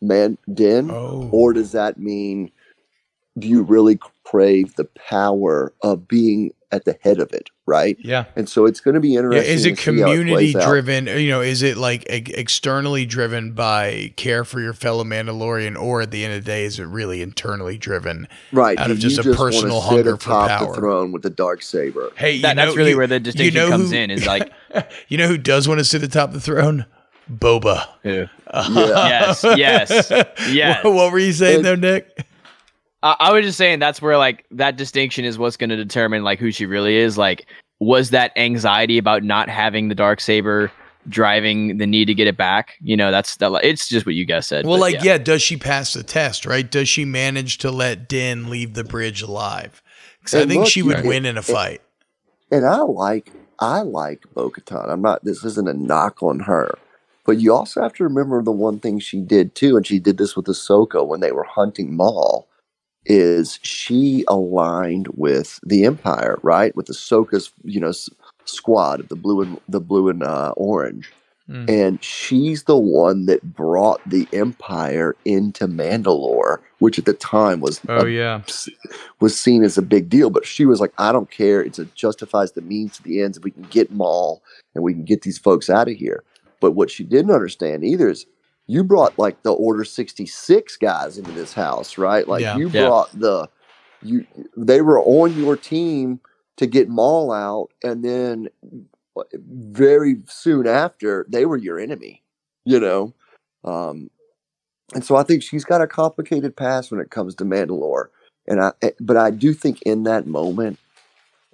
[0.00, 1.28] Man Din, oh.
[1.32, 2.50] or does that mean
[3.38, 7.96] do you really crave the power of being at the head of it, right?
[8.00, 8.24] Yeah.
[8.34, 9.44] And so it's going to be interesting.
[9.44, 11.06] Yeah, is it community it driven?
[11.06, 16.10] You know, is it like externally driven by care for your fellow Mandalorian, or at
[16.10, 18.26] the end of the day, is it really internally driven?
[18.50, 18.78] Right.
[18.78, 20.68] Out of just a just personal hunger for power.
[20.68, 22.10] The throne with the dark saber.
[22.16, 24.10] Hey, that, know, that's really you, where the distinction you know comes who, in.
[24.10, 24.50] Is like
[25.08, 26.86] you know who does want to sit atop the throne?
[27.30, 27.86] Boba.
[28.02, 28.26] Yeah.
[28.48, 29.08] Uh, yeah.
[29.08, 30.10] yes, yes,
[30.50, 30.84] yes.
[30.84, 32.26] What, what were you saying And- there, Nick?
[33.02, 36.22] I, I was just saying that's where like that distinction is what's going to determine
[36.22, 37.18] like who she really is.
[37.18, 37.46] Like,
[37.80, 40.70] was that anxiety about not having the dark saber
[41.08, 42.74] driving the need to get it back?
[42.80, 43.52] You know, that's that.
[43.64, 44.66] It's just what you guys said.
[44.66, 45.18] Well, but like, yeah.
[45.18, 46.68] does she pass the test, right?
[46.68, 49.82] Does she manage to let Din leave the bridge alive?
[50.20, 51.80] Because I think look, she would you- win in a fight.
[52.50, 54.90] And I like I like Bo-Katan.
[54.90, 56.76] I'm not this isn't a knock on her.
[57.24, 60.18] But you also have to remember the one thing she did too, and she did
[60.18, 62.48] this with Ahsoka when they were hunting Maul,
[63.04, 66.74] is she aligned with the Empire, right?
[66.76, 68.10] With the Ahsoka's, you know, s-
[68.44, 71.12] squad of the blue and the blue and uh, orange.
[71.48, 71.68] Mm.
[71.68, 77.80] And she's the one that brought the Empire into Mandalore, which at the time was
[77.88, 78.42] Oh a yeah.
[79.20, 81.60] was seen as a big deal, but she was like, I don't care.
[81.60, 83.36] It's a justifies the means to the ends.
[83.36, 84.42] If we can get Maul
[84.74, 86.22] and we can get these folks out of here.
[86.60, 88.24] But what she didn't understand either is
[88.72, 92.26] you brought like the Order 66 guys into this house, right?
[92.26, 92.56] Like Yeah.
[92.56, 92.84] you Yeah.
[92.84, 93.48] brought the
[94.00, 94.26] you
[94.56, 96.20] they were on your team
[96.56, 98.48] to get Maul out, and then
[99.34, 102.22] very soon after they were your enemy,
[102.64, 103.14] you know.
[103.64, 104.10] Um
[104.94, 108.06] and so I think she's got a complicated past when it comes to Mandalore.
[108.46, 110.78] And I, eh, but I do think in that moment,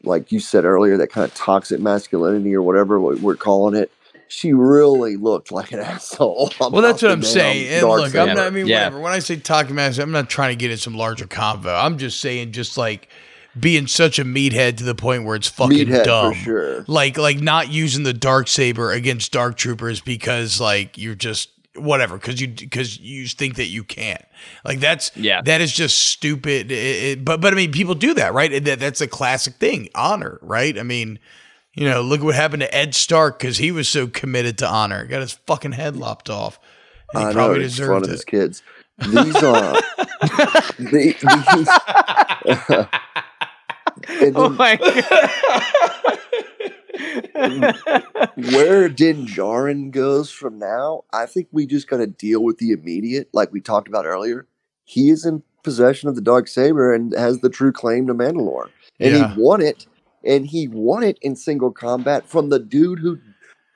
[0.04, 3.92] like you said earlier, that kind of toxic masculinity or whatever we're calling it,
[4.28, 6.52] she really looked like an asshole.
[6.60, 7.68] Well, that's what I'm saying.
[7.72, 8.78] And look, I'm not, I mean, Yeah.
[8.84, 9.00] whatever.
[9.00, 11.82] When I say talking master, I'm not trying to get in some larger convo.
[11.84, 13.08] I'm just saying, just like
[13.58, 16.34] being such a meathead to the point where it's fucking Meathead dumb.
[16.34, 16.84] for sure.
[16.86, 22.18] Like, like not using the dark saber against dark troopers because like you're just whatever
[22.18, 24.22] because you because you think that you can't.
[24.64, 25.42] Like that's Yeah.
[25.42, 26.70] that is just stupid.
[26.70, 28.62] It- it- but but I mean, people do that, right?
[28.64, 30.78] That that's a classic thing, honor, right?
[30.78, 31.18] I mean.
[31.78, 35.06] You know, look what happened to Ned Stark because he was so committed to honor.
[35.06, 36.58] Got his fucking head lopped off.
[37.14, 38.62] And he I know probably front deserved of his kids.
[38.98, 39.72] These are
[40.78, 41.68] the, these,
[44.22, 46.18] and oh my god.
[48.52, 52.72] where Din Djarin goes from now, I think we just got to deal with the
[52.72, 54.48] immediate, like we talked about earlier.
[54.84, 58.70] He is in possession of the dark saber and has the true claim to Mandalore,
[58.98, 59.32] and Yeah.
[59.34, 59.86] he won it,
[60.24, 63.18] and he won it in single combat from the dude who,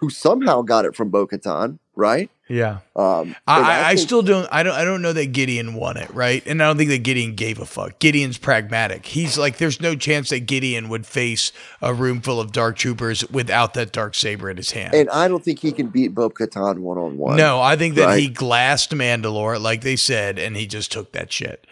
[0.00, 2.30] who somehow got it from Bo-Katan, right?
[2.48, 2.80] Yeah.
[2.96, 6.10] Um, I, I, I still don't I don't I don't know that Gideon won it,
[6.10, 6.44] right?
[6.44, 7.98] And I don't think that Gideon gave a fuck.
[7.98, 9.06] Gideon's pragmatic.
[9.06, 13.26] He's like there's no chance that Gideon would face a room full of dark troopers
[13.30, 14.92] without that dark saber in his hand.
[14.94, 17.38] and I don't think he can beat Bo-Katan one on one.
[17.38, 18.20] no, I think that right?
[18.20, 21.66] he glassed Mandalore, like they said, and he just took that shit.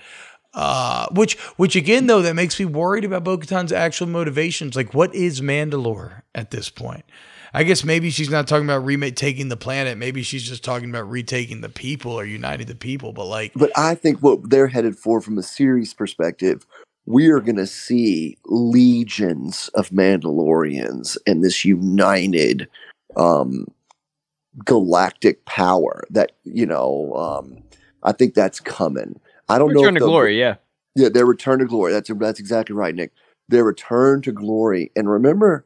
[0.52, 4.74] Uh, which, which again, though, that makes me worried about Bo-Katan's actual motivations.
[4.74, 7.04] Like, what is Mandalore at this point?
[7.52, 9.98] I guess maybe she's not talking about remake taking the planet.
[9.98, 13.12] Maybe she's just talking about retaking the people or uniting the people.
[13.12, 16.64] But like, But I think what they're headed for from a series perspective,
[17.06, 22.68] we are going to see legions of Mandalorians and this united
[23.16, 23.66] um,
[24.64, 27.62] galactic power that, you know, um,
[28.04, 29.18] I think that's coming.
[29.50, 29.80] I don't know.
[29.80, 30.56] Return to glory, yeah.
[30.94, 31.92] Yeah, their return to glory.
[31.92, 33.12] That's that's exactly right, Nick.
[33.48, 34.90] Their return to glory.
[34.96, 35.64] And remember,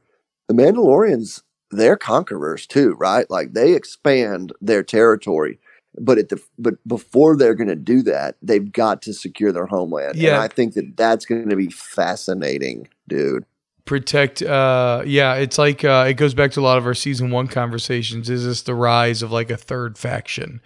[0.49, 3.29] the Mandalorians, they're conquerors too, right?
[3.31, 5.59] Like they expand their territory.
[6.01, 9.67] But at the but before they're going to do that, they've got to secure their
[9.67, 10.17] homeland.
[10.17, 10.35] Yeah.
[10.35, 13.45] And I think that that's going to be fascinating, dude.
[13.85, 17.31] protect uh yeah it's like uh it goes back to a lot of our season
[17.31, 20.59] one conversations is this the rise of like a third faction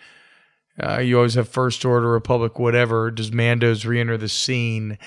[0.82, 4.98] uh you always have first order republic whatever does mando's re-enter the scene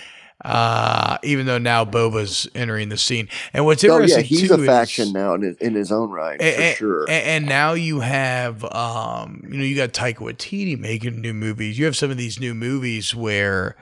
[0.43, 4.55] uh even though now boba's entering the scene and what's Oh interesting yeah, he's a
[4.59, 7.01] is- faction now in his, in his own right, for and, sure.
[7.03, 11.77] and, and now you have, um, you know, you got Taika Waititi making new movies.
[11.77, 13.75] You have some of these new movies where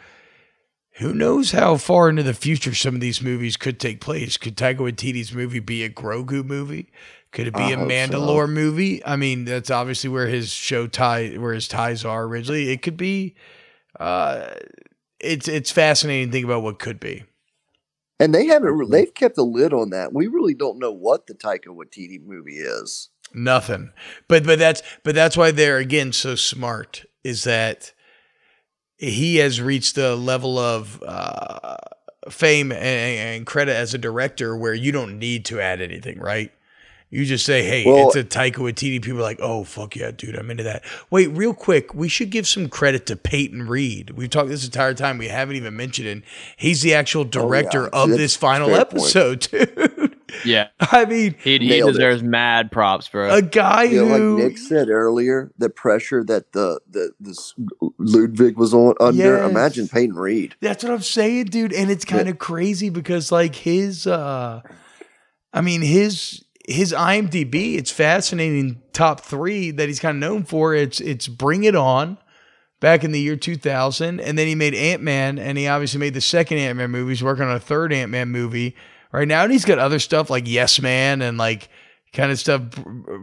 [0.98, 4.36] who knows how far into the future some of these movies could take place.
[4.36, 6.92] Could Taika Waititi's movie be a Grogu movie?
[7.32, 7.94] Could it be I a hope so.
[7.94, 9.06] Mandalore movie?
[9.06, 12.70] I mean, that's obviously where his show tie, where his ties are originally.
[12.72, 13.36] It could be.
[14.00, 14.48] Uh,
[15.20, 17.24] it's it's fascinating to think about what could be.
[18.20, 20.14] And they haven't they've kept a lid on that.
[20.14, 23.10] We really don't know what the Taika Waititi movie is.
[23.34, 23.92] Nothing.
[24.28, 27.94] But but that's but that's why they're again so smart is that
[28.98, 31.78] he has reached the level of uh,
[32.30, 36.52] fame and, and credit as a director where you don't need to add anything, right?
[37.12, 40.12] You just say, "Hey, Well- it's a Taika Waititi." People are like, "Oh, fuck yeah,
[40.12, 44.12] dude, I'm into that." Wait, real quick, we should give some credit to Peyton Reed.
[44.12, 45.18] We've talked this entire time.
[45.18, 46.24] We haven't even mentioned him.
[46.56, 48.04] He's the actual director Oh, yeah.
[48.04, 48.94] of That's this final fair point.
[49.16, 50.16] episode, dude.
[50.46, 51.94] Yeah, I mean, he, he Nailed it.
[51.94, 53.34] deserves mad props, bro.
[53.34, 57.56] a guy You know, who like Nick said earlier, the pressure that the the this
[57.98, 59.18] Ludwig was on under.
[59.38, 59.50] Yes.
[59.50, 60.54] Imagine Peyton Reed.
[60.62, 61.74] That's what I'm saying, dude.
[61.74, 64.62] And it's kind of crazy because like his uh
[65.52, 70.74] I mean his his IMDb, it's fascinating top 3 that he's kind of known for.
[70.76, 72.18] It's it's Bring It On
[72.80, 76.22] back in the year 2000 and then he made Ant-Man and he obviously made the
[76.22, 77.12] second Ant-Man movie.
[77.12, 78.76] He's working on a third Ant-Man movie
[79.12, 81.68] right now and he's got other stuff like Yes Man and like
[82.14, 82.62] kind of stuff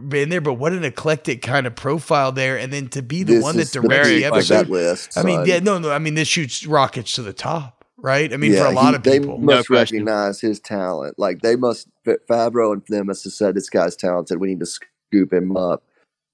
[0.09, 3.23] b- in there but what an eclectic kind of profile there and then to be
[3.23, 5.17] the This one that is directs the like episode that list.
[5.17, 5.45] I mean, son.
[5.47, 5.91] yeah, no, no.
[5.91, 8.31] I mean, this shoots rockets to the top, right?
[8.31, 9.39] I mean, Yeah, for a lot he- of they people.
[9.39, 10.05] must question.
[10.05, 11.17] recognize his talent.
[11.17, 11.87] Like they must,
[12.29, 14.39] Favreau and them must have said this guy's talented.
[14.39, 15.83] We need to scoop him up.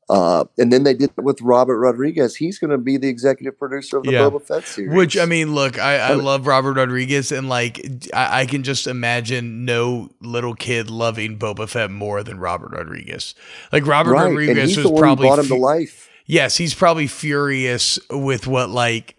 [0.10, 2.36] Uh, and then they did it with Robert Rodriguez.
[2.36, 4.20] He's going to be the executive producer of the Yeah.
[4.30, 4.94] Boba Fett series.
[4.94, 7.80] Which I mean, look, I, I love Robert Rodriguez, and like
[8.14, 13.34] I, I can just imagine no little kid loving Boba Fett more than Robert Rodriguez.
[13.72, 14.26] Like Robert right?
[14.26, 16.10] Rodriguez was the one who probably brought him to life.
[16.26, 19.16] yes, he's probably furious with what like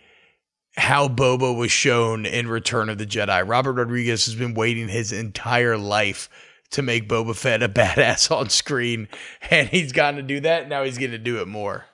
[0.77, 3.47] how Boba was shown in Return of the Jedi.
[3.47, 6.29] Robert Rodriguez has been waiting his entire life
[6.71, 9.09] to make Boba Fett a badass on screen,
[9.51, 10.69] and he's gotten to do that.
[10.69, 11.85] Now he's going to do it more.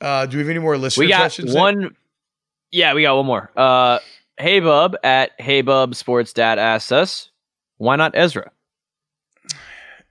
[0.00, 1.54] Uh, do we have any more listener we got questions?
[1.54, 1.96] One.
[2.70, 3.50] Yeah, we got one more.
[3.56, 3.98] Uh,
[4.38, 7.30] hey Bub at Hey Bub Sports Dad asks us,
[7.78, 8.50] why not Ezra?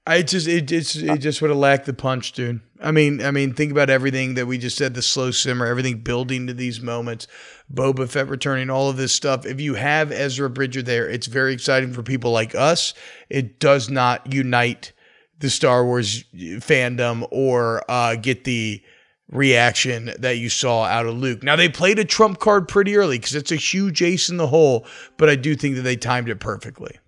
[0.07, 2.61] I just it just it just would have lacked the punch, dude.
[2.81, 6.01] I mean, I mean, think about everything that we just said, the slow simmer, everything
[6.01, 7.27] building to these moments,
[7.73, 9.45] Boba Fett returning, all of this stuff.
[9.45, 12.93] If you have Ezra Bridger there, it's very exciting for people like us.
[13.29, 14.91] It does not unite
[15.39, 18.83] the Star Wars fandom or uh, get the
[19.31, 21.41] reaction that you saw out of Luke.
[21.41, 24.47] Now they played a trump card pretty early because it's a huge ace in the
[24.47, 24.85] hole,
[25.17, 26.99] but I do think that they timed it perfectly.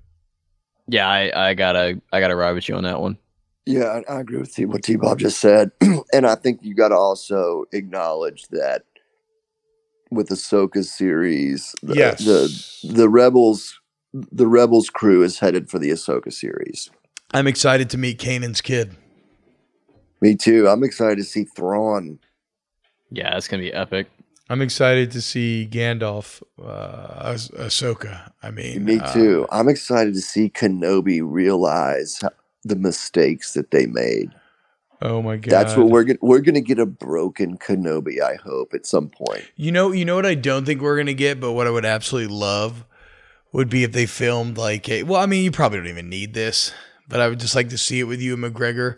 [0.88, 3.18] Yeah, I, I gotta I gotta ride with you on that one.
[3.66, 5.72] Yeah, I, I agree with you, what T Bob just said.
[6.14, 8.84] and I think you got to also acknowledge that
[10.10, 12.24] with the Ahsoka series, the, Yes.
[12.24, 13.80] the the Rebels
[14.14, 16.90] the Rebels crew is headed for the Ahsoka series.
[17.34, 18.96] I'm excited to meet Kanan's kid.
[20.22, 20.68] Me too.
[20.70, 22.20] I'm excited to see Thrawn.
[23.12, 24.08] Yeah, that's gonna be epic.
[24.50, 28.32] I'm excited to see Gandalf, uh, Ah Ahs- Ahsoka.
[28.42, 29.46] I mean, Me uh, too.
[29.52, 32.30] I'm excited to see Kenobi realize how-
[32.64, 34.32] the mistakes that they made.
[35.02, 38.22] oh my god, That's what we're gonna we're gonna get a broken Kenobi.
[38.22, 39.46] I hope at some point.
[39.56, 41.86] You know, you know what I don't think we're gonna get, but what I would
[41.86, 42.84] absolutely love
[43.54, 45.04] would be if they filmed like a.
[45.04, 46.74] Well, I mean, you probably don't even need this,
[47.08, 48.96] but I would just like to see it with Ewan McGregor.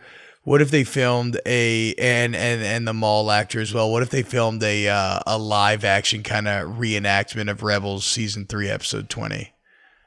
[0.49, 3.91] What if they filmed a and and and the Maul actor as well?
[3.91, 8.47] What if they filmed a uh, a live action kind of reenactment of Rebels season
[8.47, 9.53] three episode twenty?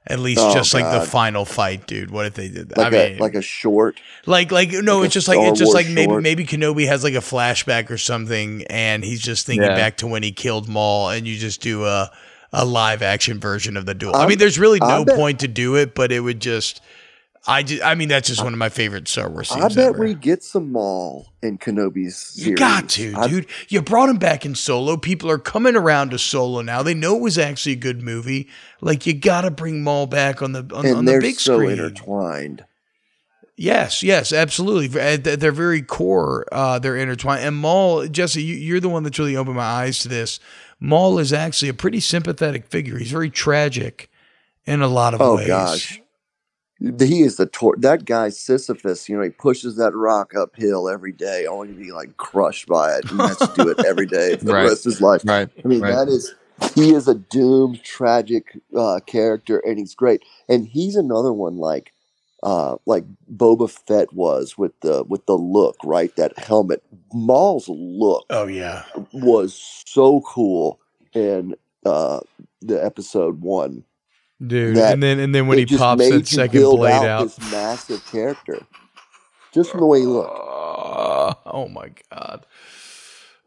[0.04, 2.10] At least Oh, just like the final fight, dude.
[2.10, 2.76] What if they did that?
[2.78, 4.00] Like I a mean, like a short.
[4.26, 6.22] like, like no, Like it's just like it's just Wars like maybe short.
[6.24, 9.76] maybe Kenobi has like a flashback or something, and he's just thinking Yeah.
[9.76, 12.10] back to when he killed Maul, and you just do a
[12.52, 14.16] a live action version of the duel.
[14.16, 16.40] I I'm- mean, there's really I no bet- point to do it, but it would
[16.40, 16.80] just.
[17.44, 19.64] I just, I mean, that's just one of my favorite Star Wars scenes.
[19.64, 19.98] I bet ever.
[19.98, 22.46] we get some Maul in Kenobi's series.
[22.46, 23.46] You got to, I- dude.
[23.68, 24.96] You brought him back in Solo.
[24.96, 26.84] People are coming around to Solo now.
[26.84, 28.48] They know it was actually a good movie.
[28.80, 31.40] Like you got to bring Maul back on the on, and on the they're big
[31.40, 31.72] so screen.
[31.72, 32.64] intertwined.
[33.56, 34.98] Yes, yes, absolutely.
[35.00, 37.44] At th- their very core, uh, they're intertwined.
[37.44, 40.40] And Maul, Jesse, you, you're the one that's really opened my eyes to this.
[40.80, 42.98] Maul is actually a pretty sympathetic figure.
[42.98, 44.10] He's very tragic
[44.64, 45.44] in a lot of Oh ways.
[45.44, 46.00] Oh gosh.
[46.98, 49.08] He is the tor- that guy Sisyphus.
[49.08, 52.96] You know, he pushes that rock uphill every day, only to be like crushed by
[52.96, 54.64] it, and has to do it every day for the Right.
[54.64, 55.22] rest of his life.
[55.24, 55.48] Right.
[55.64, 55.92] I mean, Right.
[55.94, 56.34] that is
[56.74, 60.22] he is a doomed, tragic uh, character, and he's great.
[60.48, 61.92] And he's another one like
[62.42, 66.14] uh, like Boba Fett was with the with the look, right?
[66.16, 66.82] That helmet.
[67.12, 68.84] Maul's look Oh yeah.
[69.12, 69.54] was
[69.86, 70.80] so cool
[71.14, 71.54] in
[71.86, 72.20] uh,
[72.60, 73.84] the episode one.
[74.44, 74.76] Dude.
[74.76, 77.24] And then and then when he pops made that you second build blade out, out.
[77.24, 78.60] this massive character,
[79.52, 80.30] just from the way he looked.
[80.34, 82.44] Uh, oh my god.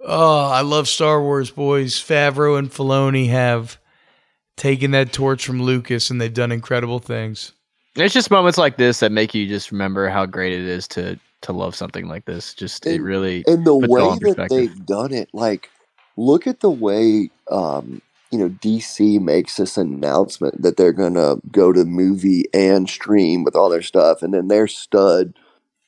[0.07, 1.95] Oh, I love Star Wars, boys.
[1.95, 3.77] Favreau and Filoni have
[4.55, 7.53] taken that torch from Lucas, and they've done incredible things.
[7.95, 11.19] It's just moments like this that make you just remember how great it is to
[11.41, 12.53] to love something like this.
[12.53, 15.69] Just it really and the puts it all way that they've done it like
[16.17, 18.01] look at the way um
[18.35, 23.55] you know dc makes this announcement that they're gonna go to movie and stream with
[23.55, 25.33] all their stuff and then their stud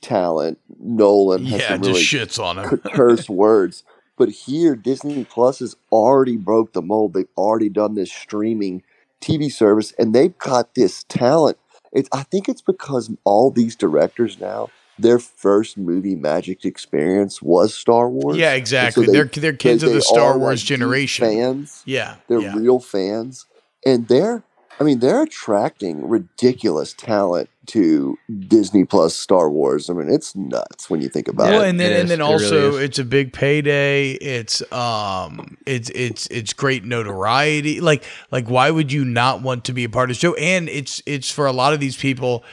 [0.01, 2.77] talent nolan has Yeah, some just really shits on him.
[2.93, 3.83] curse words
[4.17, 8.83] but here disney plus has already broke the mold they've already done this streaming
[9.19, 11.57] TV service, and they've got this talent.
[11.91, 14.69] It's I think it's because all these directors now
[14.99, 18.37] their first movie magic experience was Star Wars.
[18.37, 19.05] Yeah, exactly.
[19.05, 21.25] they, they're they're kids they, of the Star Wars like generation.
[21.25, 21.83] Fans.
[21.85, 22.55] Yeah, they're yeah.
[22.55, 23.45] real fans,
[23.85, 24.43] and they're
[24.79, 28.17] I mean they're attracting ridiculous talent to
[28.47, 29.89] Disney Plus Star Wars.
[29.89, 31.69] I mean it's nuts when you think about well, it.
[31.69, 34.11] and then it and then also really it's a big payday.
[34.11, 37.81] It's um it's it's it's great notoriety.
[37.81, 40.35] Like like why would you not want to be a part of the show?
[40.35, 42.43] And it's it's for a lot of these people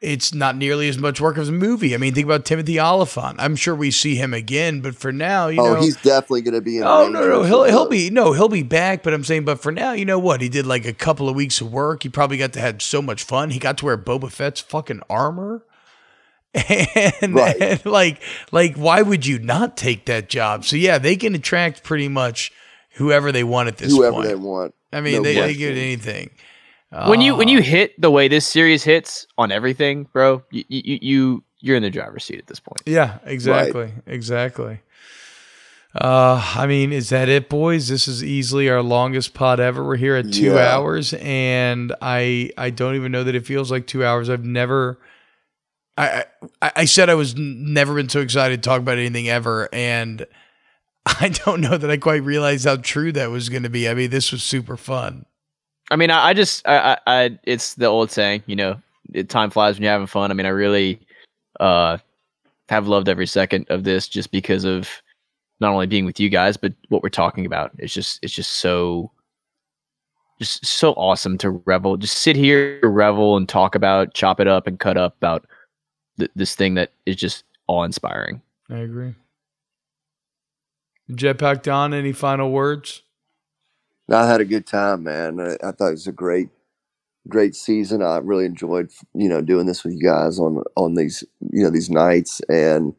[0.00, 1.92] it's not nearly as much work as a movie.
[1.92, 3.36] I mean, think about Timothy Olyphant.
[3.40, 6.54] I'm sure we see him again, but for now, you oh, know, he's definitely going
[6.54, 6.78] to be.
[6.78, 9.02] In oh no, no, he'll he'll be no, he'll be back.
[9.02, 10.40] But I'm saying, but for now, you know what?
[10.40, 12.04] He did like a couple of weeks of work.
[12.04, 13.50] He probably got to have so much fun.
[13.50, 15.64] He got to wear Boba Fett's fucking armor.
[16.54, 17.60] And, right.
[17.60, 20.64] and like like why would you not take that job?
[20.64, 22.52] So yeah, they can attract pretty much
[22.94, 24.28] whoever they want at this whoever point.
[24.28, 24.74] they want.
[24.92, 26.30] I mean, no they, they get anything
[26.90, 30.98] when you when you hit the way this series hits on everything, bro, you you,
[31.02, 32.82] you you're in the driver's seat at this point.
[32.86, 33.92] Yeah, exactly, right.
[34.06, 34.80] exactly.
[35.94, 37.88] Uh, I mean, is that it, boys?
[37.88, 39.84] This is easily our longest pod ever.
[39.84, 40.74] We're here at two yeah.
[40.74, 44.30] hours, and I I don't even know that it feels like two hours.
[44.30, 44.98] I've never.
[45.96, 46.26] I,
[46.62, 50.24] I, I said I was never been so excited to talk about anything ever, and
[51.06, 53.88] I don't know that I quite realized how true that was going to be.
[53.88, 55.26] I mean, this was super fun.
[55.90, 58.80] I mean, I, I just, I, I, I, it's the old saying, you know,
[59.28, 60.30] time flies when you're having fun.
[60.30, 61.00] I mean, I really,
[61.60, 61.98] uh,
[62.68, 64.90] have loved every second of this just because of
[65.60, 67.72] not only being with you guys, but what we're talking about.
[67.78, 69.10] It's just, it's just so,
[70.38, 74.66] just so awesome to revel, just sit here, revel, and talk about, chop it up,
[74.66, 75.46] and cut up about
[76.18, 78.40] th- this thing that is just awe inspiring.
[78.70, 79.14] I agree.
[81.10, 83.02] Jetpack Don, any final words?
[84.10, 85.40] I had a good time, man.
[85.40, 86.48] I, I, thought it was a great,
[87.28, 88.02] great season.
[88.02, 91.70] I really enjoyed, you know, doing this with you guys on on these, you know,
[91.70, 92.94] these nights, and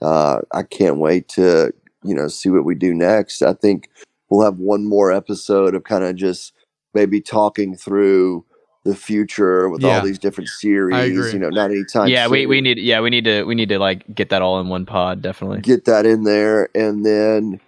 [0.00, 1.72] uh, I can't wait to,
[2.02, 3.42] you know, see what we do next.
[3.42, 3.88] I think
[4.30, 6.52] we'll have one more episode of kind of just
[6.92, 8.44] maybe talking through
[8.84, 9.96] the future with yeah.
[9.96, 11.32] all these different series.
[11.32, 12.08] You know, not anytime.
[12.08, 14.60] Yeah, we we need yeah we need to we need to like get that all
[14.60, 15.22] in one pod.
[15.22, 17.60] Definitely get that in there, and then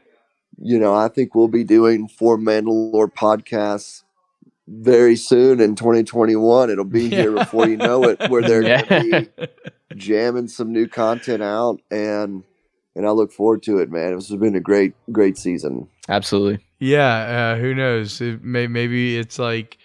[0.58, 4.02] you know, I think we'll be doing four Mandalore podcasts
[4.68, 6.70] very soon in 2021.
[6.70, 8.82] It'll be here before you know it, where they're yeah.
[8.82, 9.46] going to be
[9.96, 12.44] jamming some new content out, and
[12.94, 14.16] and I look forward to it, man.
[14.16, 15.88] This has been a great, great season.
[16.08, 16.64] Absolutely.
[16.78, 17.54] Yeah.
[17.56, 18.20] Uh, who knows?
[18.20, 19.78] It may, maybe it's like.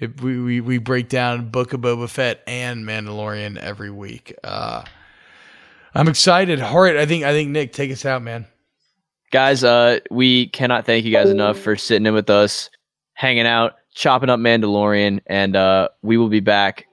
[0.00, 4.34] If we, we, we break down Book of Boba Fett and Mandalorian every week.
[4.42, 4.82] Uh,
[5.94, 6.60] I'm excited.
[6.60, 8.46] All right, I think I think Nick, take us out, man
[9.32, 12.70] guys uh we cannot thank you guys enough for sitting in with us
[13.14, 16.86] hanging out chopping up mandalorian and uh we will be back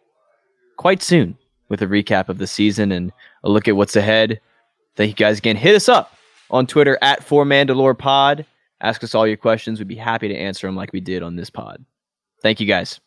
[0.78, 1.38] quite soon
[1.68, 3.12] with a recap of the season and
[3.44, 4.42] a look at what's ahead.
[4.96, 5.56] Thank you guys again.
[5.56, 6.16] Hit us up
[6.50, 8.46] on twitter at for mandalore pod
[8.82, 9.78] ask us all your questions.
[9.78, 11.84] We'd be happy to answer them like we did on this pod.
[12.42, 13.00] Thank you guys